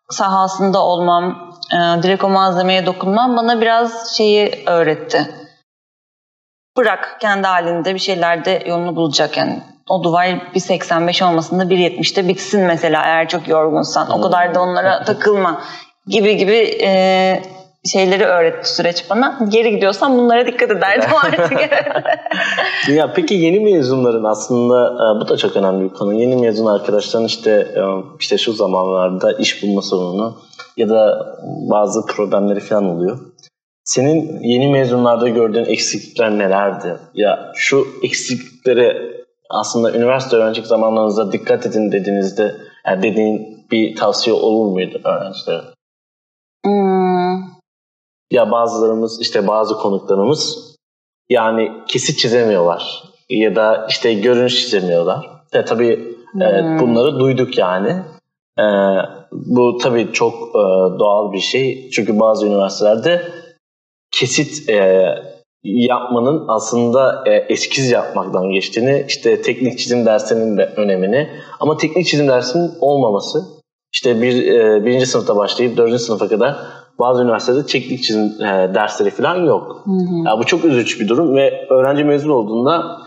sahasında 0.10 0.84
olmam, 0.84 1.52
direkt 1.72 2.24
o 2.24 2.30
malzemeye 2.30 2.86
dokunmam 2.86 3.38
bana 3.38 3.62
biraz 3.62 4.18
şeyi 4.18 4.64
öğretti. 4.66 5.36
Bırak 6.78 7.18
kendi 7.20 7.48
halinde 7.48 7.94
bir 7.94 8.00
şeylerde 8.00 8.64
yolunu 8.66 8.96
bulacak 8.96 9.38
yani 9.38 9.64
o 9.90 10.04
duvar 10.04 10.26
1.85 10.26 11.26
olmasında 11.26 11.64
1.70'te 11.64 12.28
bitsin 12.28 12.62
mesela 12.62 13.04
eğer 13.06 13.28
çok 13.28 13.48
yorgunsan. 13.48 14.12
O 14.12 14.22
kadar 14.22 14.56
da 14.56 14.62
onlara 14.62 15.04
takılma 15.04 15.62
gibi 16.08 16.38
gibi 16.38 16.78
e, 16.84 17.42
şeyleri 17.92 18.26
öğretti 18.26 18.74
süreç 18.74 19.10
bana. 19.10 19.40
Geri 19.50 19.72
gidiyorsam 19.72 20.18
bunlara 20.18 20.48
dikkat 20.48 20.72
ederdim 20.72 21.10
artık. 21.24 21.60
ya 22.88 23.14
peki 23.16 23.34
yeni 23.34 23.60
mezunların 23.60 24.24
aslında 24.24 24.86
e, 24.86 25.22
bu 25.22 25.30
da 25.30 25.38
çok 25.38 25.56
önemli 25.56 25.84
bir 25.84 25.94
konu. 25.94 26.14
Yeni 26.14 26.36
mezun 26.36 26.66
arkadaşların 26.66 27.26
işte 27.26 27.52
e, 27.52 27.82
işte 28.20 28.38
şu 28.38 28.54
zamanlarda 28.54 29.32
iş 29.32 29.64
bulma 29.64 29.82
sorunu 29.82 30.38
ya 30.78 30.90
da 30.90 31.36
bazı 31.72 32.06
problemleri 32.06 32.60
falan 32.60 32.86
oluyor. 32.86 33.20
Senin 33.84 34.42
yeni 34.42 34.68
mezunlarda 34.68 35.30
gördüğün 35.30 35.66
eksiklikler 35.66 36.38
nelerdi? 36.38 36.98
Ya 37.14 37.52
şu 37.56 37.88
eksikliklere 38.04 38.98
aslında 39.50 39.92
üniversite 39.92 40.36
öğrencilik 40.36 40.68
zamanlarınızda 40.68 41.32
dikkat 41.32 41.66
edin 41.66 41.92
dediğinizde 41.92 42.56
yani 42.88 43.04
dediğin 43.04 43.66
bir 43.72 43.96
tavsiye 43.96 44.36
olur 44.36 44.72
muydu 44.72 45.02
öğrencilere? 45.04 45.62
Hmm. 46.66 46.93
Ya 48.34 48.52
bazılarımız 48.52 49.22
işte 49.22 49.48
bazı 49.48 49.78
konuklarımız 49.78 50.76
yani 51.30 51.72
kesit 51.88 52.20
çizemiyorlar 52.20 53.04
ya 53.30 53.56
da 53.56 53.88
işte 53.90 54.14
görünüş 54.14 54.62
çizemiyorlar. 54.62 55.30
Ya 55.54 55.66
tabii 55.66 56.18
hmm. 56.32 56.42
evet, 56.42 56.82
bunları 56.82 57.20
duyduk 57.20 57.58
yani. 57.58 58.04
Ee, 58.60 58.64
bu 59.32 59.78
tabii 59.78 60.14
çok 60.14 60.34
e, 60.34 60.64
doğal 61.00 61.34
bir 61.34 61.40
şey. 61.40 61.90
Çünkü 61.90 62.20
bazı 62.20 62.48
üniversitelerde 62.48 63.22
kesit 64.12 64.70
e, 64.70 65.06
yapmanın 65.64 66.46
aslında 66.48 67.24
e, 67.26 67.34
eskiz 67.34 67.92
yapmaktan 67.92 68.50
geçtiğini, 68.50 69.06
işte 69.08 69.42
teknik 69.42 69.80
çizim 69.80 70.06
dersinin 70.06 70.58
de 70.58 70.74
önemini 70.76 71.30
ama 71.60 71.78
teknik 71.78 72.08
çizim 72.08 72.28
dersinin 72.28 72.72
olmaması 72.82 73.44
işte 73.94 74.22
bir 74.22 74.48
e, 74.48 74.86
birinci 74.86 75.06
sınıfta 75.06 75.36
başlayıp 75.36 75.78
dördüncü 75.78 76.00
sınıfa 76.00 76.28
kadar 76.28 76.83
bazı 77.00 77.24
üniversitelerde 77.24 77.66
teknik 77.66 78.04
çizim 78.04 78.24
e, 78.42 78.72
dersleri 78.76 79.10
falan 79.10 79.36
yok. 79.36 79.82
Hı 79.86 79.92
hı. 79.92 80.16
Yani 80.26 80.40
bu 80.40 80.44
çok 80.44 80.66
üzücü 80.66 81.00
bir 81.00 81.08
durum 81.08 81.36
ve 81.36 81.68
öğrenci 81.70 82.04
mezun 82.04 82.30
olduğunda 82.30 82.98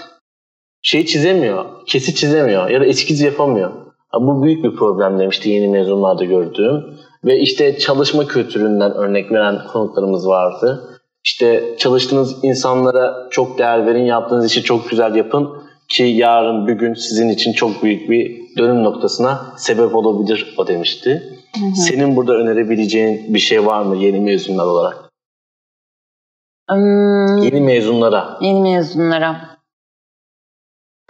şey 0.83 1.07
çizemiyor, 1.07 1.65
kesit 1.87 2.17
çizemiyor 2.17 2.71
ya 2.71 2.81
da 2.81 2.85
eskiz 2.85 3.21
yapamıyor. 3.21 3.71
Yani 4.15 4.27
bu 4.27 4.43
büyük 4.43 4.65
bir 4.65 4.77
problem 4.77 5.19
demişti 5.19 5.51
yeni 5.51 5.69
mezunlarda 5.69 6.25
gördüğüm. 6.25 6.85
Ve 7.25 7.41
işte 7.41 7.79
çalışma 7.79 8.27
kültüründen 8.27 8.95
örnek 8.95 9.33
veren 9.33 9.59
konuklarımız 9.73 10.29
vardı 10.29 10.97
işte 11.27 11.75
çalıştığınız 11.79 12.45
insanlara 12.45 13.29
çok 13.31 13.59
değer 13.59 13.87
verin, 13.87 14.05
yaptığınız 14.05 14.47
işi 14.47 14.63
çok 14.63 14.91
güzel 14.91 15.15
yapın 15.15 15.49
ki 15.89 16.03
yarın 16.03 16.67
bir 16.67 16.73
gün 16.73 16.95
sizin 16.95 17.29
için 17.29 17.53
çok 17.53 17.83
büyük 17.83 18.11
bir 18.11 18.41
dönüm 18.59 18.85
noktasına 18.85 19.47
sebep 19.57 19.95
olabilir 19.97 20.55
o 20.59 20.67
demişti. 20.67 21.36
Hı 21.55 21.67
hı. 21.67 21.75
Senin 21.75 22.17
burada 22.17 22.33
önerebileceğin 22.33 23.35
bir 23.35 23.39
şey 23.39 23.67
var 23.67 23.83
mı 23.83 23.97
yeni 23.97 24.21
mezunlar 24.21 24.65
olarak? 24.65 25.11
Hmm, 26.69 27.37
yeni 27.37 27.61
mezunlara. 27.61 28.39
Yeni 28.41 28.61
mezunlara. 28.61 29.57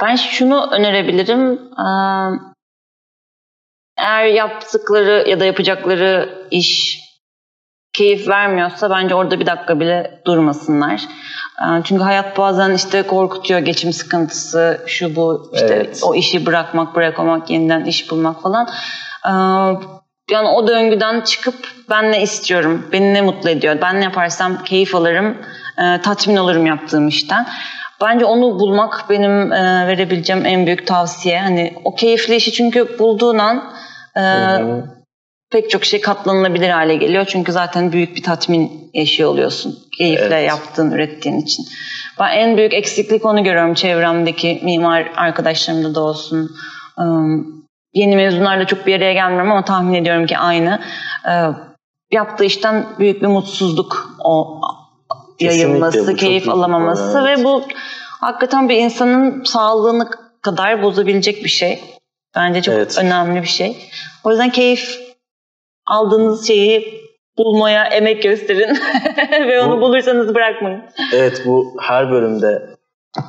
Ben 0.02 0.16
şunu 0.16 0.70
önerebilirim. 0.72 1.60
Eğer 3.98 4.24
yaptıkları 4.24 5.28
ya 5.28 5.40
da 5.40 5.44
yapacakları 5.44 6.46
iş 6.50 7.00
keyif 7.92 8.28
vermiyorsa 8.28 8.90
bence 8.90 9.14
orada 9.14 9.40
bir 9.40 9.46
dakika 9.46 9.80
bile 9.80 10.22
durmasınlar. 10.26 11.02
Çünkü 11.84 12.02
hayat 12.02 12.38
bazen 12.38 12.74
işte 12.74 13.02
korkutuyor 13.02 13.60
geçim 13.60 13.92
sıkıntısı, 13.92 14.84
şu 14.86 15.16
bu 15.16 15.50
işte 15.54 15.74
evet. 15.74 16.00
o 16.04 16.14
işi 16.14 16.46
bırakmak, 16.46 16.94
bırakmamak, 16.94 17.50
yeniden 17.50 17.84
iş 17.84 18.10
bulmak 18.10 18.42
falan. 18.42 18.68
Yani 20.30 20.48
o 20.48 20.68
döngüden 20.68 21.20
çıkıp 21.20 21.54
ben 21.90 22.12
ne 22.12 22.22
istiyorum, 22.22 22.88
beni 22.92 23.14
ne 23.14 23.22
mutlu 23.22 23.50
ediyor, 23.50 23.78
ben 23.82 24.00
ne 24.00 24.04
yaparsam 24.04 24.64
keyif 24.64 24.94
alırım, 24.94 25.38
e, 25.78 26.00
tatmin 26.02 26.36
olurum 26.36 26.66
yaptığım 26.66 27.08
işten. 27.08 27.46
Bence 28.00 28.24
onu 28.24 28.60
bulmak 28.60 29.04
benim 29.10 29.52
e, 29.52 29.86
verebileceğim 29.86 30.46
en 30.46 30.66
büyük 30.66 30.86
tavsiye. 30.86 31.40
Hani 31.40 31.74
o 31.84 31.94
keyifli 31.94 32.34
işi 32.36 32.52
çünkü 32.52 32.98
bulduğun 32.98 33.38
an 33.38 33.72
e, 34.16 34.24
pek 35.50 35.70
çok 35.70 35.84
şey 35.84 36.00
katlanılabilir 36.00 36.68
hale 36.68 36.94
geliyor. 36.96 37.24
Çünkü 37.24 37.52
zaten 37.52 37.92
büyük 37.92 38.16
bir 38.16 38.22
tatmin 38.22 38.90
yaşıyor 38.94 39.30
oluyorsun. 39.30 39.78
Keyifle 39.98 40.36
evet. 40.36 40.48
yaptığın, 40.48 40.90
ürettiğin 40.90 41.40
için. 41.40 41.64
Ben 42.20 42.36
en 42.36 42.56
büyük 42.56 42.74
eksiklik 42.74 43.24
onu 43.24 43.44
görüyorum 43.44 43.74
çevremdeki 43.74 44.60
mimar 44.62 45.12
arkadaşlarımda 45.16 45.94
da 45.94 46.00
olsun. 46.00 46.50
Yeni 47.96 48.16
mezunlarla 48.16 48.66
çok 48.66 48.86
bir 48.86 48.96
araya 48.96 49.12
gelmiyorum 49.12 49.50
ama 49.50 49.64
tahmin 49.64 49.94
ediyorum 49.94 50.26
ki 50.26 50.38
aynı. 50.38 50.80
Yaptığı 52.10 52.44
işten 52.44 52.86
büyük 52.98 53.22
bir 53.22 53.26
mutsuzluk 53.26 54.16
o 54.24 54.60
yayılması, 55.40 56.16
keyif 56.16 56.48
alamaması 56.48 57.22
evet. 57.26 57.38
ve 57.38 57.44
bu 57.44 57.62
hakikaten 58.20 58.68
bir 58.68 58.76
insanın 58.76 59.44
sağlığını 59.44 60.10
kadar 60.42 60.82
bozabilecek 60.82 61.44
bir 61.44 61.48
şey. 61.48 61.80
Bence 62.36 62.62
çok 62.62 62.74
evet. 62.74 62.98
önemli 62.98 63.42
bir 63.42 63.48
şey. 63.48 63.76
O 64.24 64.30
yüzden 64.30 64.50
keyif 64.50 65.00
aldığınız 65.86 66.46
şeyi 66.46 67.00
bulmaya 67.38 67.84
emek 67.84 68.22
gösterin 68.22 68.78
ve 69.48 69.60
onu 69.60 69.76
bu, 69.76 69.80
bulursanız 69.80 70.34
bırakmayın. 70.34 70.82
Evet 71.14 71.42
bu 71.46 71.76
her 71.80 72.10
bölümde 72.10 72.70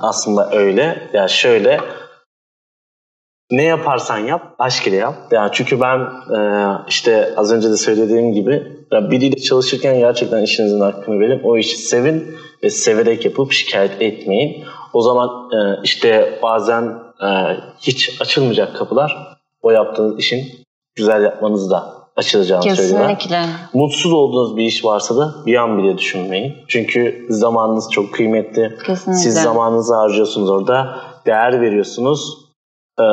aslında 0.01 0.51
öyle. 0.51 1.09
Yani 1.13 1.29
şöyle 1.29 1.79
ne 3.51 3.63
yaparsan 3.63 4.17
yap, 4.17 4.55
aşk 4.59 4.87
ile 4.87 4.95
yap. 4.95 5.15
Yani 5.31 5.49
çünkü 5.53 5.81
ben 5.81 5.99
e, 6.37 6.69
işte 6.87 7.33
az 7.37 7.51
önce 7.51 7.69
de 7.69 7.77
söylediğim 7.77 8.33
gibi 8.33 8.63
ya 8.91 9.11
biriyle 9.11 9.37
çalışırken 9.37 9.99
gerçekten 9.99 10.43
işinizin 10.43 10.79
hakkını 10.79 11.19
verin. 11.19 11.41
O 11.43 11.57
işi 11.57 11.77
sevin 11.77 12.35
ve 12.63 12.69
severek 12.69 13.25
yapıp 13.25 13.51
şikayet 13.51 14.01
etmeyin. 14.01 14.63
O 14.93 15.01
zaman 15.01 15.29
e, 15.29 15.81
işte 15.83 16.39
bazen 16.43 16.83
e, 17.23 17.27
hiç 17.79 18.21
açılmayacak 18.21 18.75
kapılar 18.75 19.37
o 19.61 19.71
yaptığınız 19.71 20.19
işin 20.19 20.45
güzel 20.95 21.23
yapmanız 21.23 21.71
da 21.71 21.93
açılacağını 22.15 22.63
Kesinlikle. 22.63 22.89
söylüyorlar. 22.89 23.49
Mutsuz 23.73 24.13
olduğunuz 24.13 24.57
bir 24.57 24.63
iş 24.63 24.85
varsa 24.85 25.17
da 25.17 25.35
bir 25.45 25.55
an 25.55 25.77
bile 25.77 25.97
düşünmeyin. 25.97 26.53
Çünkü 26.67 27.25
zamanınız 27.29 27.91
çok 27.91 28.13
kıymetli. 28.13 28.77
Kesinlikle. 28.85 29.21
Siz 29.21 29.41
zamanınızı 29.41 29.95
harcıyorsunuz 29.95 30.49
orada. 30.49 30.95
Değer 31.25 31.61
veriyorsunuz. 31.61 32.46
Ee, 32.99 33.03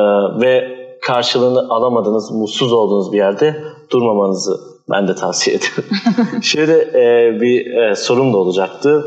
ve 0.41 0.75
karşılığını 1.01 1.69
alamadığınız, 1.69 2.31
mutsuz 2.31 2.73
olduğunuz 2.73 3.11
bir 3.11 3.17
yerde 3.17 3.63
durmamanızı 3.91 4.59
ben 4.91 5.07
de 5.07 5.15
tavsiye 5.15 5.57
ederim. 5.57 5.89
Şöyle 6.41 6.73
e, 6.81 7.41
bir 7.41 7.73
e, 7.73 7.95
sorum 7.95 8.33
da 8.33 8.37
olacaktı. 8.37 9.05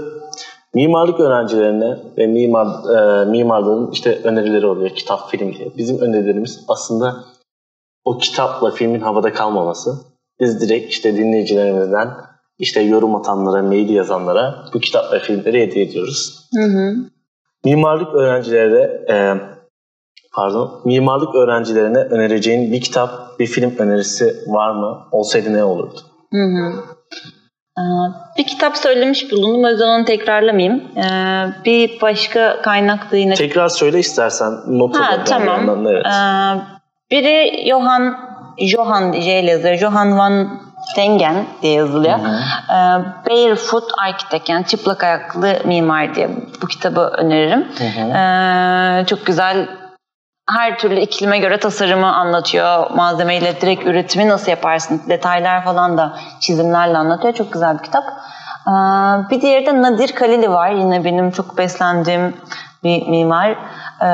Mimarlık 0.74 1.20
öğrencilerine 1.20 1.98
ve 2.18 2.26
mimar 2.26 2.66
e, 2.66 3.24
mimarların 3.24 3.90
işte 3.90 4.20
önerileri 4.24 4.66
oluyor 4.66 4.90
kitap, 4.90 5.30
film 5.30 5.54
diye. 5.54 5.72
Bizim 5.76 5.98
önerilerimiz 5.98 6.64
aslında 6.68 7.24
o 8.04 8.18
kitapla 8.18 8.70
filmin 8.70 9.00
havada 9.00 9.32
kalmaması. 9.32 9.90
Biz 10.40 10.60
direkt 10.60 10.92
işte 10.92 11.16
dinleyicilerimizden 11.16 12.08
işte 12.58 12.80
yorum 12.80 13.16
atanlara, 13.16 13.62
mail 13.62 13.90
yazanlara 13.90 14.64
bu 14.74 14.80
kitap 14.80 15.12
ve 15.12 15.18
filmleri 15.18 15.60
hediye 15.60 15.84
ediyoruz. 15.84 16.48
Hı 16.54 16.64
hı. 16.64 16.94
Mimarlık 17.64 18.14
öğrencilere 18.14 19.04
e, 19.10 19.16
pardon, 20.34 20.80
mimarlık 20.84 21.34
öğrencilerine 21.34 21.98
önereceğin 21.98 22.72
bir 22.72 22.80
kitap, 22.80 23.10
bir 23.38 23.46
film 23.46 23.74
önerisi 23.78 24.36
var 24.46 24.70
mı? 24.70 24.98
Olsaydı 25.12 25.52
ne 25.52 25.64
olurdu? 25.64 26.00
Hı 26.32 26.38
hı. 26.38 26.72
Ee, 27.78 27.82
bir 28.38 28.46
kitap 28.46 28.76
söylemiş 28.76 29.32
bulundum. 29.32 29.64
O 29.64 29.68
yüzden 29.68 29.86
onu 29.86 30.04
tekrarlamayayım. 30.04 30.82
Ee, 30.96 31.46
bir 31.64 32.00
başka 32.00 32.62
kaynak 32.62 33.12
da 33.12 33.16
yine... 33.16 33.34
Tekrar 33.34 33.68
söyle 33.68 33.98
istersen. 33.98 34.52
Not 34.66 34.96
ha, 34.96 35.24
tamam. 35.24 35.86
Evet. 35.86 36.06
Ee, 36.06 36.60
biri 37.10 37.64
Johann 37.68 38.16
Johann 38.58 39.12
J 39.12 39.40
ile 39.40 39.50
yazıyor. 39.50 39.74
Johann 39.74 40.18
van 40.18 40.60
Tengen 40.94 41.46
diye 41.62 41.72
yazılıyor. 41.72 42.18
Hı 42.18 42.22
hı. 42.22 43.04
Barefoot 43.30 43.84
Architect 43.98 44.48
yani 44.48 44.66
çıplak 44.66 45.04
ayaklı 45.04 45.52
mimar 45.64 46.14
diye 46.14 46.30
bu 46.62 46.66
kitabı 46.66 47.00
öneririm. 47.00 47.66
Hı 47.78 47.84
hı. 47.84 49.06
Çok 49.06 49.26
güzel 49.26 49.68
her 50.56 50.78
türlü 50.78 51.00
iklime 51.00 51.38
göre 51.38 51.60
tasarımı 51.60 52.16
anlatıyor. 52.16 52.90
Malzemeyle 52.90 53.60
direkt 53.60 53.86
üretimi 53.86 54.28
nasıl 54.28 54.50
yaparsın? 54.50 55.02
Detaylar 55.08 55.64
falan 55.64 55.98
da 55.98 56.16
çizimlerle 56.40 56.98
anlatıyor. 56.98 57.34
Çok 57.34 57.52
güzel 57.52 57.78
bir 57.78 57.82
kitap. 57.82 58.04
Ee, 58.66 58.70
bir 59.30 59.40
diğeri 59.40 59.66
de 59.66 59.82
Nadir 59.82 60.14
Kalili 60.14 60.50
var. 60.50 60.70
Yine 60.70 61.04
benim 61.04 61.30
çok 61.30 61.58
beslendiğim 61.58 62.36
bir 62.84 63.08
mimar. 63.08 63.50
Ee, 63.50 64.06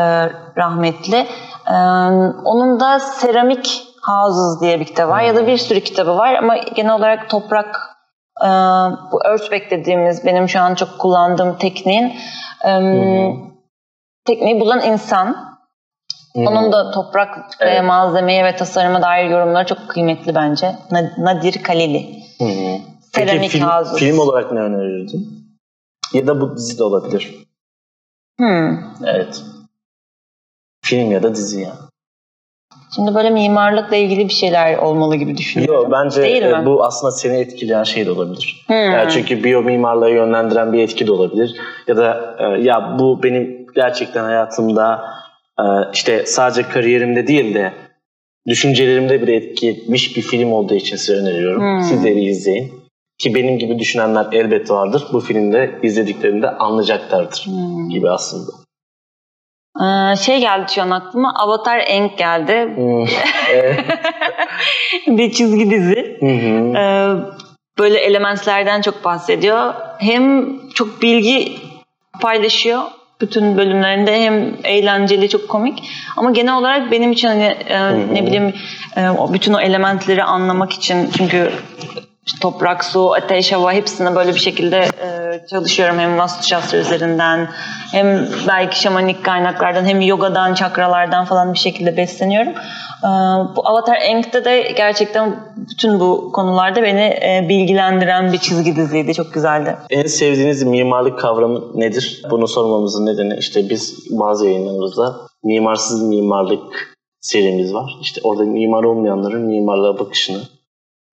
rahmetli. 0.57 1.27
Ee, 1.71 1.75
onun 2.45 2.81
da 2.81 3.01
Seramik 3.01 3.83
Houses 4.03 4.61
diye 4.61 4.81
bir 4.81 4.85
kitap 4.85 5.09
var. 5.09 5.23
Ya 5.23 5.37
da 5.37 5.47
bir 5.47 5.57
sürü 5.57 5.81
kitabı 5.81 6.17
var. 6.17 6.35
Ama 6.35 6.57
genel 6.57 6.95
olarak 6.95 7.31
toprak 7.31 7.81
e, 8.43 8.49
bu 9.13 9.25
earthback 9.25 9.71
dediğimiz 9.71 10.27
benim 10.27 10.49
şu 10.49 10.61
an 10.61 10.75
çok 10.75 10.99
kullandığım 10.99 11.59
tekniğin 11.59 12.13
tekniği 14.25 14.61
bulan 14.61 14.81
insan 14.81 15.54
onun 16.35 16.73
da 16.73 16.91
toprak 16.91 17.39
evet. 17.61 17.77
ve 17.77 17.81
malzemeye 17.81 18.45
ve 18.45 18.57
tasarıma 18.57 19.03
dair 19.03 19.31
yorumları 19.31 19.67
çok 19.67 19.89
kıymetli 19.89 20.35
bence. 20.35 20.73
Nadir 21.19 21.63
Kalili. 21.63 22.23
Hı 22.39 22.45
hı. 22.45 22.79
Peki 23.15 23.49
film, 23.49 23.69
film 23.97 24.19
olarak 24.19 24.53
ne 24.53 24.61
önerirdin? 24.61 25.45
Ya 26.13 26.27
da 26.27 26.41
bu 26.41 26.57
dizi 26.57 26.79
de 26.79 26.83
olabilir. 26.85 27.35
Hmm. 28.39 28.79
Evet. 29.07 29.43
Film 30.85 31.11
ya 31.11 31.23
da 31.23 31.35
dizi 31.35 31.61
yani. 31.61 31.75
Şimdi 32.95 33.15
böyle 33.15 33.31
mimarlıkla 33.31 33.97
ilgili 33.97 34.29
bir 34.29 34.33
şeyler 34.33 34.79
olmalı 34.79 35.17
gibi 35.17 35.37
düşünüyorum. 35.37 35.75
Yok 35.75 35.93
bence 35.93 36.23
Değil 36.23 36.43
mi? 36.43 36.59
E, 36.63 36.67
bu 36.67 36.85
aslında 36.85 37.13
seni 37.13 37.37
etkileyen 37.37 37.83
şey 37.83 38.07
de 38.07 38.11
olabilir. 38.11 38.65
Hmm. 38.67 38.77
Yani 38.77 39.11
çünkü 39.13 39.45
biyo 39.45 39.63
mimarlığı 39.63 40.11
yönlendiren 40.11 40.73
bir 40.73 40.83
etki 40.83 41.07
de 41.07 41.13
olabilir. 41.13 41.57
Ya 41.87 41.97
da 41.97 42.37
e, 42.39 42.45
ya 42.45 42.97
bu 42.99 43.23
benim 43.23 43.67
gerçekten 43.75 44.25
hayatımda 44.25 45.05
işte 45.93 46.27
sadece 46.27 46.63
kariyerimde 46.63 47.27
değil 47.27 47.55
de 47.55 47.73
düşüncelerimde 48.49 49.23
bir 49.23 49.29
etki 49.29 49.69
etmiş 49.69 50.17
bir 50.17 50.23
film 50.23 50.53
olduğu 50.53 50.75
için 50.75 50.97
size 50.97 51.13
öneriyorum. 51.19 51.63
Hmm. 51.63 51.83
Siz 51.83 52.05
de 52.05 52.17
bir 52.17 52.23
izleyin. 52.23 52.85
Ki 53.19 53.35
benim 53.35 53.59
gibi 53.59 53.79
düşünenler 53.79 54.27
elbette 54.33 54.75
vardır. 54.75 55.05
Bu 55.13 55.21
filmde 55.21 55.79
izlediklerinde 55.83 56.51
anlayacaklardır 56.51 57.43
hmm. 57.47 57.89
gibi 57.89 58.11
aslında. 58.11 58.51
Ee, 59.81 60.17
şey 60.17 60.41
geldi 60.41 60.73
şu 60.73 60.83
an 60.83 60.91
aklıma 60.91 61.35
Avatar 61.35 61.85
Eng 61.87 62.19
geldi. 62.19 62.73
Hmm. 62.75 63.07
bir 65.19 65.33
çizgi 65.33 65.71
dizi. 65.71 66.17
Hmm. 66.21 66.77
Ee, 66.77 67.17
böyle 67.79 67.99
elementlerden 67.99 68.81
çok 68.81 69.05
bahsediyor. 69.05 69.75
Hem 69.99 70.59
çok 70.69 71.03
bilgi 71.03 71.53
paylaşıyor 72.21 72.83
bütün 73.21 73.57
bölümlerinde 73.57 74.21
hem 74.23 74.57
eğlenceli 74.65 75.29
çok 75.29 75.49
komik. 75.49 75.91
Ama 76.17 76.31
genel 76.31 76.55
olarak 76.55 76.91
benim 76.91 77.13
için 77.13 77.29
hani 77.29 77.45
e, 77.45 77.95
ne 78.15 78.27
bileyim 78.27 78.55
e, 78.97 79.33
bütün 79.33 79.53
o 79.53 79.61
elementleri 79.61 80.25
anlamak 80.25 80.73
için 80.73 81.11
çünkü 81.17 81.51
toprak, 82.41 82.85
su, 82.85 83.13
ateş, 83.13 83.53
hava 83.53 83.73
hepsine 83.73 84.15
böyle 84.15 84.35
bir 84.35 84.41
şekilde 84.41 84.77
e, 84.77 85.47
çalışıyorum. 85.51 85.99
Hem 85.99 86.19
Vastu 86.19 86.49
Şastra 86.49 86.79
üzerinden 86.79 87.49
hem 87.93 88.29
belki 88.49 88.81
şamanik 88.81 89.25
kaynaklardan 89.25 89.85
hem 89.85 90.01
yogadan, 90.01 90.55
çakralardan 90.55 91.25
falan 91.25 91.53
bir 91.53 91.59
şekilde 91.59 91.97
besleniyorum. 91.97 92.53
E, 93.05 93.09
bu 93.57 93.69
Avatar 93.69 93.97
Enk'te 93.97 94.45
de 94.45 94.73
gerçekten 94.77 95.37
bütün 95.57 96.01
bu 96.01 96.33
konularda 96.33 96.83
beni 96.83 97.01
e, 97.01 97.47
bilgilendiren 97.49 98.33
bir 98.33 98.39
çizgi 98.39 98.77
diziydi. 98.77 99.15
Çok 99.15 99.35
güzeldi. 99.35 99.77
En 99.91 100.07
sevdiğiniz 100.07 100.63
mimarlık 100.63 101.19
kavramı 101.19 101.81
nedir? 101.81 102.23
Bunu 102.31 102.49
sormamızın 102.49 103.07
nedeni 103.07 103.37
işte 103.39 103.71
biz 103.71 104.11
bazı 104.11 104.47
yayınlarımızda 104.47 105.17
mimarsız 105.45 106.03
mimarlık 106.03 106.95
serimiz 107.21 107.75
var. 107.75 107.91
İşte 108.01 108.21
orada 108.25 108.43
mimar 108.43 108.85
olmayanların 108.85 109.43
mimarlığa 109.43 109.99
bakışını 109.99 110.39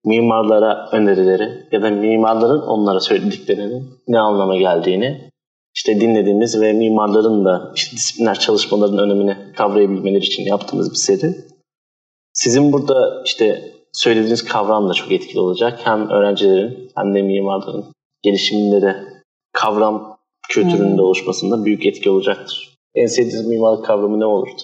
mimarlara 0.04 0.88
önerileri 0.92 1.68
ya 1.72 1.82
da 1.82 1.90
mimarların 1.90 2.62
onlara 2.62 3.00
söylediklerinin 3.00 3.90
ne 4.08 4.18
anlama 4.18 4.56
geldiğini 4.56 5.30
işte 5.74 6.00
dinlediğimiz 6.00 6.60
ve 6.60 6.72
mimarların 6.72 7.44
da 7.44 7.72
işte 7.74 7.96
disipliner 7.96 8.38
çalışmaların 8.38 8.98
önemini 8.98 9.36
kavrayabilmeleri 9.56 10.24
için 10.24 10.42
yaptığımız 10.42 10.90
bir 10.90 10.96
seri. 10.96 11.34
Sizin 12.32 12.72
burada 12.72 13.22
işte 13.24 13.72
söylediğiniz 13.92 14.44
kavram 14.44 14.88
da 14.88 14.92
çok 14.92 15.12
etkili 15.12 15.40
olacak. 15.40 15.80
Hem 15.84 16.08
öğrencilerin 16.08 16.90
hem 16.96 17.14
de 17.14 17.22
mimarların 17.22 17.84
gelişiminde 18.22 18.82
de 18.82 18.96
kavram 19.52 20.18
kültürünün 20.48 20.98
de 20.98 21.02
oluşmasında 21.02 21.64
büyük 21.64 21.86
etki 21.86 22.10
olacaktır. 22.10 22.74
En 22.94 23.06
sevdiğiniz 23.06 23.46
mimarlık 23.46 23.84
kavramı 23.84 24.20
ne 24.20 24.24
olurdu? 24.24 24.62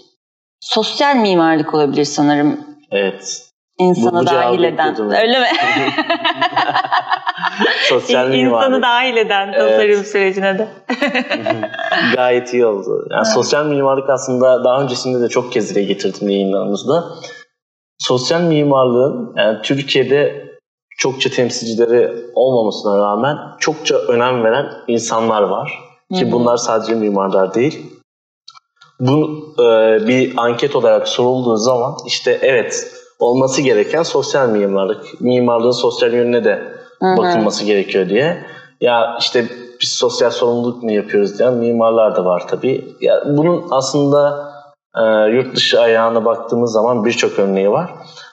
Sosyal 0.61 1.17
mimarlık 1.17 1.75
olabilir 1.75 2.05
sanırım. 2.05 2.61
Evet 2.91 3.48
insanı 3.79 4.13
bu, 4.13 4.23
bu 4.23 4.27
dahil 4.27 4.63
eden. 4.63 5.01
Öyle 5.01 5.41
mi? 5.41 5.47
Sosyal 7.89 8.35
İnsanı 8.35 8.83
dahil 8.83 9.17
eden 9.17 9.53
tasarım 9.53 9.91
evet. 9.91 10.07
sürecine 10.07 10.59
de. 10.59 10.69
Gayet 12.15 12.55
iyi 12.55 12.67
oldu. 12.67 13.07
Yani 13.11 13.23
evet. 13.25 13.35
sosyal 13.35 13.67
mimarlık 13.67 14.11
aslında 14.11 14.65
daha 14.65 14.83
öncesinde 14.83 15.21
de 15.21 15.29
çok 15.29 15.53
kez 15.53 15.75
dile 15.75 15.83
getirdim 15.83 16.29
yayınlarımızda. 16.29 17.05
Sosyal 17.99 18.41
mimarlığın 18.41 19.35
yani 19.37 19.63
Türkiye'de 19.63 20.49
çokça 20.99 21.31
temsilcileri 21.31 22.13
olmamasına 22.35 22.99
rağmen 22.99 23.39
çokça 23.59 23.97
önem 23.97 24.45
veren 24.45 24.67
insanlar 24.89 25.43
var. 25.43 25.79
Ki 26.15 26.23
Hı-hı. 26.23 26.33
bunlar 26.33 26.57
sadece 26.57 26.95
mimarlar 26.95 27.55
değil. 27.55 27.87
Bu 29.01 29.47
e, 29.59 29.99
bir 30.07 30.33
anket 30.37 30.77
olarak 30.77 31.09
sorulduğu 31.09 31.57
zaman 31.57 31.97
işte 32.07 32.39
evet 32.43 32.98
olması 33.19 33.63
gereken 33.63 34.03
sosyal 34.03 34.49
mimarlık. 34.49 35.21
Mimarlığın 35.21 35.71
sosyal 35.71 36.13
yönüne 36.13 36.45
de 36.45 36.63
Hı-hı. 37.01 37.17
bakılması 37.17 37.65
gerekiyor 37.65 38.09
diye. 38.09 38.45
Ya 38.81 39.17
işte 39.21 39.45
biz 39.81 39.89
sosyal 39.89 40.31
sorumluluk 40.31 40.83
mu 40.83 40.93
yapıyoruz 40.93 41.39
diyen 41.39 41.55
mimarlar 41.55 42.17
da 42.17 42.25
var 42.25 42.49
tabii. 42.49 42.97
Ya 43.01 43.23
bunun 43.27 43.65
aslında 43.71 44.51
e, 44.97 45.03
yurt 45.37 45.57
dışı 45.57 45.81
ayağına 45.81 46.25
baktığımız 46.25 46.73
zaman 46.73 47.05
birçok 47.05 47.39
örneği 47.39 47.71
var. 47.71 47.91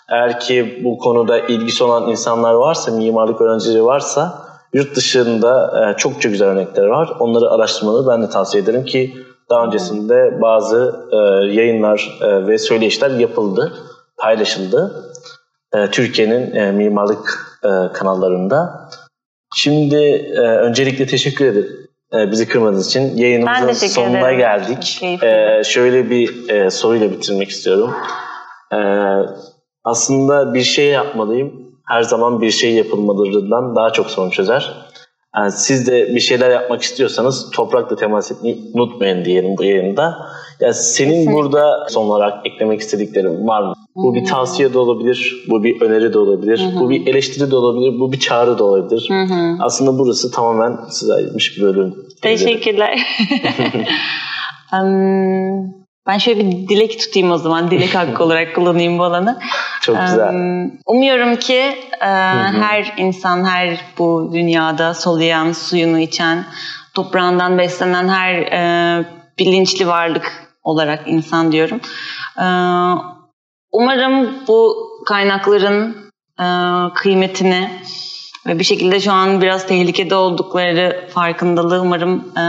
Eğer 0.09 0.39
ki 0.39 0.81
bu 0.83 0.97
konuda 0.97 1.39
ilgisi 1.39 1.83
olan 1.83 2.09
insanlar 2.09 2.53
varsa, 2.53 2.91
mimarlık 2.91 3.41
öğrencileri 3.41 3.86
varsa 3.86 4.45
yurt 4.73 4.95
dışında 4.95 5.71
e, 5.81 5.97
çokça 5.97 6.29
güzel 6.29 6.47
örnekler 6.47 6.86
var. 6.86 7.13
Onları 7.19 7.51
araştırmanı 7.51 8.07
ben 8.07 8.21
de 8.21 8.29
tavsiye 8.29 8.63
ederim 8.63 8.86
ki 8.86 9.13
daha 9.49 9.65
öncesinde 9.65 10.41
bazı 10.41 10.95
e, 11.11 11.15
yayınlar 11.53 12.19
e, 12.21 12.47
ve 12.47 12.57
söyleşiler 12.57 13.09
yapıldı 13.09 13.73
paylaşıldı. 14.18 15.11
E, 15.74 15.91
Türkiye'nin 15.91 16.55
e, 16.55 16.72
mimarlık 16.72 17.59
e, 17.63 17.93
kanallarında. 17.93 18.89
Şimdi 19.55 19.95
e, 20.36 20.39
öncelikle 20.39 21.07
teşekkür 21.07 21.45
ederim. 21.45 21.88
E, 22.13 22.32
bizi 22.32 22.47
kırmadığınız 22.47 22.88
için 22.88 23.18
yayınımızın 23.18 23.88
sonuna 23.88 24.20
ederim. 24.20 24.38
geldik. 24.38 25.03
E, 25.24 25.63
şöyle 25.63 26.09
bir 26.09 26.49
e, 26.49 26.70
soruyla 26.70 27.11
bitirmek 27.11 27.49
istiyorum. 27.49 27.93
E, 28.74 28.80
aslında 29.84 30.53
bir 30.53 30.63
şey 30.63 30.88
yapmalıyım. 30.88 31.66
Her 31.88 32.03
zaman 32.03 32.41
bir 32.41 32.51
şey 32.51 32.74
yapılmalarından 32.74 33.76
daha 33.76 33.89
çok 33.89 34.07
sorun 34.07 34.30
çözer. 34.30 34.74
Yani 35.36 35.51
siz 35.51 35.88
de 35.88 36.16
bir 36.16 36.20
şeyler 36.20 36.49
yapmak 36.49 36.82
istiyorsanız 36.82 37.51
toprakla 37.51 37.95
temas 37.95 38.32
etmeyi 38.32 38.72
unutmayın 38.74 39.26
diyelim 39.26 39.57
bu 39.57 39.63
yayında. 39.63 40.30
Ya 40.59 40.73
senin 40.73 41.09
Kesinlikle. 41.09 41.33
burada 41.33 41.87
son 41.89 42.05
olarak 42.05 42.47
eklemek 42.47 42.79
istediklerin 42.81 43.47
var 43.47 43.61
mı? 43.61 43.73
Bu 43.95 44.15
bir 44.15 44.25
tavsiye 44.25 44.73
de 44.73 44.79
olabilir, 44.79 45.45
bu 45.49 45.63
bir 45.63 45.81
öneri 45.81 46.13
de 46.13 46.19
olabilir, 46.19 46.59
Hı-hı. 46.59 46.79
bu 46.79 46.89
bir 46.89 47.07
eleştiri 47.07 47.51
de 47.51 47.55
olabilir, 47.55 47.99
bu 47.99 48.11
bir 48.11 48.19
çağrı 48.19 48.57
da 48.57 48.63
olabilir. 48.63 49.05
Hı-hı. 49.09 49.57
Aslında 49.61 49.99
burası 49.99 50.31
tamamen 50.31 50.77
size 50.89 51.13
aitmiş 51.13 51.57
bir 51.57 51.61
bölüm. 51.61 51.95
Teşekkürler. 52.21 52.99
um, 54.73 55.75
ben 56.07 56.17
şöyle 56.17 56.45
bir 56.45 56.67
dilek 56.67 56.99
tutayım 56.99 57.31
o 57.31 57.37
zaman. 57.37 57.71
Dilek 57.71 57.95
hakkı 57.95 58.23
olarak 58.23 58.55
kullanayım 58.55 58.99
bu 58.99 59.03
alanı. 59.03 59.39
Çok 59.81 59.97
güzel. 60.01 60.33
umuyorum 60.85 61.35
ki 61.35 61.61
e, 62.01 62.07
her 62.61 62.93
insan, 62.97 63.45
her 63.45 63.79
bu 63.97 64.29
dünyada 64.33 64.93
soluyan, 64.93 65.51
suyunu 65.51 65.99
içen, 65.99 66.45
toprağından 66.93 67.57
beslenen 67.57 68.09
her 68.09 68.33
e, 68.35 69.05
bilinçli 69.39 69.87
varlık 69.87 70.44
olarak 70.66 71.07
insan 71.07 71.51
diyorum. 71.51 71.80
E, 72.38 72.47
umarım 73.72 74.34
bu 74.47 74.76
kaynakların 75.05 75.97
e, 76.39 76.45
kıymetini 76.95 77.70
ve 78.47 78.59
bir 78.59 78.63
şekilde 78.63 78.99
şu 78.99 79.11
an 79.11 79.41
biraz 79.41 79.68
tehlikede 79.68 80.16
oldukları 80.16 81.07
farkındalığı 81.13 81.82
umarım 81.82 82.38
e, 82.38 82.43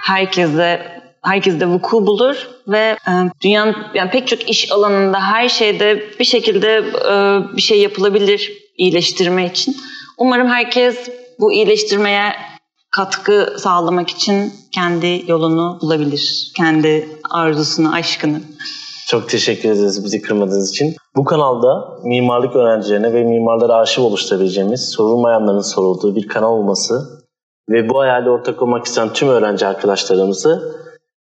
herkese 0.00 1.02
herkeste 1.24 1.66
vuku 1.66 2.06
bulur 2.06 2.48
ve 2.68 2.96
e, 3.08 3.12
dünyanın 3.42 3.76
yani 3.94 4.10
pek 4.10 4.28
çok 4.28 4.50
iş 4.50 4.72
alanında 4.72 5.20
her 5.20 5.48
şeyde 5.48 6.04
bir 6.20 6.24
şekilde 6.24 6.84
bir 7.56 7.62
şey 7.62 7.80
yapılabilir 7.80 8.52
iyileştirme 8.76 9.46
için. 9.46 9.76
Umarım 10.18 10.48
herkes 10.48 11.10
bu 11.40 11.52
iyileştirmeye 11.52 12.32
katkı 12.96 13.54
sağlamak 13.58 14.10
için 14.10 14.52
kendi 14.74 15.24
yolunu 15.26 15.78
bulabilir. 15.82 16.52
Kendi 16.56 17.08
arzusunu, 17.30 17.94
aşkını. 17.94 18.40
Çok 19.08 19.28
teşekkür 19.28 19.70
ederiz 19.70 20.04
bizi 20.04 20.22
kırmadığınız 20.22 20.70
için. 20.70 20.96
Bu 21.16 21.24
kanalda 21.24 21.98
mimarlık 22.04 22.56
öğrencilerine 22.56 23.12
ve 23.12 23.24
mimarlara 23.24 23.74
arşiv 23.74 24.02
oluşturabileceğimiz, 24.02 24.88
sorulmayanların 24.88 25.60
sorulduğu 25.60 26.16
bir 26.16 26.28
kanal 26.28 26.52
olması 26.52 27.22
ve 27.70 27.88
bu 27.88 28.00
hayali 28.00 28.30
ortak 28.30 28.62
olmak 28.62 28.86
isteyen 28.86 29.12
tüm 29.12 29.28
öğrenci 29.28 29.66
arkadaşlarımızı 29.66 30.82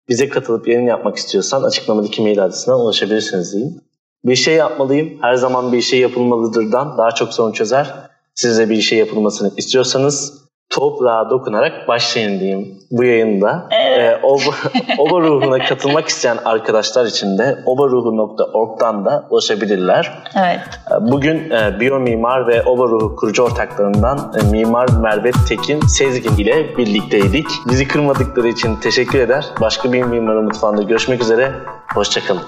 bize 0.09 0.29
katılıp 0.29 0.69
yayın 0.69 0.87
yapmak 0.87 1.17
istiyorsan 1.17 1.63
açıklamadaki 1.63 2.23
mail 2.23 2.45
adresinden 2.45 2.77
ulaşabilirsiniz 2.77 3.53
diyeyim. 3.53 3.81
Bir 4.25 4.37
şey 4.37 4.55
yapmalıyım, 4.55 5.19
her 5.21 5.35
zaman 5.35 5.73
bir 5.73 5.81
şey 5.81 6.01
yapılmalıdırdan 6.01 6.99
daha 6.99 7.11
çok 7.11 7.35
sorun 7.35 7.53
çözer. 7.53 7.95
Size 8.35 8.71
bir 8.71 8.81
şey 8.81 8.99
yapılmasını 8.99 9.51
istiyorsanız 9.57 10.46
toprağa 10.71 11.31
dokunarak 11.31 11.89
başlayın 11.89 12.41
diyeyim 12.41 12.77
bu 12.91 13.05
yayında. 13.05 13.69
Evet. 13.71 13.99
Ee, 13.99 14.21
Oba, 14.23 14.41
Oba 14.99 15.21
ruhuna 15.21 15.59
katılmak 15.59 16.09
isteyen 16.09 16.37
arkadaşlar 16.45 17.07
için 17.07 17.39
de 17.39 17.59
obaruhu.org'dan 17.67 19.05
da 19.05 19.27
ulaşabilirler. 19.31 20.23
Evet. 20.37 20.61
Bugün 21.01 21.51
e, 21.51 21.81
Biyomimar 21.81 22.47
ve 22.47 22.63
Oba 22.63 22.85
Ruhu 22.85 23.17
kurucu 23.17 23.43
ortaklarından 23.43 24.33
e, 24.41 24.51
Mimar 24.51 24.89
Merve 25.03 25.31
Tekin 25.49 25.81
Sezgin 25.81 26.37
ile 26.37 26.77
birlikteydik. 26.77 27.47
Bizi 27.69 27.89
kırmadıkları 27.89 28.49
için 28.49 28.77
teşekkür 28.77 29.19
eder. 29.19 29.47
Başka 29.61 29.93
bir 29.93 30.03
Mimarı 30.03 30.43
Mutfağı'nda 30.43 30.83
görüşmek 30.83 31.23
üzere. 31.23 31.53
Hoşçakalın. 31.95 32.43